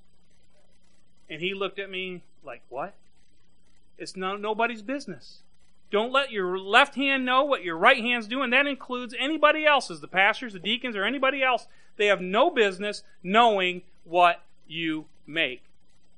And 1.30 1.42
he 1.42 1.54
looked 1.54 1.80
at 1.80 1.90
me 1.90 2.22
like, 2.44 2.62
"What?" 2.70 2.94
It's 3.98 4.16
no, 4.16 4.36
nobody's 4.38 4.82
business. 4.82 5.40
Don't 5.90 6.12
let 6.12 6.32
your 6.32 6.60
left 6.60 6.96
hand 6.96 7.26
know 7.26 7.44
what 7.44 7.64
your 7.64 7.78
right 7.78 7.98
hand's 7.98 8.28
doing. 8.28 8.50
That 8.50 8.68
includes 8.68 9.16
anybody 9.18 9.66
else's, 9.66 10.02
the 10.02 10.08
pastors, 10.08 10.54
the 10.54 10.60
deacons, 10.60 10.96
or 10.96 11.04
anybody 11.04 11.42
else. 11.42 11.68
They 11.96 12.08
have 12.08 12.22
no 12.22 12.50
business 12.50 13.04
knowing 13.24 13.84
what 14.04 14.42
you 14.68 15.06
make. 15.26 15.64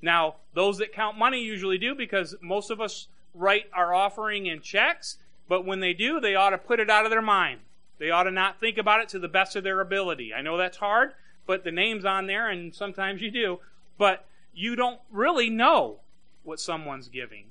Now, 0.02 0.36
those 0.54 0.78
that 0.80 0.94
count 0.94 1.18
money 1.18 1.42
usually 1.42 1.78
do 1.78 1.94
because 1.94 2.36
most 2.42 2.72
of 2.72 2.82
us 2.82 3.08
write 3.36 3.66
our 3.74 3.94
offering 3.94 4.48
in 4.48 4.62
checks, 4.62 5.18
but 5.48 5.66
when 5.66 5.80
they 5.80 5.94
do, 5.94 6.20
they 6.20 6.36
ought 6.36 6.50
to 6.52 6.58
put 6.58 6.80
it 6.80 6.90
out 6.90 7.06
of 7.06 7.12
their 7.12 7.22
mind. 7.22 7.60
They 8.00 8.10
ought 8.10 8.24
to 8.24 8.32
not 8.32 8.60
think 8.60 8.78
about 8.78 9.02
it 9.02 9.10
to 9.10 9.20
the 9.20 9.28
best 9.28 9.56
of 9.56 9.64
their 9.64 9.82
ability. 9.82 10.34
I 10.34 10.42
know 10.42 10.58
that's 10.58 10.78
hard, 10.78 11.14
but 11.46 11.64
the 11.64 11.72
name's 11.72 12.06
on 12.06 12.28
there, 12.28 12.50
and 12.50 12.74
sometimes 12.74 13.22
you 13.22 13.30
do. 13.30 13.60
but 13.98 14.26
you 14.54 14.76
don't 14.76 15.00
really 15.12 15.50
know 15.50 16.00
what 16.44 16.60
someone's 16.60 17.08
giving. 17.08 17.46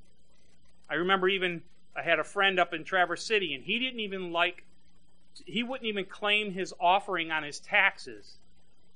I 0.90 0.94
remember 0.94 1.28
even 1.28 1.62
I 1.98 2.02
had 2.02 2.18
a 2.18 2.24
friend 2.24 2.58
up 2.60 2.72
in 2.72 2.84
Traverse 2.84 3.24
City, 3.24 3.54
and 3.54 3.64
he 3.64 3.78
didn't 3.78 4.00
even 4.00 4.32
like, 4.32 4.64
he 5.44 5.62
wouldn't 5.62 5.86
even 5.86 6.04
claim 6.04 6.52
his 6.52 6.72
offering 6.80 7.30
on 7.30 7.42
his 7.42 7.58
taxes 7.58 8.36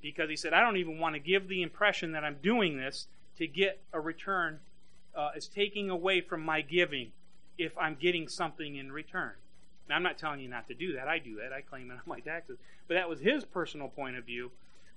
because 0.01 0.29
he 0.29 0.37
said, 0.37 0.53
I 0.53 0.61
don't 0.61 0.77
even 0.77 0.99
want 0.99 1.15
to 1.15 1.21
give 1.21 1.49
the 1.49 1.63
impression 1.63 2.13
that 2.13 2.25
I'm 2.25 2.37
doing 2.43 2.77
this 2.77 3.07
to 3.39 3.47
get 3.47 3.81
a 3.93 4.01
return. 4.01 4.59
Uh, 5.15 5.31
it's 5.35 5.47
taking 5.47 5.91
away 5.91 6.21
from 6.21 6.43
my 6.43 6.61
giving 6.61 7.13
if 7.59 7.77
I'm 7.79 7.97
getting 8.01 8.29
something 8.29 8.77
in 8.77 8.91
return. 8.91 9.33
Now, 9.89 9.97
I'm 9.97 10.03
not 10.03 10.19
telling 10.19 10.41
you 10.41 10.49
not 10.49 10.69
to 10.69 10.75
do 10.75 10.95
that. 10.95 11.09
I 11.09 11.19
do 11.19 11.37
that. 11.37 11.53
I 11.53 11.61
claim 11.61 11.91
it 11.91 11.95
on 11.95 12.01
my 12.07 12.21
taxes. 12.21 12.59
But 12.89 12.95
that 12.95 13.09
was 13.09 13.21
his 13.21 13.45
personal 13.45 13.89
point 13.89 14.17
of 14.17 14.25
view. 14.25 14.51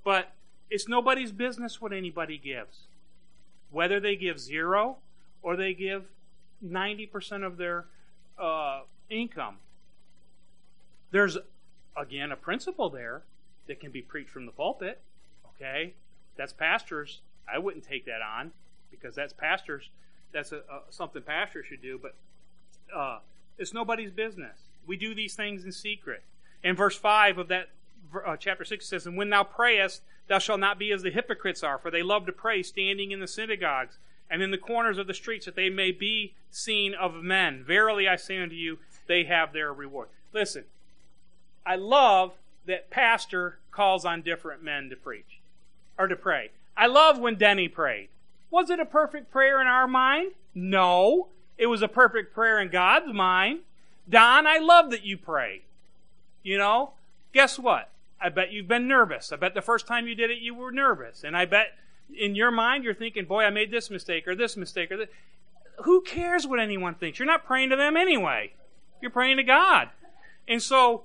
But 0.04 0.32
it's 0.70 0.88
nobody's 0.88 1.32
business 1.32 1.82
what 1.82 1.94
anybody 1.94 2.38
gives. 2.38 2.82
Whether 3.72 4.00
they 4.00 4.16
give 4.16 4.40
zero 4.40 4.98
or 5.42 5.56
they 5.56 5.74
give 5.74 6.06
90% 6.66 7.46
of 7.46 7.58
their 7.58 7.86
uh, 8.38 8.82
income. 9.10 9.58
There's, 11.12 11.38
again, 11.98 12.32
a 12.32 12.36
principle 12.36 12.90
there 12.90 13.24
that 13.68 13.80
can 13.80 13.92
be 13.92 14.02
preached 14.02 14.30
from 14.30 14.46
the 14.46 14.52
pulpit. 14.52 15.02
Okay? 15.56 15.94
That's 16.38 16.54
pastors. 16.54 17.22
I 17.52 17.60
wouldn't 17.60 17.84
take 17.84 18.06
that 18.06 18.22
on 18.22 18.52
because 18.92 19.16
that's 19.16 19.34
pastors. 19.34 19.90
That's 20.34 20.52
a, 20.52 20.58
a, 20.58 20.82
something 20.90 21.22
pastors 21.22 21.68
should 21.68 21.82
do, 21.82 22.00
but 22.02 22.16
uh, 22.94 23.20
it's 23.58 23.74
nobody's 23.74 24.12
business. 24.12 24.58
We 24.86 24.98
do 24.98 25.16
these 25.16 25.36
things 25.36 25.64
in 25.64 25.72
secret. 25.72 26.24
In 26.64 26.76
verse 26.76 26.98
5 26.98 27.38
of 27.38 27.48
that 27.50 27.70
uh, 28.26 28.36
chapter 28.38 28.66
6 28.66 28.86
says, 28.86 29.06
And 29.06 29.18
when 29.18 29.30
thou 29.30 29.44
prayest, 29.44 30.02
thou 30.28 30.40
shalt 30.40 30.60
not 30.60 30.80
be 30.80 30.92
as 30.92 31.04
the 31.04 31.12
hypocrites 31.12 31.64
are, 31.64 31.78
for 31.78 31.92
they 31.92 32.04
love 32.04 32.26
to 32.26 32.32
pray 32.32 32.64
standing 32.64 33.12
in 33.12 33.20
the 33.20 33.28
synagogues 33.28 33.98
and 34.30 34.42
in 34.42 34.52
the 34.52 34.58
corners 34.58 34.98
of 34.98 35.08
the 35.08 35.14
streets, 35.14 35.46
that 35.46 35.56
they 35.56 35.70
may 35.70 35.92
be 35.92 36.34
seen 36.52 36.94
of 36.94 37.16
men. 37.16 37.64
Verily 37.64 38.08
I 38.08 38.16
say 38.16 38.38
unto 38.38 38.56
you, 38.56 38.80
they 39.08 39.26
have 39.26 39.54
their 39.54 39.72
reward. 39.74 40.08
Listen, 40.34 40.66
I 41.66 41.76
love 41.76 42.34
that 42.66 42.90
pastor 42.90 43.60
calls 43.72 44.06
on 44.06 44.22
different 44.22 44.64
men 44.64 44.90
to 44.90 44.96
preach 44.96 45.40
or 45.98 46.08
to 46.08 46.16
pray. 46.16 46.52
I 46.76 46.88
love 46.88 47.20
when 47.20 47.36
Denny 47.36 47.68
prayed. 47.68 48.10
Was 48.52 48.70
it 48.70 48.80
a 48.80 48.86
perfect 48.86 49.32
prayer 49.32 49.62
in 49.62 49.68
our 49.68 49.88
mind? 49.88 50.32
No. 50.54 51.28
It 51.58 51.68
was 51.68 51.82
a 51.82 51.88
perfect 51.88 52.34
prayer 52.34 52.60
in 52.60 52.70
God's 52.70 53.14
mind. 53.14 53.60
Don, 54.10 54.46
I 54.46 54.58
love 54.58 54.92
that 54.92 55.06
you 55.06 55.18
pray. 55.18 55.62
You 56.44 56.58
know, 56.58 56.92
guess 57.34 57.58
what? 57.58 57.90
I 58.20 58.30
bet 58.30 58.52
you've 58.52 58.68
been 58.68 58.88
nervous. 58.88 59.32
I 59.32 59.36
bet 59.36 59.54
the 59.54 59.62
first 59.62 59.88
time 59.88 60.08
you 60.08 60.16
did 60.16 60.32
it, 60.32 60.40
you 60.40 60.54
were 60.54 60.72
nervous. 60.72 61.24
And 61.24 61.36
I 61.36 61.46
bet 61.46 61.78
in 62.14 62.36
your 62.36 62.52
mind, 62.52 62.84
you're 62.84 62.94
thinking, 62.94 63.26
boy, 63.26 63.44
I 63.44 63.50
made 63.50 63.72
this 63.72 63.90
mistake 63.90 64.28
or 64.28 64.36
this 64.36 64.58
mistake 64.58 64.92
or 64.92 64.98
this. 64.98 65.10
Who 65.84 66.02
cares 66.02 66.48
what 66.48 66.60
anyone 66.60 66.96
thinks? 66.96 67.20
You're 67.20 67.26
not 67.26 67.46
praying 67.46 67.70
to 67.72 67.76
them 67.76 67.98
anyway. 67.98 68.54
You're 69.02 69.12
praying 69.12 69.38
to 69.38 69.44
God. 69.44 69.90
And 70.48 70.62
so, 70.62 71.04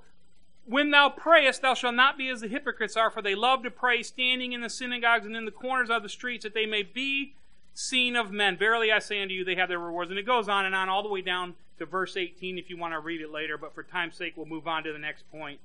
when 0.66 0.90
thou 0.90 1.08
prayest, 1.08 1.62
thou 1.62 1.74
shalt 1.74 1.94
not 1.94 2.16
be 2.16 2.28
as 2.28 2.42
the 2.42 2.48
hypocrites 2.48 2.96
are, 2.96 3.10
for 3.10 3.22
they 3.22 3.34
love 3.34 3.62
to 3.64 3.70
pray 3.70 4.02
standing 4.02 4.52
in 4.52 4.60
the 4.60 4.70
synagogues 4.70 5.26
and 5.26 5.34
in 5.34 5.44
the 5.44 5.50
corners 5.50 5.90
of 5.90 6.02
the 6.02 6.08
streets, 6.08 6.44
that 6.44 6.54
they 6.54 6.66
may 6.66 6.82
be 6.82 7.34
seen 7.74 8.14
of 8.14 8.30
men. 8.30 8.56
Verily 8.56 8.92
I 8.92 8.98
say 8.98 9.20
unto 9.20 9.34
you, 9.34 9.44
they 9.44 9.56
have 9.56 9.68
their 9.68 9.78
rewards. 9.78 10.10
And 10.10 10.18
it 10.18 10.26
goes 10.26 10.48
on 10.48 10.66
and 10.66 10.74
on, 10.74 10.88
all 10.88 11.02
the 11.02 11.08
way 11.08 11.22
down 11.22 11.54
to 11.78 11.86
verse 11.86 12.16
18 12.16 12.58
if 12.58 12.70
you 12.70 12.76
want 12.76 12.94
to 12.94 13.00
read 13.00 13.20
it 13.20 13.32
later, 13.32 13.58
but 13.58 13.74
for 13.74 13.82
time's 13.82 14.16
sake, 14.16 14.34
we'll 14.36 14.46
move 14.46 14.68
on 14.68 14.84
to 14.84 14.92
the 14.92 14.98
next 14.98 15.28
point. 15.32 15.58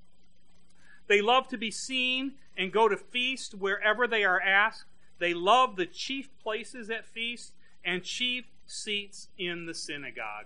They 1.08 1.22
love 1.22 1.48
to 1.50 1.58
be 1.58 1.70
seen 1.70 2.34
and 2.58 2.72
go 2.72 2.88
to 2.88 2.98
feast 2.98 3.54
wherever 3.54 4.08
they 4.08 4.24
are 4.24 4.42
asked. 4.42 4.86
They 5.20 5.34
love 5.34 5.76
the 5.76 5.86
chief 5.86 6.30
places 6.42 6.90
at 6.90 7.06
feasts 7.06 7.52
and 7.84 8.04
chief 8.04 8.46
seats 8.68 9.28
in 9.38 9.66
the 9.66 9.74
synagogue. 9.74 10.46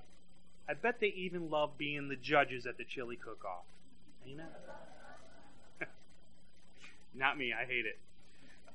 I 0.67 0.73
bet 0.73 0.99
they 0.99 1.07
even 1.07 1.49
love 1.49 1.77
being 1.77 2.09
the 2.09 2.15
judges 2.15 2.65
at 2.65 2.77
the 2.77 2.83
chili 2.83 3.15
cook 3.15 3.43
off. 3.43 3.65
Amen. 4.27 4.45
Not 7.15 7.37
me, 7.37 7.53
I 7.53 7.65
hate 7.65 7.85
it. 7.85 7.97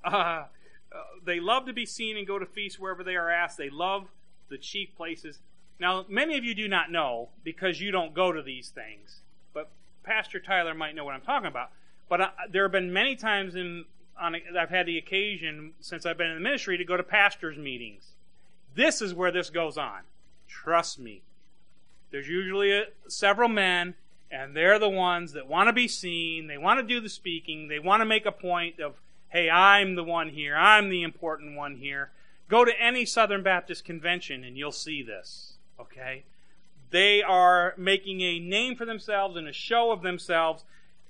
Uh, 0.05 0.45
uh, 0.93 1.03
they 1.25 1.41
love 1.41 1.67
to 1.67 1.73
be 1.73 1.87
seen 1.87 2.17
and 2.17 2.27
go 2.27 2.39
to 2.39 2.47
feasts 2.47 2.79
wherever 2.79 3.05
they 3.05 3.17
are 3.17 3.31
asked. 3.31 3.59
They 3.59 3.71
love 3.71 4.09
the 4.49 4.59
chief 4.59 4.95
places. 4.97 5.39
Now, 5.81 6.05
many 6.09 6.37
of 6.37 6.45
you 6.45 6.55
do 6.55 6.69
not 6.69 6.91
know 6.91 7.29
because 7.43 7.81
you 7.81 7.91
don't 7.91 8.15
go 8.15 8.33
to 8.33 8.43
these 8.43 8.69
things, 8.69 9.21
but 9.53 9.71
Pastor 10.03 10.39
Tyler 10.39 10.75
might 10.75 10.95
know 10.95 11.05
what 11.05 11.15
I'm 11.15 11.21
talking 11.21 11.49
about. 11.49 11.71
But 12.09 12.21
uh, 12.21 12.31
there 12.51 12.65
have 12.65 12.73
been 12.73 12.93
many 12.93 13.17
times 13.17 13.55
in 13.55 13.85
on 14.21 14.37
I've 14.59 14.71
had 14.71 14.87
the 14.87 14.99
occasion 14.99 15.73
since 15.81 16.07
I've 16.07 16.19
been 16.19 16.29
in 16.29 16.35
the 16.35 16.41
ministry 16.41 16.79
to 16.79 16.85
go 16.85 16.97
to 16.97 17.03
pastors' 17.03 17.59
meetings. 17.59 18.13
This 18.75 19.01
is 19.01 19.15
where 19.15 19.31
this 19.31 19.51
goes 19.51 19.79
on. 19.79 20.01
Trust 20.49 20.99
me. 20.99 21.23
There's 22.11 22.29
usually 22.29 22.73
a, 22.73 22.85
several 23.09 23.49
men, 23.49 23.95
and 24.31 24.55
they're 24.55 24.79
the 24.79 24.89
ones 24.89 25.33
that 25.33 25.49
want 25.49 25.69
to 25.69 25.73
be 25.73 25.89
seen. 25.89 26.47
They 26.47 26.59
want 26.59 26.81
to 26.81 26.87
do 26.87 27.01
the 27.01 27.09
speaking. 27.09 27.69
They 27.69 27.79
want 27.79 28.01
to 28.01 28.07
make 28.07 28.27
a 28.27 28.33
point 28.33 28.81
of, 28.81 28.95
hey, 29.29 29.51
I'm 29.51 29.95
the 29.95 30.05
one 30.05 30.29
here. 30.29 30.57
I'm 30.57 30.91
the 30.91 31.03
important 31.03 31.57
one 31.57 31.77
here. 31.77 32.11
Go 32.49 32.65
to 32.65 32.81
any 32.81 33.05
Southern 33.05 33.43
Baptist 33.43 33.85
convention, 33.85 34.45
and 34.45 34.57
you'll 34.57 34.73
see 34.73 35.03
this. 35.03 35.55
Okay? 35.81 36.25
They 36.91 37.23
are 37.23 37.75
making 37.77 38.21
a 38.21 38.39
name 38.39 38.77
for 38.77 38.85
themselves 38.85 39.37
and 39.37 39.49
a 39.49 39.53
show 39.53 39.91
of 39.91 40.03
themselves. 40.03 40.65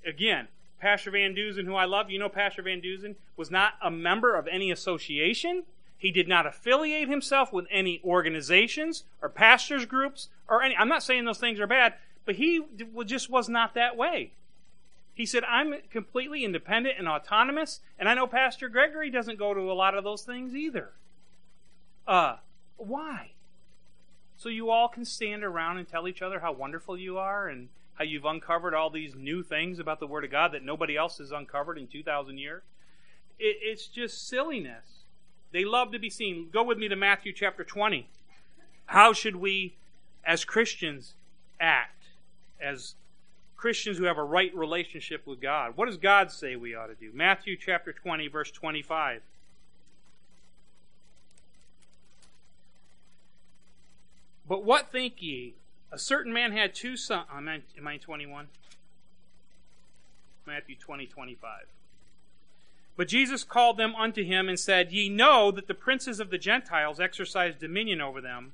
Again, 0.05 0.47
Pastor 0.85 1.09
Van 1.09 1.33
Duzen, 1.33 1.65
who 1.65 1.73
I 1.73 1.85
love, 1.85 2.11
you 2.11 2.19
know 2.19 2.29
Pastor 2.29 2.61
Van 2.61 2.79
Duzen, 2.79 3.15
was 3.35 3.49
not 3.49 3.73
a 3.81 3.89
member 3.89 4.35
of 4.35 4.47
any 4.47 4.69
association. 4.69 5.63
He 5.97 6.11
did 6.11 6.27
not 6.27 6.45
affiliate 6.45 7.09
himself 7.09 7.51
with 7.51 7.65
any 7.71 7.99
organizations 8.03 9.03
or 9.19 9.27
pastors 9.27 9.87
groups 9.87 10.29
or 10.47 10.61
any. 10.61 10.77
I'm 10.77 10.87
not 10.87 11.01
saying 11.01 11.25
those 11.25 11.39
things 11.39 11.59
are 11.59 11.65
bad, 11.65 11.95
but 12.23 12.35
he 12.35 12.61
just 13.07 13.31
was 13.31 13.49
not 13.49 13.73
that 13.73 13.97
way. 13.97 14.29
He 15.15 15.25
said, 15.25 15.43
I'm 15.45 15.73
completely 15.89 16.45
independent 16.45 16.99
and 16.99 17.07
autonomous, 17.07 17.79
and 17.97 18.07
I 18.07 18.13
know 18.13 18.27
Pastor 18.27 18.69
Gregory 18.69 19.09
doesn't 19.09 19.39
go 19.39 19.55
to 19.55 19.71
a 19.71 19.73
lot 19.73 19.95
of 19.95 20.03
those 20.03 20.21
things 20.21 20.53
either. 20.53 20.91
Uh, 22.07 22.35
why? 22.77 23.31
So 24.37 24.49
you 24.49 24.69
all 24.69 24.87
can 24.87 25.03
stand 25.03 25.43
around 25.43 25.79
and 25.79 25.87
tell 25.87 26.07
each 26.07 26.21
other 26.21 26.41
how 26.41 26.51
wonderful 26.51 26.95
you 26.95 27.17
are 27.17 27.47
and 27.47 27.69
how 27.95 28.03
you've 28.03 28.25
uncovered 28.25 28.73
all 28.73 28.89
these 28.89 29.15
new 29.15 29.41
things 29.41 29.79
about 29.79 29.99
the 29.99 30.07
Word 30.07 30.23
of 30.23 30.31
God 30.31 30.51
that 30.51 30.63
nobody 30.63 30.95
else 30.95 31.17
has 31.17 31.31
uncovered 31.31 31.77
in 31.77 31.87
2,000 31.87 32.37
years. 32.37 32.61
It, 33.39 33.57
it's 33.61 33.87
just 33.87 34.27
silliness. 34.27 35.03
They 35.51 35.65
love 35.65 35.91
to 35.93 35.99
be 35.99 36.09
seen. 36.09 36.49
Go 36.51 36.63
with 36.63 36.77
me 36.77 36.87
to 36.89 36.95
Matthew 36.95 37.31
chapter 37.31 37.63
20. 37.63 38.07
How 38.87 39.13
should 39.13 39.37
we, 39.37 39.75
as 40.25 40.43
Christians, 40.43 41.13
act? 41.59 42.03
As 42.61 42.95
Christians 43.55 43.97
who 43.97 44.03
have 44.03 44.17
a 44.17 44.23
right 44.23 44.53
relationship 44.55 45.25
with 45.25 45.41
God. 45.41 45.73
What 45.75 45.85
does 45.85 45.97
God 45.97 46.31
say 46.31 46.55
we 46.55 46.75
ought 46.75 46.87
to 46.87 46.95
do? 46.95 47.11
Matthew 47.13 47.55
chapter 47.57 47.93
20, 47.93 48.27
verse 48.27 48.51
25. 48.51 49.21
But 54.47 54.63
what 54.63 54.91
think 54.91 55.21
ye? 55.21 55.55
A 55.95 55.97
certain 55.97 56.33
man 56.33 56.51
had 56.51 56.75
two 56.75 56.97
sons. 56.97 57.25
Am 57.33 57.47
I, 57.47 57.61
am 57.77 57.87
I 57.87 57.95
21? 57.95 58.49
Matthew 60.45 60.75
20, 60.75 61.05
25. 61.05 61.67
But 62.97 63.07
Jesus 63.07 63.45
called 63.45 63.77
them 63.77 63.95
unto 63.95 64.21
him 64.21 64.49
and 64.49 64.59
said, 64.59 64.91
Ye 64.91 65.07
know 65.07 65.51
that 65.51 65.67
the 65.69 65.73
princes 65.73 66.19
of 66.19 66.31
the 66.31 66.37
Gentiles 66.37 66.99
exercise 66.99 67.55
dominion 67.55 68.01
over 68.01 68.19
them, 68.19 68.51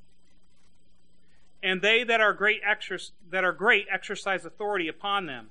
and 1.64 1.82
they 1.82 2.04
that 2.04 2.22
are 2.22 2.34
great 2.34 2.62
exer- 2.64 3.10
that 3.32 3.44
are 3.44 3.54
great 3.54 3.88
exercise 3.92 4.46
authority 4.46 4.88
upon 4.88 5.26
them. 5.26 5.50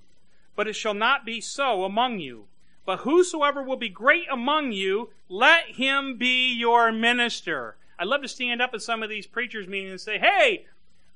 But 0.55 0.68
it 0.68 0.74
shall 0.74 0.95
not 0.95 1.24
be 1.24 1.41
so 1.41 1.82
among 1.82 2.20
you. 2.20 2.45
But 2.86 3.01
whosoever 3.01 3.64
will 3.64 3.76
be 3.76 3.88
great 3.88 4.28
among 4.30 4.70
you, 4.70 5.11
let 5.28 5.70
him 5.70 6.18
be 6.18 6.55
your 6.55 6.93
minister. 6.93 7.74
I'd 7.99 8.07
love 8.07 8.22
to 8.22 8.28
stand 8.28 8.62
up 8.62 8.74
at 8.74 8.80
some 8.80 9.03
of 9.03 9.11
these 9.11 9.26
preachers' 9.26 9.66
meetings 9.66 9.91
and 9.91 10.01
say, 10.01 10.18
Hey, 10.18 10.66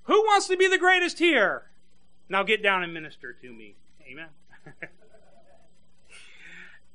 who 0.05 0.21
wants 0.23 0.47
to 0.49 0.57
be 0.57 0.69
the 0.69 0.79
greatest 0.79 1.19
here? 1.19 1.65
Now 2.29 2.43
get 2.43 2.63
down 2.63 2.83
and 2.83 2.93
minister 2.93 3.33
to 3.33 3.53
me. 3.53 3.75
Amen. 4.11 4.29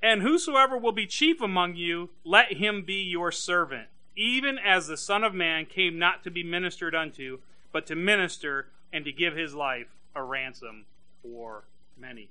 and 0.01 0.21
whosoever 0.21 0.77
will 0.77 0.91
be 0.91 1.05
chief 1.05 1.41
among 1.41 1.75
you, 1.75 2.09
let 2.23 2.53
him 2.53 2.83
be 2.83 3.01
your 3.01 3.31
servant, 3.31 3.87
even 4.15 4.57
as 4.57 4.87
the 4.87 4.97
Son 4.97 5.23
of 5.23 5.33
Man 5.33 5.65
came 5.65 5.99
not 5.99 6.23
to 6.23 6.31
be 6.31 6.43
ministered 6.43 6.95
unto, 6.95 7.39
but 7.71 7.85
to 7.87 7.95
minister 7.95 8.67
and 8.91 9.05
to 9.05 9.11
give 9.11 9.35
his 9.35 9.53
life 9.53 9.87
a 10.15 10.23
ransom 10.23 10.85
for 11.21 11.63
many. 11.97 12.29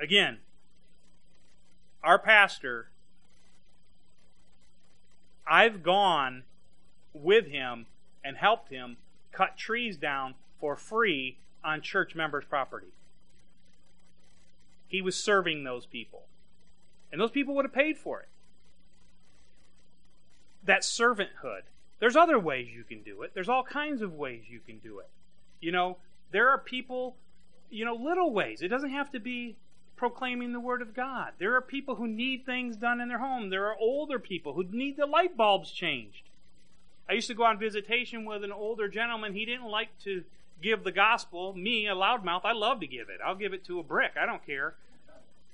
Again, 0.00 0.38
our 2.02 2.18
pastor, 2.18 2.88
I've 5.46 5.82
gone 5.82 6.42
with 7.12 7.46
him 7.46 7.86
and 8.24 8.36
helped 8.36 8.70
him 8.70 8.96
cut 9.32 9.56
trees 9.56 9.96
down 9.96 10.34
for 10.60 10.76
free 10.76 11.38
on 11.64 11.80
church 11.80 12.14
members' 12.14 12.44
property. 12.44 12.92
He 14.86 15.02
was 15.02 15.16
serving 15.16 15.64
those 15.64 15.86
people. 15.86 16.22
And 17.10 17.20
those 17.20 17.30
people 17.30 17.54
would 17.54 17.64
have 17.64 17.74
paid 17.74 17.98
for 17.98 18.20
it. 18.20 18.28
that 20.64 20.82
servanthood. 20.82 21.62
There's 21.98 22.16
other 22.16 22.38
ways 22.38 22.68
you 22.74 22.84
can 22.84 23.02
do 23.02 23.22
it. 23.22 23.32
There's 23.34 23.48
all 23.48 23.62
kinds 23.64 24.02
of 24.02 24.14
ways 24.14 24.44
you 24.48 24.60
can 24.60 24.78
do 24.78 24.98
it. 24.98 25.08
You 25.60 25.72
know, 25.72 25.98
there 26.32 26.48
are 26.50 26.58
people, 26.58 27.16
you 27.70 27.84
know, 27.84 27.94
little 27.94 28.32
ways. 28.32 28.62
It 28.62 28.68
doesn't 28.68 28.90
have 28.90 29.10
to 29.12 29.20
be 29.20 29.56
proclaiming 29.96 30.52
the 30.52 30.60
Word 30.60 30.82
of 30.82 30.94
God. 30.94 31.32
There 31.38 31.54
are 31.54 31.60
people 31.60 31.94
who 31.96 32.08
need 32.08 32.44
things 32.44 32.76
done 32.76 33.00
in 33.00 33.08
their 33.08 33.18
home. 33.18 33.50
There 33.50 33.66
are 33.66 33.76
older 33.76 34.18
people 34.18 34.54
who 34.54 34.64
need 34.64 34.96
the 34.96 35.06
light 35.06 35.36
bulbs 35.36 35.70
changed. 35.70 36.28
I 37.08 37.14
used 37.14 37.28
to 37.28 37.34
go 37.34 37.44
on 37.44 37.58
visitation 37.58 38.24
with 38.24 38.44
an 38.44 38.52
older 38.52 38.88
gentleman. 38.88 39.34
He 39.34 39.44
didn't 39.44 39.68
like 39.68 39.98
to 40.04 40.24
give 40.62 40.84
the 40.84 40.92
gospel. 40.92 41.52
Me, 41.52 41.86
a 41.88 41.94
loudmouth, 41.94 42.44
I 42.44 42.52
love 42.52 42.80
to 42.80 42.86
give 42.86 43.08
it. 43.08 43.20
I'll 43.24 43.34
give 43.34 43.52
it 43.52 43.64
to 43.66 43.80
a 43.80 43.82
brick. 43.82 44.12
I 44.20 44.26
don't 44.26 44.44
care. 44.46 44.74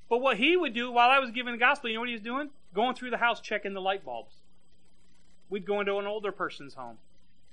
But 0.08 0.18
what 0.18 0.38
he 0.38 0.56
would 0.56 0.74
do 0.74 0.90
while 0.90 1.10
I 1.10 1.18
was 1.18 1.30
giving 1.30 1.52
the 1.52 1.58
gospel, 1.58 1.90
you 1.90 1.94
know 1.94 2.00
what 2.00 2.08
he 2.08 2.14
was 2.14 2.22
doing? 2.22 2.50
Going 2.74 2.94
through 2.94 3.10
the 3.10 3.18
house 3.18 3.40
checking 3.40 3.74
the 3.74 3.80
light 3.80 4.04
bulbs. 4.04 4.34
We'd 5.50 5.66
go 5.66 5.80
into 5.80 5.96
an 5.98 6.06
older 6.06 6.32
person's 6.32 6.74
home. 6.74 6.98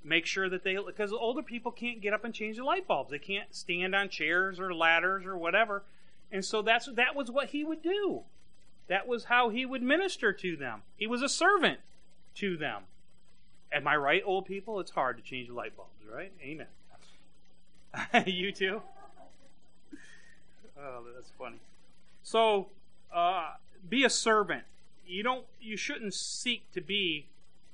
Make 0.04 0.26
sure 0.26 0.48
that 0.48 0.62
they, 0.62 0.76
because 0.76 1.12
older 1.12 1.42
people 1.42 1.72
can't 1.72 2.00
get 2.00 2.12
up 2.12 2.24
and 2.24 2.32
change 2.32 2.56
the 2.56 2.64
light 2.64 2.86
bulbs. 2.86 3.10
They 3.10 3.18
can't 3.18 3.54
stand 3.54 3.94
on 3.94 4.08
chairs 4.08 4.60
or 4.60 4.72
ladders 4.72 5.26
or 5.26 5.36
whatever. 5.36 5.82
And 6.30 6.44
so 6.44 6.62
that's, 6.62 6.86
that 6.94 7.16
was 7.16 7.30
what 7.30 7.48
he 7.48 7.64
would 7.64 7.82
do. 7.82 8.22
That 8.88 9.08
was 9.08 9.24
how 9.24 9.48
he 9.48 9.66
would 9.66 9.82
minister 9.82 10.32
to 10.32 10.56
them. 10.56 10.82
He 10.96 11.06
was 11.06 11.22
a 11.22 11.28
servant 11.28 11.80
to 12.36 12.56
them. 12.56 12.82
Am 13.76 13.86
I 13.86 13.94
right, 13.96 14.22
old 14.24 14.46
people? 14.46 14.80
It's 14.80 14.90
hard 14.90 15.18
to 15.18 15.22
change 15.22 15.50
light 15.50 15.76
bulbs, 15.76 15.92
right? 16.10 16.32
Amen. 16.40 16.66
you 18.26 18.50
too? 18.50 18.80
Oh, 20.80 21.04
that's 21.14 21.30
funny. 21.38 21.58
So, 22.22 22.68
uh, 23.14 23.50
be 23.86 24.02
a 24.02 24.08
servant. 24.08 24.62
You 25.06 25.22
don't. 25.22 25.44
You 25.60 25.76
shouldn't 25.76 26.14
seek 26.14 26.72
to 26.72 26.80
be 26.80 27.26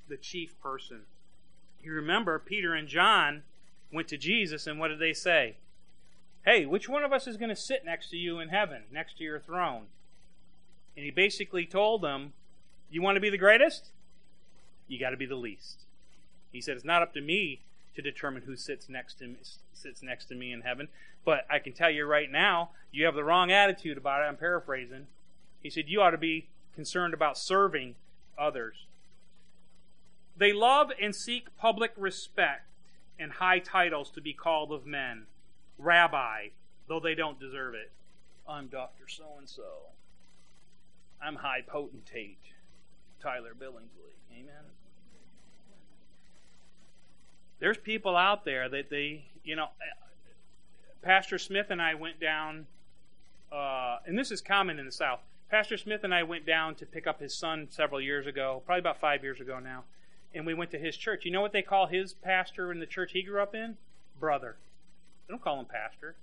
the 0.08 0.16
chief 0.16 0.60
person. 0.60 1.02
You 1.84 1.92
remember 1.92 2.40
Peter 2.40 2.74
and 2.74 2.88
John 2.88 3.44
went 3.92 4.08
to 4.08 4.16
Jesus, 4.16 4.66
and 4.66 4.80
what 4.80 4.88
did 4.88 4.98
they 4.98 5.12
say? 5.12 5.54
Hey, 6.44 6.66
which 6.66 6.88
one 6.88 7.04
of 7.04 7.12
us 7.12 7.28
is 7.28 7.36
going 7.36 7.48
to 7.48 7.56
sit 7.56 7.84
next 7.84 8.10
to 8.10 8.16
you 8.16 8.40
in 8.40 8.48
heaven, 8.48 8.82
next 8.90 9.18
to 9.18 9.24
your 9.24 9.38
throne? 9.38 9.84
And 10.96 11.04
he 11.04 11.12
basically 11.12 11.64
told 11.64 12.02
them, 12.02 12.32
You 12.90 13.02
want 13.02 13.14
to 13.14 13.20
be 13.20 13.30
the 13.30 13.38
greatest? 13.38 13.90
You 14.88 14.98
got 14.98 15.10
to 15.10 15.16
be 15.16 15.26
the 15.26 15.36
least. 15.36 15.81
He 16.52 16.60
said, 16.60 16.76
It's 16.76 16.84
not 16.84 17.02
up 17.02 17.14
to 17.14 17.20
me 17.20 17.60
to 17.94 18.02
determine 18.02 18.42
who 18.42 18.56
sits 18.56 18.88
next 18.88 19.14
to 19.18 19.26
me, 19.26 19.36
sits 19.72 20.02
next 20.02 20.26
to 20.26 20.34
me 20.34 20.52
in 20.52 20.60
heaven. 20.60 20.88
But 21.24 21.46
I 21.50 21.58
can 21.58 21.72
tell 21.72 21.90
you 21.90 22.04
right 22.04 22.30
now, 22.30 22.70
you 22.90 23.04
have 23.06 23.14
the 23.14 23.24
wrong 23.24 23.50
attitude 23.50 23.96
about 23.96 24.22
it. 24.22 24.26
I'm 24.26 24.36
paraphrasing. 24.36 25.06
He 25.62 25.70
said 25.70 25.88
you 25.88 26.02
ought 26.02 26.10
to 26.10 26.18
be 26.18 26.48
concerned 26.74 27.14
about 27.14 27.38
serving 27.38 27.94
others. 28.38 28.86
They 30.36 30.52
love 30.52 30.90
and 31.00 31.14
seek 31.14 31.56
public 31.56 31.92
respect 31.96 32.66
and 33.18 33.32
high 33.32 33.58
titles 33.58 34.10
to 34.10 34.20
be 34.20 34.32
called 34.32 34.72
of 34.72 34.86
men. 34.86 35.26
Rabbi, 35.78 36.48
though 36.88 37.00
they 37.00 37.14
don't 37.14 37.38
deserve 37.38 37.74
it. 37.74 37.92
I'm 38.48 38.66
Dr. 38.66 39.08
So 39.08 39.24
and 39.38 39.48
so. 39.48 39.90
I'm 41.22 41.36
high 41.36 41.62
potentate. 41.64 42.38
Tyler 43.22 43.52
Billingsley. 43.56 44.16
Amen 44.32 44.72
there's 47.62 47.78
people 47.78 48.16
out 48.16 48.44
there 48.44 48.68
that 48.68 48.90
they, 48.90 49.24
you 49.44 49.54
know, 49.54 49.68
Pastor 51.00 51.38
Smith 51.38 51.66
and 51.70 51.80
I 51.80 51.94
went 51.94 52.18
down, 52.18 52.66
uh, 53.52 53.98
and 54.04 54.18
this 54.18 54.32
is 54.32 54.40
common 54.40 54.80
in 54.80 54.84
the 54.84 54.90
South. 54.90 55.20
Pastor 55.48 55.76
Smith 55.76 56.02
and 56.02 56.12
I 56.12 56.24
went 56.24 56.44
down 56.44 56.74
to 56.74 56.86
pick 56.86 57.06
up 57.06 57.20
his 57.20 57.32
son 57.32 57.68
several 57.70 58.00
years 58.00 58.26
ago, 58.26 58.62
probably 58.66 58.80
about 58.80 58.98
five 58.98 59.22
years 59.22 59.40
ago 59.40 59.60
now, 59.60 59.84
and 60.34 60.44
we 60.44 60.54
went 60.54 60.72
to 60.72 60.78
his 60.78 60.96
church. 60.96 61.24
You 61.24 61.30
know 61.30 61.40
what 61.40 61.52
they 61.52 61.62
call 61.62 61.86
his 61.86 62.14
pastor 62.14 62.72
in 62.72 62.80
the 62.80 62.86
church 62.86 63.12
he 63.12 63.22
grew 63.22 63.40
up 63.40 63.54
in? 63.54 63.76
Brother. 64.18 64.56
They 65.28 65.32
don't 65.32 65.42
call 65.42 65.60
him 65.60 65.66
pastor. 65.66 66.16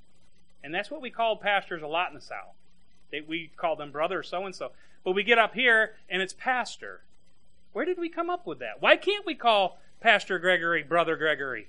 And 0.62 0.76
that's 0.76 0.92
what 0.92 1.02
we 1.02 1.10
call 1.10 1.38
pastors 1.38 1.82
a 1.82 1.88
lot 1.88 2.10
in 2.10 2.16
the 2.16 2.22
South. 2.22 2.56
They, 3.14 3.22
we 3.22 3.50
call 3.56 3.78
them 3.78 3.94
brother 3.94 4.24
so 4.24 4.46
and 4.46 4.54
so. 4.54 4.72
But 5.06 5.16
we 5.16 5.24
get 5.24 5.38
up 5.38 5.54
here 5.54 5.94
and 6.10 6.22
it's 6.22 6.34
pastor. 6.34 7.00
Where 7.72 7.86
did 7.86 7.98
we 7.98 8.10
come 8.10 8.30
up 8.30 8.46
with 8.46 8.60
that? 8.60 8.82
Why 8.82 8.98
can't 8.98 9.26
we 9.26 9.36
call 9.36 9.80
Pastor 10.00 10.39
Gregory, 10.39 10.84
Brother 10.84 11.16
Gregory. 11.16 11.68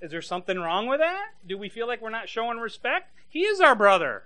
Is 0.00 0.10
there 0.10 0.22
something 0.22 0.58
wrong 0.58 0.86
with 0.86 1.00
that? 1.00 1.30
Do 1.46 1.56
we 1.56 1.68
feel 1.68 1.86
like 1.86 2.02
we're 2.02 2.10
not 2.10 2.28
showing 2.28 2.58
respect? 2.58 3.10
He 3.28 3.40
is 3.40 3.60
our 3.60 3.74
brother. 3.74 4.24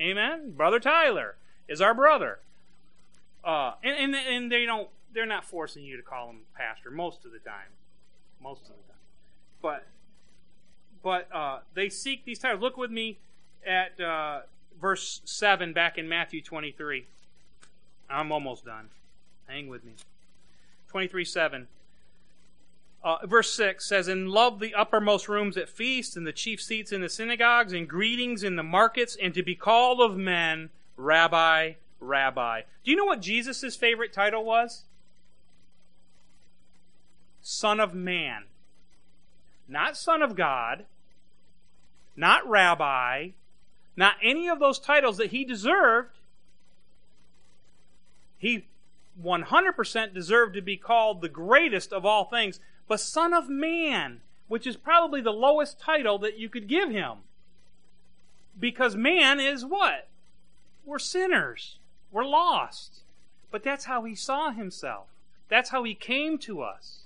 Amen. 0.00 0.52
Brother 0.52 0.78
Tyler 0.78 1.36
is 1.66 1.80
our 1.80 1.94
brother. 1.94 2.40
Uh, 3.42 3.72
and, 3.82 4.14
and, 4.14 4.14
and 4.14 4.52
they 4.52 4.66
don't 4.66 4.88
they're 5.14 5.26
not 5.26 5.44
forcing 5.44 5.84
you 5.84 5.96
to 5.96 6.02
call 6.02 6.28
him 6.28 6.40
pastor 6.54 6.90
most 6.90 7.24
of 7.24 7.32
the 7.32 7.38
time. 7.38 7.72
Most 8.42 8.62
of 8.62 8.68
the 8.68 8.74
time. 8.74 9.00
But 9.62 9.86
but 11.02 11.34
uh, 11.34 11.60
they 11.74 11.88
seek 11.88 12.24
these 12.24 12.38
titles. 12.38 12.60
Look 12.60 12.76
with 12.76 12.90
me 12.90 13.18
at 13.66 14.00
uh, 14.00 14.40
verse 14.80 15.20
7 15.24 15.72
back 15.72 15.96
in 15.96 16.08
Matthew 16.08 16.42
23. 16.42 17.06
I'm 18.10 18.32
almost 18.32 18.64
done. 18.64 18.88
Hang 19.46 19.68
with 19.68 19.84
me. 19.84 19.92
23 20.88 21.24
7. 21.24 21.68
Uh, 23.02 23.18
verse 23.24 23.52
6 23.54 23.84
says, 23.84 24.08
And 24.08 24.28
love 24.28 24.58
the 24.58 24.74
uppermost 24.74 25.28
rooms 25.28 25.56
at 25.56 25.68
feasts, 25.68 26.16
and 26.16 26.26
the 26.26 26.32
chief 26.32 26.60
seats 26.60 26.92
in 26.92 27.00
the 27.00 27.08
synagogues, 27.08 27.72
and 27.72 27.88
greetings 27.88 28.42
in 28.42 28.56
the 28.56 28.62
markets, 28.62 29.16
and 29.20 29.32
to 29.34 29.42
be 29.42 29.54
called 29.54 30.00
of 30.00 30.16
men, 30.16 30.70
Rabbi, 30.96 31.74
Rabbi. 32.00 32.62
Do 32.84 32.90
you 32.90 32.96
know 32.96 33.04
what 33.04 33.20
Jesus' 33.20 33.76
favorite 33.76 34.12
title 34.12 34.44
was? 34.44 34.84
Son 37.40 37.80
of 37.80 37.94
Man. 37.94 38.44
Not 39.68 39.96
Son 39.96 40.22
of 40.22 40.34
God, 40.34 40.86
not 42.16 42.48
Rabbi, 42.48 43.30
not 43.96 44.16
any 44.22 44.48
of 44.48 44.60
those 44.60 44.78
titles 44.78 45.18
that 45.18 45.30
he 45.30 45.44
deserved. 45.44 46.16
He 48.38 48.66
100% 49.22 50.14
deserved 50.14 50.54
to 50.54 50.62
be 50.62 50.76
called 50.76 51.20
the 51.20 51.28
greatest 51.28 51.92
of 51.92 52.06
all 52.06 52.24
things, 52.24 52.60
but 52.88 53.00
Son 53.00 53.34
of 53.34 53.48
Man, 53.48 54.22
which 54.48 54.66
is 54.66 54.76
probably 54.76 55.20
the 55.20 55.30
lowest 55.32 55.78
title 55.78 56.18
that 56.18 56.38
you 56.38 56.48
could 56.48 56.66
give 56.66 56.90
him. 56.90 57.18
Because 58.58 58.96
man 58.96 59.38
is 59.38 59.64
what? 59.64 60.08
We're 60.84 60.98
sinners. 60.98 61.76
We're 62.10 62.24
lost. 62.24 63.00
But 63.50 63.62
that's 63.62 63.84
how 63.84 64.04
he 64.04 64.14
saw 64.14 64.50
himself. 64.50 65.06
That's 65.48 65.70
how 65.70 65.84
he 65.84 65.94
came 65.94 66.38
to 66.38 66.62
us 66.62 67.02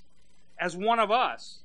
as 0.59 0.77
one 0.77 0.99
of 0.99 1.11
us. 1.11 1.59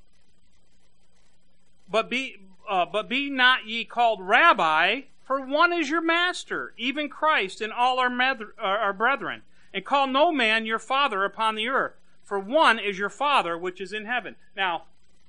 But 1.90 2.10
be, 2.10 2.38
uh, 2.68 2.86
but 2.86 3.08
be 3.08 3.30
not 3.30 3.66
ye 3.66 3.86
called 3.86 4.20
rabbi, 4.22 5.02
for 5.24 5.46
one 5.46 5.72
is 5.72 5.90
your 5.90 6.02
master, 6.02 6.74
even 6.78 7.10
Christ, 7.10 7.62
and 7.62 7.72
all 7.72 8.00
our, 8.00 8.12
our 8.60 8.94
brethren. 8.94 9.44
And 9.74 9.86
call 9.86 10.08
no 10.08 10.32
man 10.32 10.66
your 10.66 10.80
father 10.80 11.24
upon 11.24 11.56
the 11.56 11.68
earth, 11.68 11.94
for 12.28 12.38
one 12.38 12.78
is 12.78 13.00
your 13.00 13.10
Father 13.10 13.58
which 13.58 13.80
is 13.80 13.94
in 13.94 14.04
heaven. 14.06 14.36
Now, 14.54 14.84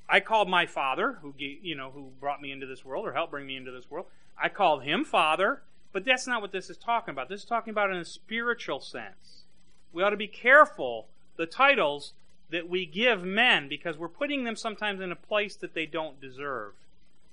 I 0.08 0.18
called 0.18 0.48
my 0.48 0.66
father, 0.66 1.18
who 1.22 1.32
you 1.38 1.76
know, 1.76 1.92
who 1.92 2.10
brought 2.18 2.42
me 2.42 2.50
into 2.50 2.66
this 2.66 2.84
world 2.84 3.06
or 3.06 3.12
helped 3.12 3.30
bring 3.30 3.46
me 3.46 3.56
into 3.56 3.70
this 3.70 3.88
world. 3.88 4.06
I 4.36 4.48
called 4.48 4.82
him 4.82 5.04
Father, 5.04 5.62
but 5.92 6.04
that's 6.04 6.26
not 6.26 6.42
what 6.42 6.50
this 6.50 6.68
is 6.68 6.76
talking 6.76 7.12
about. 7.12 7.28
This 7.28 7.42
is 7.42 7.46
talking 7.46 7.70
about 7.70 7.90
in 7.90 7.98
a 7.98 8.04
spiritual 8.04 8.80
sense. 8.80 9.44
We 9.92 10.02
ought 10.02 10.10
to 10.10 10.16
be 10.16 10.26
careful 10.26 11.06
the 11.36 11.46
titles 11.46 12.14
that 12.50 12.68
we 12.68 12.84
give 12.84 13.22
men 13.22 13.68
because 13.68 13.96
we're 13.96 14.08
putting 14.08 14.42
them 14.42 14.56
sometimes 14.56 15.00
in 15.00 15.12
a 15.12 15.16
place 15.16 15.54
that 15.54 15.74
they 15.74 15.86
don't 15.86 16.20
deserve. 16.20 16.72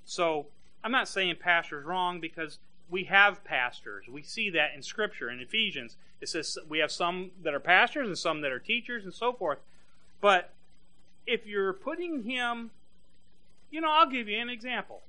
So 0.04 0.46
I'm 0.84 0.92
not 0.92 1.08
saying 1.08 1.36
pastor's 1.40 1.84
wrong 1.84 2.20
because 2.20 2.58
we 2.88 3.04
have 3.04 3.44
pastors. 3.44 4.06
We 4.08 4.22
see 4.22 4.50
that 4.50 4.74
in 4.74 4.82
Scripture. 4.82 5.30
In 5.30 5.40
Ephesians, 5.40 5.96
it 6.20 6.28
says 6.28 6.58
we 6.68 6.78
have 6.78 6.90
some 6.90 7.30
that 7.42 7.54
are 7.54 7.60
pastors 7.60 8.06
and 8.06 8.16
some 8.16 8.40
that 8.42 8.52
are 8.52 8.58
teachers 8.58 9.04
and 9.04 9.12
so 9.12 9.32
forth. 9.32 9.58
But 10.20 10.52
if 11.26 11.46
you're 11.46 11.72
putting 11.72 12.22
him, 12.22 12.70
you 13.70 13.80
know, 13.80 13.90
I'll 13.90 14.08
give 14.08 14.28
you 14.28 14.38
an 14.38 14.48
example. 14.48 15.02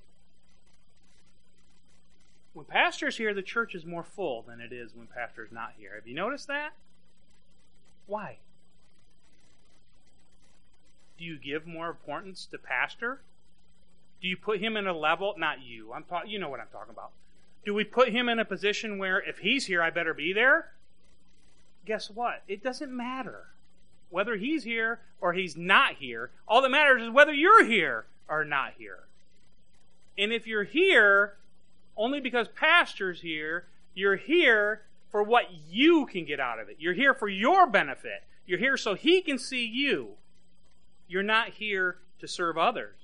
When 2.54 2.66
pastor's 2.66 3.18
here, 3.18 3.36
the 3.36 3.44
church 3.44 3.76
is 3.76 3.86
more 3.86 4.04
full 4.04 4.42
than 4.42 4.60
it 4.60 4.74
is 4.74 4.96
when 4.96 5.06
pastor's 5.06 5.52
not 5.52 5.74
here. 5.78 5.92
Have 5.94 6.08
you 6.08 6.16
noticed 6.16 6.48
that? 6.48 6.72
Why? 8.08 8.38
Do 11.20 11.24
you 11.24 11.38
give 11.38 11.68
more 11.68 11.90
importance 11.90 12.48
to 12.48 12.58
pastor? 12.58 13.22
Do 14.22 14.28
you 14.28 14.36
put 14.36 14.60
him 14.60 14.76
in 14.76 14.88
a 14.88 14.98
level? 14.98 15.36
Not 15.38 15.62
you. 15.62 15.94
I'm 15.94 16.04
talking. 16.04 16.32
You 16.32 16.40
know 16.40 16.50
what 16.50 16.60
I'm 16.60 16.68
talking 16.72 16.92
about. 16.92 17.12
Do 17.66 17.74
we 17.74 17.84
put 17.84 18.10
him 18.10 18.30
in 18.30 18.39
a 18.39 18.45
position 18.45 18.97
where 18.97 19.20
if 19.20 19.39
he's 19.39 19.66
here, 19.66 19.82
I 19.82 19.89
better 19.89 20.14
be 20.14 20.34
there? 20.34 20.72
Guess 21.86 22.10
what? 22.10 22.43
It 22.47 22.64
doesn't 22.64 22.95
matter. 22.95 23.47
Whether 24.10 24.38
he's 24.38 24.64
here 24.64 24.99
or 25.20 25.34
he's 25.34 25.58
not 25.58 25.95
here, 25.95 26.32
all 26.47 26.62
that 26.62 26.70
matters 26.70 27.01
is 27.01 27.10
whether 27.10 27.34
you're 27.34 27.66
here 27.66 28.05
or 28.30 28.45
not 28.45 28.74
here. 28.78 29.03
And 30.18 30.32
if 30.32 30.47
you're 30.47 30.64
here 30.64 31.36
only 31.95 32.20
because 32.20 32.47
pastor's 32.47 33.22
here, 33.22 33.66
you're 33.93 34.16
here 34.16 34.84
for 35.10 35.24
what 35.24 35.45
you 35.70 36.05
can 36.05 36.26
get 36.26 36.39
out 36.39 36.60
of 36.60 36.70
it. 36.70 36.78
You're 36.80 36.93
here 36.93 37.14
for 37.14 37.28
your 37.28 37.68
benefit. 37.68 38.24
You're 38.45 38.60
here 38.60 38.78
so 38.78 38.93
He 38.93 39.22
can 39.22 39.38
see 39.38 39.66
you. 39.66 40.12
You're 41.08 41.24
not 41.24 41.49
here 41.49 41.97
to 42.20 42.28
serve 42.28 42.58
others. 42.58 42.95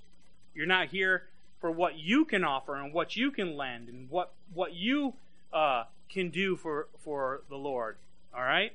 You're 0.53 0.65
not 0.65 0.89
here 0.89 1.23
for 1.63 1.71
what 1.71 1.97
you 1.97 2.25
can 2.25 2.43
offer 2.43 2.75
and 2.75 2.91
what 2.91 3.15
you 3.15 3.31
can 3.31 3.55
lend 3.55 3.87
and 3.87 4.09
what 4.09 4.33
what 4.53 4.73
you 4.73 5.13
uh, 5.53 5.85
can 6.09 6.29
do 6.29 6.57
for 6.57 6.89
for 7.05 7.39
the 7.47 7.55
Lord. 7.55 7.95
All 8.35 8.43
right. 8.43 8.73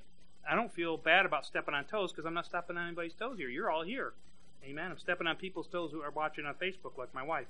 I 0.50 0.54
don't 0.54 0.72
feel 0.72 0.96
bad 0.96 1.26
about 1.26 1.44
stepping 1.44 1.74
on 1.74 1.84
toes 1.84 2.12
because 2.12 2.24
I'm 2.24 2.32
not 2.32 2.46
stepping 2.46 2.78
on 2.78 2.86
anybody's 2.86 3.12
toes 3.12 3.36
here. 3.36 3.50
You're 3.50 3.70
all 3.70 3.82
here. 3.82 4.14
Amen. 4.64 4.90
I'm 4.90 4.96
stepping 4.96 5.26
on 5.26 5.36
people's 5.36 5.66
toes 5.66 5.90
who 5.92 6.00
are 6.00 6.10
watching 6.10 6.46
on 6.46 6.54
Facebook, 6.54 6.96
like 6.96 7.12
my 7.12 7.22
wife. 7.22 7.48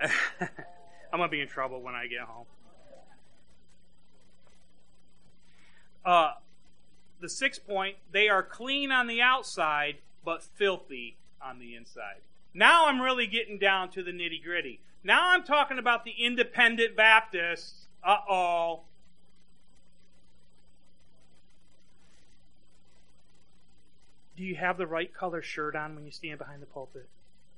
I'm 1.12 1.18
to 1.18 1.26
be 1.26 1.40
in 1.40 1.48
trouble 1.48 1.82
when 1.82 1.96
I 1.96 2.06
get 2.06 2.20
home. 2.20 2.46
Uh, 6.04 6.34
the 7.20 7.28
sixth 7.28 7.66
point 7.66 7.96
they 8.12 8.28
are 8.28 8.44
clean 8.44 8.92
on 8.92 9.08
the 9.08 9.20
outside, 9.20 9.96
but 10.24 10.44
filthy 10.44 11.16
on 11.42 11.58
the 11.58 11.74
inside. 11.74 12.20
Now 12.56 12.86
I'm 12.86 13.02
really 13.02 13.26
getting 13.26 13.58
down 13.58 13.90
to 13.90 14.02
the 14.02 14.12
nitty 14.12 14.42
gritty. 14.42 14.80
Now 15.04 15.28
I'm 15.28 15.44
talking 15.44 15.78
about 15.78 16.06
the 16.06 16.12
independent 16.12 16.96
Baptists. 16.96 17.86
Uh 18.02 18.16
oh. 18.30 18.80
Do 24.38 24.42
you 24.42 24.54
have 24.54 24.78
the 24.78 24.86
right 24.86 25.12
color 25.12 25.42
shirt 25.42 25.76
on 25.76 25.94
when 25.94 26.06
you 26.06 26.10
stand 26.10 26.38
behind 26.38 26.62
the 26.62 26.66
pulpit? 26.66 27.08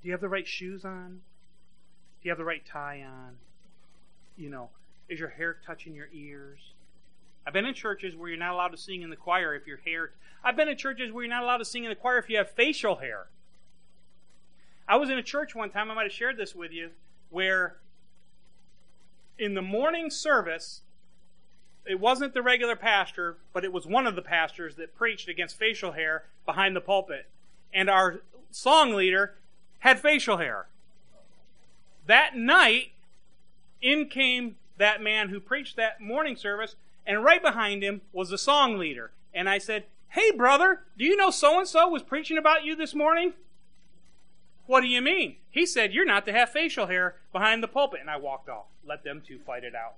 Do 0.03 0.09
you 0.09 0.13
have 0.13 0.21
the 0.21 0.29
right 0.29 0.47
shoes 0.47 0.85
on? 0.85 1.21
Do 2.21 2.29
you 2.29 2.33
have 2.33 2.39
the 2.39 2.45
right 2.45 2.67
tie 2.67 3.05
on? 3.09 3.37
You 4.37 4.51
know, 4.51 4.71
is 5.09 5.21
your 5.21 5.29
hair 5.29 5.59
touching 5.65 5.95
your 5.95 6.09
ears? 6.13 6.59
I've 7.47 7.53
been 7.53 7.67
in 7.67 7.75
churches 7.75 8.17
where 8.17 8.29
you're 8.29 8.39
not 8.39 8.53
allowed 8.53 8.69
to 8.69 8.77
sing 8.77 9.03
in 9.03 9.11
the 9.11 9.17
choir 9.17 9.55
if 9.55 9.65
your 9.65 9.79
hair. 9.79 10.11
I've 10.43 10.57
been 10.57 10.69
in 10.69 10.77
churches 10.77 11.13
where 11.13 11.23
you're 11.23 11.33
not 11.33 11.45
allowed 11.45 11.59
to 11.59 11.65
sing 11.65 11.85
in 11.85 11.91
the 11.91 11.97
choir 11.97 12.19
if 12.19 12.29
you 12.29 12.37
have 12.39 12.51
facial 12.51 12.97
hair. 12.97 13.29
I 14.89 14.97
was 14.97 15.11
in 15.11 15.19
a 15.19 15.23
church 15.23 15.55
one 15.55 15.71
time, 15.71 15.91
I 15.91 15.95
might 15.95 16.05
have 16.05 16.13
shared 16.13 16.39
this 16.39 16.55
with 16.55 16.73
you, 16.73 16.91
where 17.29 17.77
in 19.39 19.55
the 19.55 19.63
morning 19.63 20.11
service, 20.11 20.81
it 21.85 22.01
wasn't 22.01 22.33
the 22.33 22.43
regular 22.43 22.75
pastor, 22.75 23.37
but 23.53 23.65
it 23.65 23.73
was 23.73 23.87
one 23.87 24.07
of 24.07 24.17
the 24.17 24.23
pastors 24.23 24.77
that 24.77 24.97
preached 24.97 25.29
against 25.29 25.59
facial 25.59 25.93
hair 25.93 26.25
behind 26.47 26.75
the 26.75 26.81
pulpit. 26.81 27.27
And 27.73 27.91
our 27.91 28.21
song 28.51 28.95
leader 28.95 29.35
had 29.81 30.01
facial 30.01 30.39
hair. 30.39 30.67
That 32.07 32.35
night, 32.35 32.93
in 33.83 34.07
came 34.09 34.57
that 34.79 35.03
man 35.03 35.29
who 35.29 35.39
preached 35.39 35.77
that 35.77 36.01
morning 36.01 36.37
service, 36.37 36.77
and 37.07 37.23
right 37.23 37.43
behind 37.43 37.83
him 37.83 38.01
was 38.13 38.31
the 38.31 38.39
song 38.39 38.79
leader. 38.79 39.11
And 39.35 39.49
I 39.49 39.59
said, 39.59 39.85
Hey, 40.11 40.31
brother, 40.31 40.81
do 40.97 41.05
you 41.05 41.17
know 41.17 41.31
so 41.31 41.59
and 41.59 41.69
so 41.69 41.89
was 41.89 42.03
preaching 42.03 42.39
about 42.39 42.65
you 42.65 42.75
this 42.75 42.95
morning? 42.95 43.35
What 44.69 44.83
do 44.83 44.87
you 44.87 45.01
mean? 45.01 45.37
He 45.51 45.65
said, 45.65 45.95
You're 45.95 46.05
not 46.05 46.27
to 46.27 46.33
have 46.33 46.51
facial 46.51 46.87
hair 46.87 47.17
behind 47.33 47.63
the 47.63 47.69
pulpit. 47.69 48.01
And 48.03 48.11
I 48.11 48.19
walked 48.19 48.51
off. 48.51 48.67
Let 48.87 49.03
them 49.03 49.23
two 49.27 49.39
fight 49.39 49.65
it 49.65 49.75
out. 49.75 49.95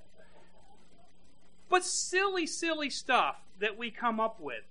But 1.69 1.85
silly, 1.85 2.47
silly 2.47 2.89
stuff 2.89 3.37
that 3.59 3.77
we 3.77 3.91
come 3.91 4.21
up 4.21 4.41
with. 4.41 4.63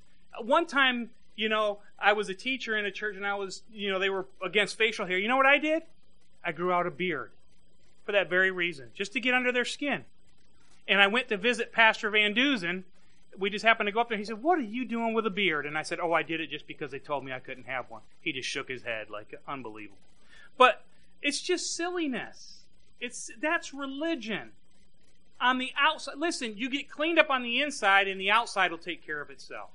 One 0.42 0.66
time, 0.66 1.10
you 1.36 1.50
know, 1.50 1.80
I 2.00 2.14
was 2.14 2.30
a 2.30 2.34
teacher 2.34 2.78
in 2.78 2.86
a 2.86 2.92
church 2.92 3.18
and 3.18 3.28
I 3.28 3.36
was, 3.36 3.62
you 3.74 3.92
know, 3.92 4.00
they 4.00 4.10
were 4.10 4.26
against 4.44 4.78
facial 4.78 5.06
hair. 5.06 5.18
You 5.18 5.28
know 5.28 5.38
what 5.38 5.46
I 5.46 5.58
did? 5.58 5.84
I 6.46 6.54
grew 6.54 6.72
out 6.72 6.88
a 6.88 6.92
beard 6.92 7.32
for 8.06 8.14
that 8.14 8.30
very 8.30 8.52
reason, 8.52 8.92
just 8.96 9.12
to 9.14 9.20
get 9.20 9.34
under 9.34 9.52
their 9.52 9.66
skin. 9.66 10.06
And 10.88 11.02
I 11.02 11.08
went 11.08 11.28
to 11.28 11.36
visit 11.36 11.74
Pastor 11.74 12.10
Van 12.10 12.34
Duzen. 12.34 12.84
We 13.38 13.50
just 13.50 13.64
happened 13.64 13.88
to 13.88 13.92
go 13.92 14.02
up 14.02 14.10
there. 14.10 14.18
He 14.18 14.26
said, 14.26 14.42
What 14.42 14.60
are 14.60 14.64
you 14.64 14.86
doing 14.86 15.14
with 15.14 15.26
a 15.26 15.30
beard? 15.30 15.66
And 15.66 15.78
I 15.78 15.84
said, 15.84 16.00
Oh, 16.00 16.14
I 16.14 16.24
did 16.24 16.42
it 16.42 16.50
just 16.50 16.68
because 16.68 16.92
they 16.92 17.00
told 17.00 17.24
me 17.24 17.32
I 17.32 17.40
couldn't 17.40 17.68
have 17.68 17.90
one. 17.90 18.02
He 18.22 18.34
just 18.34 18.50
shook 18.50 18.70
his 18.70 18.84
head 18.84 19.10
like 19.10 19.34
unbelievable. 19.48 19.98
But 20.58 20.84
it's 21.22 21.42
just 21.42 21.76
silliness. 21.76 22.64
It's 23.00 23.32
that's 23.40 23.74
religion 23.74 24.52
on 25.40 25.58
the 25.58 25.72
outside. 25.78 26.18
Listen, 26.18 26.58
you 26.58 26.70
get 26.70 26.90
cleaned 26.90 27.20
up 27.20 27.30
on 27.30 27.44
the 27.44 27.62
inside, 27.62 28.08
and 28.08 28.20
the 28.20 28.32
outside 28.32 28.72
will 28.72 28.78
take 28.78 29.06
care 29.06 29.22
of 29.22 29.30
itself. 29.30 29.70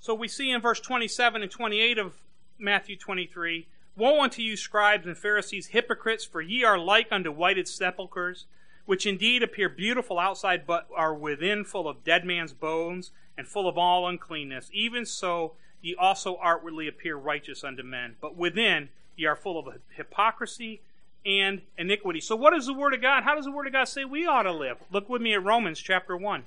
So 0.00 0.14
we 0.14 0.26
see 0.26 0.50
in 0.50 0.60
verse 0.60 0.80
27 0.80 1.42
and 1.42 1.50
28 1.50 1.98
of 1.98 2.14
Matthew 2.58 2.96
23 2.96 3.66
Woe 3.94 4.22
unto 4.22 4.40
you, 4.40 4.56
scribes 4.56 5.06
and 5.06 5.16
Pharisees, 5.16 5.66
hypocrites, 5.68 6.24
for 6.24 6.40
ye 6.40 6.64
are 6.64 6.78
like 6.78 7.08
unto 7.10 7.30
whited 7.30 7.68
sepulchres, 7.68 8.46
which 8.84 9.06
indeed 9.06 9.42
appear 9.42 9.68
beautiful 9.68 10.18
outside, 10.18 10.66
but 10.66 10.88
are 10.94 11.14
within 11.14 11.64
full 11.64 11.88
of 11.88 12.04
dead 12.04 12.24
man's 12.24 12.52
bones 12.52 13.10
and 13.36 13.46
full 13.46 13.68
of 13.68 13.78
all 13.78 14.08
uncleanness. 14.08 14.70
Even 14.72 15.06
so, 15.06 15.52
ye 15.80 15.94
also 15.94 16.38
outwardly 16.42 16.88
appear 16.88 17.16
righteous 17.16 17.64
unto 17.64 17.82
men, 17.82 18.16
but 18.20 18.36
within 18.36 18.88
ye 19.16 19.26
are 19.26 19.36
full 19.36 19.58
of 19.58 19.74
hypocrisy 19.96 20.80
and 21.24 21.62
iniquity. 21.78 22.20
So, 22.20 22.34
what 22.36 22.54
is 22.54 22.66
the 22.66 22.74
Word 22.74 22.94
of 22.94 23.02
God? 23.02 23.22
How 23.22 23.34
does 23.34 23.44
the 23.44 23.52
Word 23.52 23.66
of 23.66 23.72
God 23.72 23.84
say 23.84 24.04
we 24.04 24.26
ought 24.26 24.42
to 24.42 24.52
live? 24.52 24.78
Look 24.90 25.08
with 25.08 25.22
me 25.22 25.34
at 25.34 25.44
Romans 25.44 25.80
chapter 25.80 26.16
1. 26.16 26.44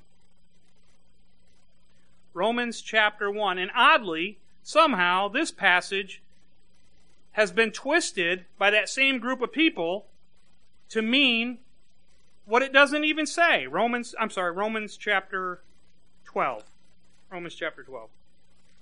Romans 2.34 2.82
chapter 2.82 3.32
1. 3.32 3.58
And 3.58 3.72
oddly, 3.74 4.40
somehow, 4.64 5.30
this 5.30 5.52
passage 5.52 6.22
has 7.32 7.52
been 7.52 7.72
twisted 7.72 8.46
by 8.58 8.70
that 8.70 8.90
same 8.90 9.20
group 9.20 9.42
of 9.42 9.52
people 9.52 10.06
to 10.90 11.02
mean 11.02 11.60
what 12.46 12.62
it 12.62 12.72
doesn't 12.72 13.04
even 13.04 13.26
say. 13.26 13.68
Romans, 13.68 14.16
I'm 14.20 14.30
sorry, 14.30 14.52
Romans 14.52 14.98
chapter 14.98 15.62
12. 16.26 16.64
Romans 17.32 17.56
chapter 17.56 17.84
12, 17.84 18.10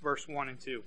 verse 0.02 0.28
1 0.28 0.50
and 0.50 0.60
2. 0.60 0.84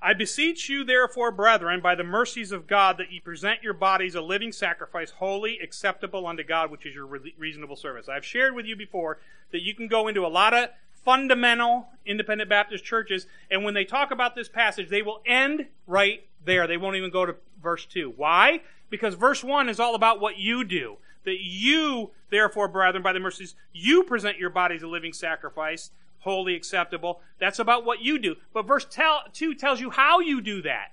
I 0.00 0.14
beseech 0.14 0.68
you, 0.68 0.84
therefore, 0.84 1.32
brethren, 1.32 1.80
by 1.80 1.96
the 1.96 2.04
mercies 2.04 2.52
of 2.52 2.68
God, 2.68 2.98
that 2.98 3.10
ye 3.10 3.18
present 3.18 3.62
your 3.62 3.72
bodies 3.72 4.14
a 4.14 4.20
living 4.20 4.52
sacrifice, 4.52 5.10
holy, 5.10 5.58
acceptable 5.58 6.26
unto 6.26 6.44
God, 6.44 6.70
which 6.70 6.86
is 6.86 6.94
your 6.94 7.06
reasonable 7.06 7.74
service. 7.74 8.08
I've 8.08 8.24
shared 8.24 8.54
with 8.54 8.64
you 8.64 8.76
before 8.76 9.18
that 9.50 9.62
you 9.62 9.74
can 9.74 9.88
go 9.88 10.06
into 10.06 10.24
a 10.24 10.28
lot 10.28 10.54
of 10.54 10.68
fundamental 11.04 11.88
independent 12.06 12.48
Baptist 12.48 12.84
churches, 12.84 13.26
and 13.50 13.64
when 13.64 13.74
they 13.74 13.84
talk 13.84 14.12
about 14.12 14.36
this 14.36 14.48
passage, 14.48 14.88
they 14.88 15.02
will 15.02 15.20
end 15.26 15.66
right 15.86 16.24
there. 16.44 16.66
They 16.68 16.76
won't 16.76 16.96
even 16.96 17.10
go 17.10 17.26
to 17.26 17.34
verse 17.60 17.84
2. 17.86 18.12
Why? 18.16 18.60
Because 18.90 19.14
verse 19.14 19.44
1 19.44 19.68
is 19.68 19.80
all 19.80 19.94
about 19.94 20.20
what 20.20 20.38
you 20.38 20.64
do. 20.64 20.96
That 21.24 21.40
you, 21.40 22.10
therefore, 22.30 22.68
brethren, 22.68 23.02
by 23.02 23.12
the 23.12 23.20
mercies, 23.20 23.54
you 23.72 24.02
present 24.04 24.38
your 24.38 24.50
bodies 24.50 24.82
a 24.82 24.86
living 24.86 25.12
sacrifice, 25.12 25.90
holy, 26.20 26.54
acceptable. 26.54 27.20
That's 27.38 27.58
about 27.58 27.84
what 27.84 28.00
you 28.00 28.18
do. 28.18 28.36
But 28.52 28.66
verse 28.66 28.86
2 28.86 29.54
tells 29.54 29.80
you 29.80 29.90
how 29.90 30.20
you 30.20 30.40
do 30.40 30.62
that. 30.62 30.92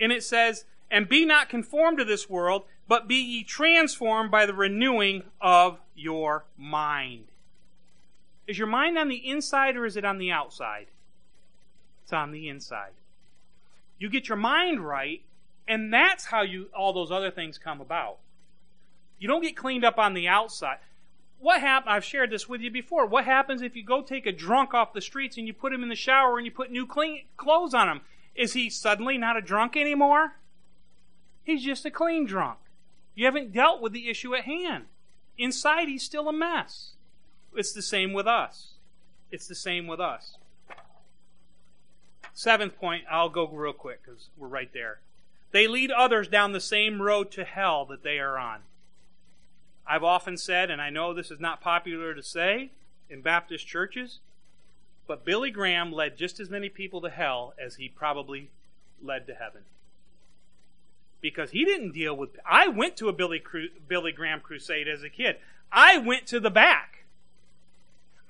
And 0.00 0.12
it 0.12 0.22
says, 0.22 0.64
And 0.90 1.08
be 1.08 1.24
not 1.24 1.48
conformed 1.48 1.98
to 1.98 2.04
this 2.04 2.28
world, 2.28 2.64
but 2.86 3.08
be 3.08 3.16
ye 3.16 3.44
transformed 3.44 4.30
by 4.30 4.46
the 4.46 4.54
renewing 4.54 5.24
of 5.40 5.78
your 5.94 6.44
mind. 6.56 7.26
Is 8.46 8.58
your 8.58 8.66
mind 8.66 8.96
on 8.96 9.08
the 9.08 9.28
inside 9.28 9.76
or 9.76 9.84
is 9.84 9.96
it 9.96 10.06
on 10.06 10.18
the 10.18 10.30
outside? 10.30 10.86
It's 12.02 12.12
on 12.12 12.32
the 12.32 12.48
inside. 12.48 12.92
You 13.98 14.08
get 14.08 14.28
your 14.28 14.36
mind 14.36 14.80
right, 14.80 15.20
and 15.68 15.92
that's 15.92 16.26
how 16.26 16.42
you 16.42 16.66
all 16.76 16.92
those 16.92 17.10
other 17.10 17.30
things 17.30 17.58
come 17.58 17.80
about. 17.80 18.18
You 19.18 19.28
don't 19.28 19.42
get 19.42 19.56
cleaned 19.56 19.84
up 19.84 19.98
on 19.98 20.14
the 20.14 20.28
outside 20.28 20.78
what 21.40 21.60
happened? 21.60 21.94
I've 21.94 22.04
shared 22.04 22.30
this 22.30 22.48
with 22.48 22.60
you 22.60 22.70
before. 22.70 23.06
What 23.06 23.24
happens 23.24 23.62
if 23.62 23.76
you 23.76 23.84
go 23.84 24.02
take 24.02 24.26
a 24.26 24.32
drunk 24.32 24.74
off 24.74 24.92
the 24.92 25.00
streets 25.00 25.36
and 25.36 25.46
you 25.46 25.52
put 25.52 25.72
him 25.72 25.82
in 25.82 25.88
the 25.88 25.94
shower 25.94 26.36
and 26.36 26.44
you 26.44 26.50
put 26.50 26.70
new 26.70 26.86
clean 26.86 27.24
clothes 27.36 27.74
on 27.74 27.88
him? 27.88 28.00
Is 28.34 28.52
he 28.52 28.68
suddenly 28.70 29.18
not 29.18 29.36
a 29.36 29.40
drunk 29.40 29.76
anymore? 29.76 30.34
He's 31.44 31.64
just 31.64 31.86
a 31.86 31.90
clean 31.90 32.26
drunk. 32.26 32.58
You 33.14 33.24
haven't 33.24 33.52
dealt 33.52 33.80
with 33.80 33.92
the 33.92 34.08
issue 34.08 34.34
at 34.34 34.44
hand. 34.44 34.84
Inside, 35.36 35.88
he's 35.88 36.02
still 36.02 36.28
a 36.28 36.32
mess. 36.32 36.92
It's 37.54 37.72
the 37.72 37.82
same 37.82 38.12
with 38.12 38.26
us. 38.26 38.74
It's 39.30 39.46
the 39.46 39.54
same 39.54 39.86
with 39.86 40.00
us. 40.00 40.36
Seventh 42.32 42.76
point, 42.76 43.04
I'll 43.10 43.28
go 43.28 43.46
real 43.48 43.72
quick 43.72 44.00
because 44.04 44.28
we're 44.36 44.48
right 44.48 44.72
there. 44.72 45.00
They 45.50 45.66
lead 45.66 45.90
others 45.90 46.28
down 46.28 46.52
the 46.52 46.60
same 46.60 47.00
road 47.00 47.30
to 47.32 47.44
hell 47.44 47.84
that 47.86 48.02
they 48.02 48.18
are 48.18 48.38
on. 48.38 48.60
I've 49.86 50.04
often 50.04 50.36
said, 50.36 50.70
and 50.70 50.82
I 50.82 50.90
know 50.90 51.14
this 51.14 51.30
is 51.30 51.40
not 51.40 51.62
popular 51.62 52.14
to 52.14 52.22
say 52.22 52.70
in 53.08 53.22
Baptist 53.22 53.66
churches, 53.66 54.18
but 55.06 55.24
Billy 55.24 55.50
Graham 55.50 55.90
led 55.90 56.18
just 56.18 56.38
as 56.38 56.50
many 56.50 56.68
people 56.68 57.00
to 57.00 57.08
hell 57.08 57.54
as 57.58 57.76
he 57.76 57.88
probably 57.88 58.50
led 59.02 59.26
to 59.26 59.34
heaven. 59.34 59.62
Because 61.22 61.50
he 61.50 61.64
didn't 61.64 61.92
deal 61.92 62.14
with. 62.14 62.36
I 62.46 62.68
went 62.68 62.96
to 62.98 63.08
a 63.08 63.12
Billy, 63.12 63.42
Billy 63.88 64.12
Graham 64.12 64.40
crusade 64.40 64.86
as 64.86 65.02
a 65.02 65.08
kid. 65.08 65.36
I 65.72 65.96
went 65.96 66.26
to 66.28 66.38
the 66.38 66.50
back. 66.50 67.04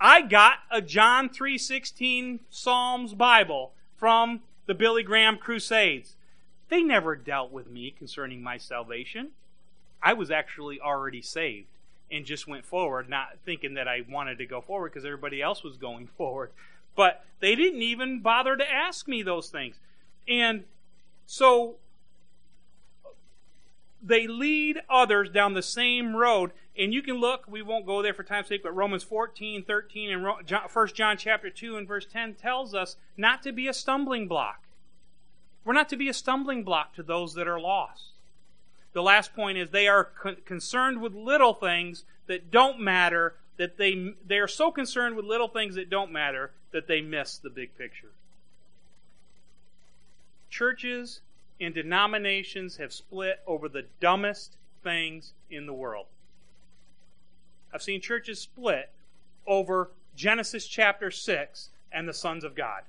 I 0.00 0.22
got 0.22 0.60
a 0.70 0.80
John 0.80 1.28
3:16 1.28 2.38
Psalms 2.48 3.14
Bible 3.14 3.72
from 3.96 4.42
the 4.66 4.74
Billy 4.74 5.02
Graham 5.02 5.36
crusades. 5.36 6.14
They 6.68 6.82
never 6.82 7.16
dealt 7.16 7.50
with 7.50 7.68
me 7.70 7.90
concerning 7.90 8.42
my 8.42 8.58
salvation. 8.58 9.30
I 10.02 10.12
was 10.12 10.30
actually 10.30 10.80
already 10.80 11.22
saved. 11.22 11.66
and 12.10 12.24
just 12.24 12.48
went 12.48 12.64
forward, 12.64 13.08
not 13.08 13.36
thinking 13.44 13.74
that 13.74 13.86
I 13.86 14.02
wanted 14.08 14.38
to 14.38 14.46
go 14.46 14.62
forward 14.62 14.92
because 14.92 15.04
everybody 15.04 15.42
else 15.42 15.62
was 15.62 15.76
going 15.76 16.06
forward. 16.16 16.50
But 16.96 17.24
they 17.40 17.54
didn't 17.54 17.82
even 17.82 18.20
bother 18.20 18.56
to 18.56 18.70
ask 18.70 19.06
me 19.06 19.22
those 19.22 19.50
things. 19.50 19.76
And 20.26 20.64
so 21.26 21.76
they 24.02 24.26
lead 24.26 24.80
others 24.88 25.28
down 25.30 25.54
the 25.54 25.62
same 25.62 26.16
road. 26.16 26.52
And 26.78 26.94
you 26.94 27.02
can 27.02 27.16
look, 27.16 27.44
we 27.46 27.60
won't 27.60 27.86
go 27.86 28.02
there 28.02 28.14
for 28.14 28.22
time's 28.22 28.46
sake, 28.48 28.62
but 28.62 28.74
Romans 28.74 29.02
14, 29.02 29.64
13, 29.64 30.10
and 30.10 30.24
1 30.24 30.88
John 30.94 31.16
chapter 31.18 31.50
2 31.50 31.76
and 31.76 31.86
verse 31.86 32.06
10 32.06 32.34
tells 32.34 32.74
us 32.74 32.96
not 33.16 33.42
to 33.42 33.52
be 33.52 33.68
a 33.68 33.74
stumbling 33.74 34.28
block. 34.28 34.62
We're 35.64 35.74
not 35.74 35.88
to 35.90 35.96
be 35.96 36.08
a 36.08 36.14
stumbling 36.14 36.64
block 36.64 36.94
to 36.94 37.02
those 37.02 37.34
that 37.34 37.48
are 37.48 37.60
lost. 37.60 38.12
The 38.92 39.02
last 39.02 39.34
point 39.34 39.58
is 39.58 39.70
they 39.70 39.88
are 39.88 40.04
con- 40.04 40.38
concerned 40.44 41.00
with 41.00 41.14
little 41.14 41.54
things 41.54 42.04
that 42.26 42.50
don't 42.50 42.80
matter, 42.80 43.34
that 43.56 43.76
they, 43.76 44.14
they 44.26 44.38
are 44.38 44.48
so 44.48 44.70
concerned 44.70 45.16
with 45.16 45.24
little 45.24 45.48
things 45.48 45.74
that 45.74 45.90
don't 45.90 46.12
matter 46.12 46.52
that 46.72 46.86
they 46.86 47.00
miss 47.00 47.38
the 47.38 47.50
big 47.50 47.76
picture. 47.76 48.10
Churches 50.50 51.20
and 51.60 51.74
denominations 51.74 52.76
have 52.76 52.92
split 52.92 53.40
over 53.46 53.68
the 53.68 53.84
dumbest 54.00 54.56
things 54.82 55.32
in 55.50 55.66
the 55.66 55.72
world. 55.72 56.06
I've 57.72 57.82
seen 57.82 58.00
churches 58.00 58.40
split 58.40 58.90
over 59.46 59.90
Genesis 60.16 60.66
chapter 60.66 61.10
6 61.10 61.68
and 61.92 62.08
the 62.08 62.14
sons 62.14 62.44
of 62.44 62.54
God. 62.54 62.82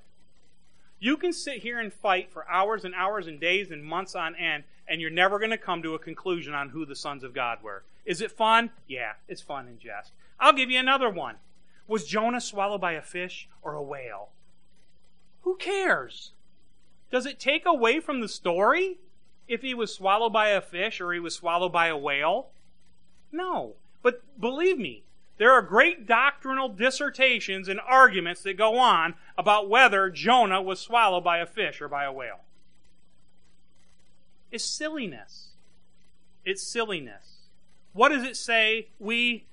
You 1.02 1.16
can 1.16 1.32
sit 1.32 1.62
here 1.62 1.80
and 1.80 1.90
fight 1.90 2.30
for 2.30 2.48
hours 2.48 2.84
and 2.84 2.94
hours 2.94 3.26
and 3.26 3.40
days 3.40 3.70
and 3.70 3.82
months 3.82 4.14
on 4.14 4.36
end, 4.36 4.64
and 4.86 5.00
you're 5.00 5.10
never 5.10 5.38
going 5.38 5.50
to 5.50 5.56
come 5.58 5.82
to 5.82 5.94
a 5.94 5.98
conclusion 5.98 6.54
on 6.54 6.68
who 6.68 6.84
the 6.84 6.94
sons 6.94 7.24
of 7.24 7.34
God 7.34 7.62
were. 7.62 7.84
Is 8.04 8.20
it 8.20 8.30
fun? 8.30 8.70
Yeah, 8.86 9.14
it's 9.26 9.40
fun 9.40 9.66
and 9.66 9.80
jest. 9.80 10.12
I'll 10.38 10.52
give 10.52 10.70
you 10.70 10.78
another 10.78 11.08
one. 11.08 11.36
Was 11.88 12.04
Jonah 12.04 12.40
swallowed 12.40 12.82
by 12.82 12.92
a 12.92 13.02
fish 13.02 13.48
or 13.62 13.74
a 13.74 13.82
whale? 13.82 14.28
Who 15.42 15.56
cares? 15.56 16.32
Does 17.10 17.24
it 17.24 17.40
take 17.40 17.64
away 17.64 17.98
from 17.98 18.20
the 18.20 18.28
story 18.28 18.98
if 19.48 19.62
he 19.62 19.72
was 19.72 19.94
swallowed 19.94 20.34
by 20.34 20.48
a 20.48 20.60
fish 20.60 21.00
or 21.00 21.12
he 21.12 21.18
was 21.18 21.34
swallowed 21.34 21.72
by 21.72 21.86
a 21.86 21.96
whale? 21.96 22.48
No. 23.32 23.74
But 24.02 24.22
believe 24.38 24.78
me, 24.78 25.04
there 25.38 25.52
are 25.52 25.62
great 25.62 26.06
doctrinal 26.06 26.68
dissertations 26.68 27.66
and 27.66 27.80
arguments 27.80 28.42
that 28.42 28.58
go 28.58 28.78
on 28.78 29.14
about 29.40 29.70
whether 29.70 30.10
Jonah 30.10 30.60
was 30.60 30.78
swallowed 30.78 31.24
by 31.24 31.38
a 31.38 31.46
fish 31.46 31.80
or 31.80 31.88
by 31.88 32.04
a 32.04 32.12
whale. 32.12 32.40
It's 34.50 34.62
silliness. 34.62 35.52
It's 36.44 36.62
silliness. 36.62 37.46
What 37.94 38.10
does 38.10 38.22
it 38.22 38.36
say 38.36 38.88
we, 38.98 39.46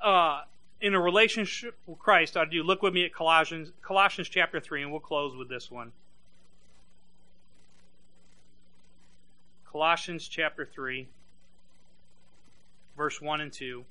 uh, 0.00 0.44
in 0.80 0.94
a 0.94 1.00
relationship 1.00 1.76
with 1.86 1.98
Christ, 1.98 2.34
ought 2.34 2.46
to 2.46 2.50
do? 2.50 2.62
Look 2.62 2.82
with 2.82 2.94
me 2.94 3.04
at 3.04 3.12
Colossians, 3.12 3.72
Colossians 3.82 4.30
chapter 4.30 4.58
3, 4.58 4.84
and 4.84 4.90
we'll 4.90 5.00
close 5.00 5.36
with 5.36 5.50
this 5.50 5.70
one. 5.70 5.92
Colossians 9.70 10.26
chapter 10.28 10.64
3, 10.64 11.08
verse 12.96 13.20
1 13.20 13.42
and 13.42 13.52
2. 13.52 13.84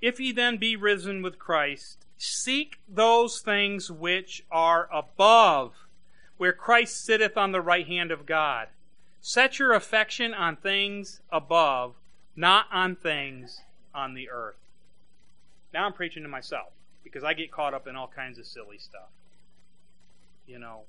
If 0.00 0.20
ye 0.20 0.30
then 0.30 0.58
be 0.58 0.76
risen 0.76 1.22
with 1.22 1.36
Christ, 1.36 2.06
seek 2.22 2.78
those 2.86 3.40
things 3.40 3.90
which 3.90 4.44
are 4.50 4.90
above, 4.92 5.72
where 6.36 6.52
Christ 6.52 7.02
sitteth 7.02 7.38
on 7.38 7.52
the 7.52 7.62
right 7.62 7.86
hand 7.86 8.10
of 8.10 8.26
God. 8.26 8.68
Set 9.22 9.58
your 9.58 9.72
affection 9.72 10.34
on 10.34 10.56
things 10.56 11.22
above, 11.32 11.94
not 12.36 12.66
on 12.70 12.94
things 12.94 13.62
on 13.94 14.12
the 14.12 14.28
earth. 14.28 14.58
Now 15.72 15.86
I'm 15.86 15.94
preaching 15.94 16.22
to 16.22 16.28
myself 16.28 16.72
because 17.02 17.24
I 17.24 17.32
get 17.32 17.50
caught 17.50 17.72
up 17.72 17.86
in 17.86 17.96
all 17.96 18.08
kinds 18.14 18.38
of 18.38 18.44
silly 18.44 18.76
stuff. 18.76 19.08
You 20.46 20.58
know, 20.58 20.82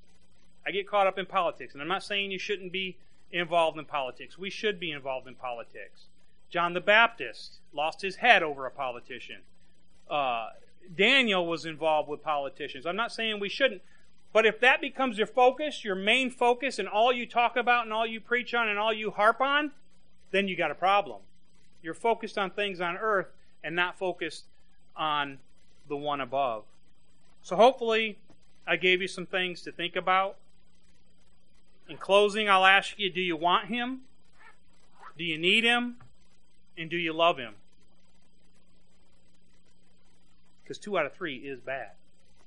I 0.66 0.72
get 0.72 0.88
caught 0.88 1.08
up 1.08 1.18
in 1.18 1.26
politics, 1.26 1.74
and 1.74 1.82
I'm 1.82 1.88
not 1.88 2.04
saying 2.04 2.32
you 2.32 2.40
shouldn't 2.40 2.74
be 2.74 2.98
involved 3.32 3.80
in 3.80 3.86
politics. 3.86 4.38
We 4.38 4.50
should 4.50 4.82
be 4.82 4.92
involved 4.92 5.28
in 5.28 5.36
politics. 5.36 6.08
John 6.50 6.74
the 6.74 6.82
Baptist 6.82 7.60
lost 7.72 8.02
his 8.02 8.18
head 8.18 8.44
over 8.44 8.66
a 8.66 8.72
politician. 8.72 9.44
Uh, 10.10 10.50
Daniel 10.96 11.46
was 11.46 11.66
involved 11.66 12.10
with 12.10 12.24
politicians. 12.24 12.86
I'm 12.86 12.96
not 12.96 13.12
saying 13.12 13.40
we 13.40 13.50
shouldn't, 13.50 13.82
but 14.34 14.46
if 14.46 14.60
that 14.62 14.82
becomes 14.82 15.18
your 15.18 15.28
focus, 15.28 15.84
your 15.84 15.96
main 15.96 16.30
focus, 16.30 16.80
and 16.80 16.88
all 16.88 17.12
you 17.12 17.26
talk 17.26 17.56
about 17.56 17.86
and 17.86 17.94
all 17.94 18.06
you 18.06 18.20
preach 18.20 18.54
on 18.54 18.68
and 18.68 18.80
all 18.80 18.94
you 18.94 19.12
harp 19.12 19.42
on, 19.42 19.72
then 20.32 20.48
you 20.48 20.56
got 20.56 20.72
a 20.72 20.76
problem. 20.76 21.22
You're 21.82 21.94
focused 21.94 22.38
on 22.38 22.52
things 22.52 22.80
on 22.80 22.98
earth 22.98 23.28
and 23.64 23.76
not 23.76 23.98
focused 23.98 24.46
on 24.96 25.40
the 25.88 25.98
one 25.98 26.22
above. 26.22 26.64
So 27.42 27.56
hopefully, 27.56 28.18
I 28.68 28.76
gave 28.76 29.02
you 29.02 29.08
some 29.08 29.26
things 29.26 29.62
to 29.64 29.72
think 29.72 29.96
about. 29.96 30.38
In 31.90 31.98
closing, 31.98 32.50
I'll 32.50 32.66
ask 32.66 32.98
you 32.98 33.10
do 33.10 33.22
you 33.22 33.36
want 33.36 33.66
Him? 33.66 34.02
Do 35.18 35.24
you 35.24 35.38
need 35.38 35.64
Him? 35.64 35.98
And 36.78 36.90
do 36.90 36.98
you 36.98 37.14
love 37.14 37.38
Him? 37.38 37.56
Because 40.72 40.86
two 40.86 40.98
out 40.98 41.06
of 41.06 41.12
three 41.12 41.36
is 41.36 41.60
bad. 41.60 41.90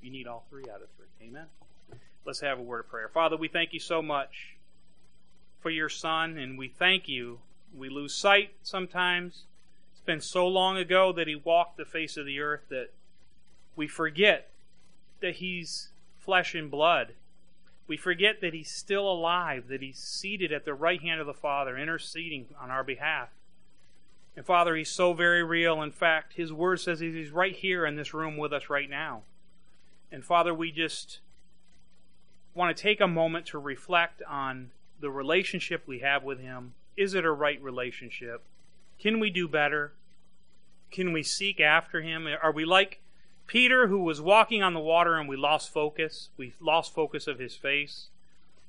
You 0.01 0.11
need 0.11 0.27
all 0.27 0.47
three 0.49 0.63
out 0.63 0.81
of 0.81 0.89
three. 0.97 1.29
Amen? 1.29 1.45
Let's 2.25 2.41
have 2.41 2.59
a 2.59 2.63
word 2.63 2.81
of 2.81 2.89
prayer. 2.89 3.11
Father, 3.13 3.37
we 3.37 3.49
thank 3.49 3.75
you 3.75 3.81
so 3.81 4.01
much 4.01 4.57
for 5.61 5.69
your 5.69 5.91
Son, 5.91 6.39
and 6.39 6.57
we 6.57 6.69
thank 6.69 7.07
you. 7.07 7.41
We 7.77 7.91
lose 7.91 8.15
sight 8.15 8.53
sometimes. 8.63 9.43
It's 9.93 10.01
been 10.01 10.23
so 10.23 10.49
long 10.49 10.79
ago 10.79 11.13
that 11.13 11.29
He 11.29 11.35
walked 11.35 11.77
the 11.77 11.85
face 11.85 12.17
of 12.17 12.25
the 12.25 12.41
earth 12.41 12.63
that 12.71 12.93
we 13.77 13.87
forget 13.87 14.49
that 15.21 15.35
He's 15.35 15.91
flesh 16.19 16.55
and 16.55 16.71
blood 16.71 17.13
we 17.87 17.97
forget 17.97 18.41
that 18.41 18.55
He's 18.55 18.71
still 18.71 19.11
alive, 19.11 19.69
that 19.69 19.83
He's 19.83 19.99
seated 19.99 20.53
at 20.53 20.65
the 20.65 20.75
right 20.75 21.01
hand 21.01 21.21
of 21.21 21.27
the 21.27 21.35
Father, 21.35 21.77
interceding 21.77 22.47
on 22.59 22.71
our 22.71 22.83
behalf. 22.83 23.29
And 24.37 24.45
Father, 24.45 24.75
He's 24.75 24.91
so 24.91 25.13
very 25.13 25.43
real. 25.43 25.83
In 25.83 25.91
fact, 25.91 26.35
His 26.35 26.53
Word 26.53 26.81
says 26.81 27.01
He's 27.01 27.31
right 27.31 27.55
here 27.55 27.87
in 27.87 27.97
this 27.97 28.15
room 28.15 28.37
with 28.37 28.53
us 28.53 28.69
right 28.69 28.91
now. 28.91 29.23
And 30.11 30.25
Father, 30.25 30.55
we 30.55 30.71
just 30.71 31.21
want 32.55 32.77
to 32.77 32.83
take 32.83 33.01
a 33.01 33.09
moment 33.09 33.47
to 33.47 33.59
reflect 33.59 34.23
on 34.29 34.71
the 35.01 35.11
relationship 35.11 35.83
we 35.87 36.01
have 36.01 36.23
with 36.23 36.41
Him. 36.41 36.75
Is 36.97 37.15
it 37.15 37.25
a 37.25 37.33
right 37.33 37.61
relationship? 37.63 38.43
Can 38.99 39.19
we 39.19 39.31
do 39.31 39.49
better? 39.49 39.93
Can 40.91 41.13
we 41.13 41.23
seek 41.23 41.61
after 41.61 42.01
Him? 42.01 42.29
Are 42.43 42.53
we 42.53 42.65
like 42.65 43.01
Peter, 43.47 43.89
who 43.89 43.99
was 43.99 44.21
walking 44.21 44.63
on 44.63 44.75
the 44.75 44.81
water 44.81 45.17
and 45.17 45.29
we 45.29 45.37
lost 45.37 45.73
focus, 45.73 46.31
we 46.37 46.55
lost 46.61 46.95
focus 46.95 47.27
of 47.27 47.39
his 47.39 47.55
face. 47.55 48.09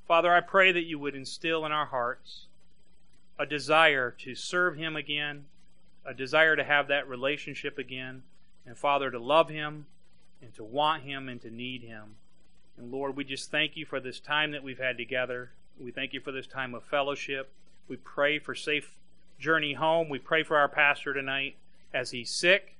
Father, 0.06 0.32
I 0.32 0.40
pray 0.40 0.70
that 0.72 0.84
you 0.84 0.98
would 0.98 1.14
instill 1.14 1.64
in 1.64 1.72
our 1.72 1.86
hearts 1.86 2.46
a 3.38 3.46
desire 3.46 4.10
to 4.10 4.34
serve 4.34 4.76
him 4.76 4.96
again, 4.96 5.46
a 6.06 6.14
desire 6.14 6.56
to 6.56 6.64
have 6.64 6.88
that 6.88 7.08
relationship 7.08 7.78
again, 7.78 8.22
and 8.64 8.78
Father, 8.78 9.10
to 9.10 9.18
love 9.18 9.48
him 9.48 9.86
and 10.40 10.54
to 10.54 10.64
want 10.64 11.02
him 11.02 11.28
and 11.28 11.40
to 11.42 11.50
need 11.50 11.82
him. 11.82 12.16
And 12.78 12.92
Lord, 12.92 13.16
we 13.16 13.24
just 13.24 13.50
thank 13.50 13.76
you 13.76 13.84
for 13.86 14.00
this 14.00 14.20
time 14.20 14.52
that 14.52 14.62
we've 14.62 14.78
had 14.78 14.96
together. 14.96 15.50
We 15.78 15.90
thank 15.90 16.12
you 16.12 16.20
for 16.20 16.32
this 16.32 16.46
time 16.46 16.74
of 16.74 16.84
fellowship. 16.84 17.50
We 17.88 17.96
pray 17.96 18.38
for 18.38 18.54
safe 18.54 18.90
journey 19.38 19.74
home. 19.74 20.08
We 20.08 20.18
pray 20.18 20.42
for 20.42 20.56
our 20.56 20.68
pastor 20.68 21.14
tonight 21.14 21.56
as 21.92 22.10
he's 22.10 22.30
sick. 22.30 22.76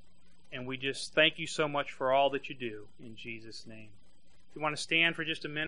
And 0.53 0.67
we 0.67 0.77
just 0.77 1.15
thank 1.15 1.39
you 1.39 1.47
so 1.47 1.67
much 1.67 1.93
for 1.93 2.13
all 2.13 2.31
that 2.31 2.49
you 2.49 2.55
do 2.55 2.87
in 3.03 3.17
Jesus' 3.17 3.67
name. 3.67 3.89
If 4.51 4.57
you 4.57 4.63
want 4.63 4.77
to 4.77 4.83
stand 4.83 5.17
for 5.17 5.25
just 5.25 5.45
a 5.45 5.49
minute. 5.49 5.65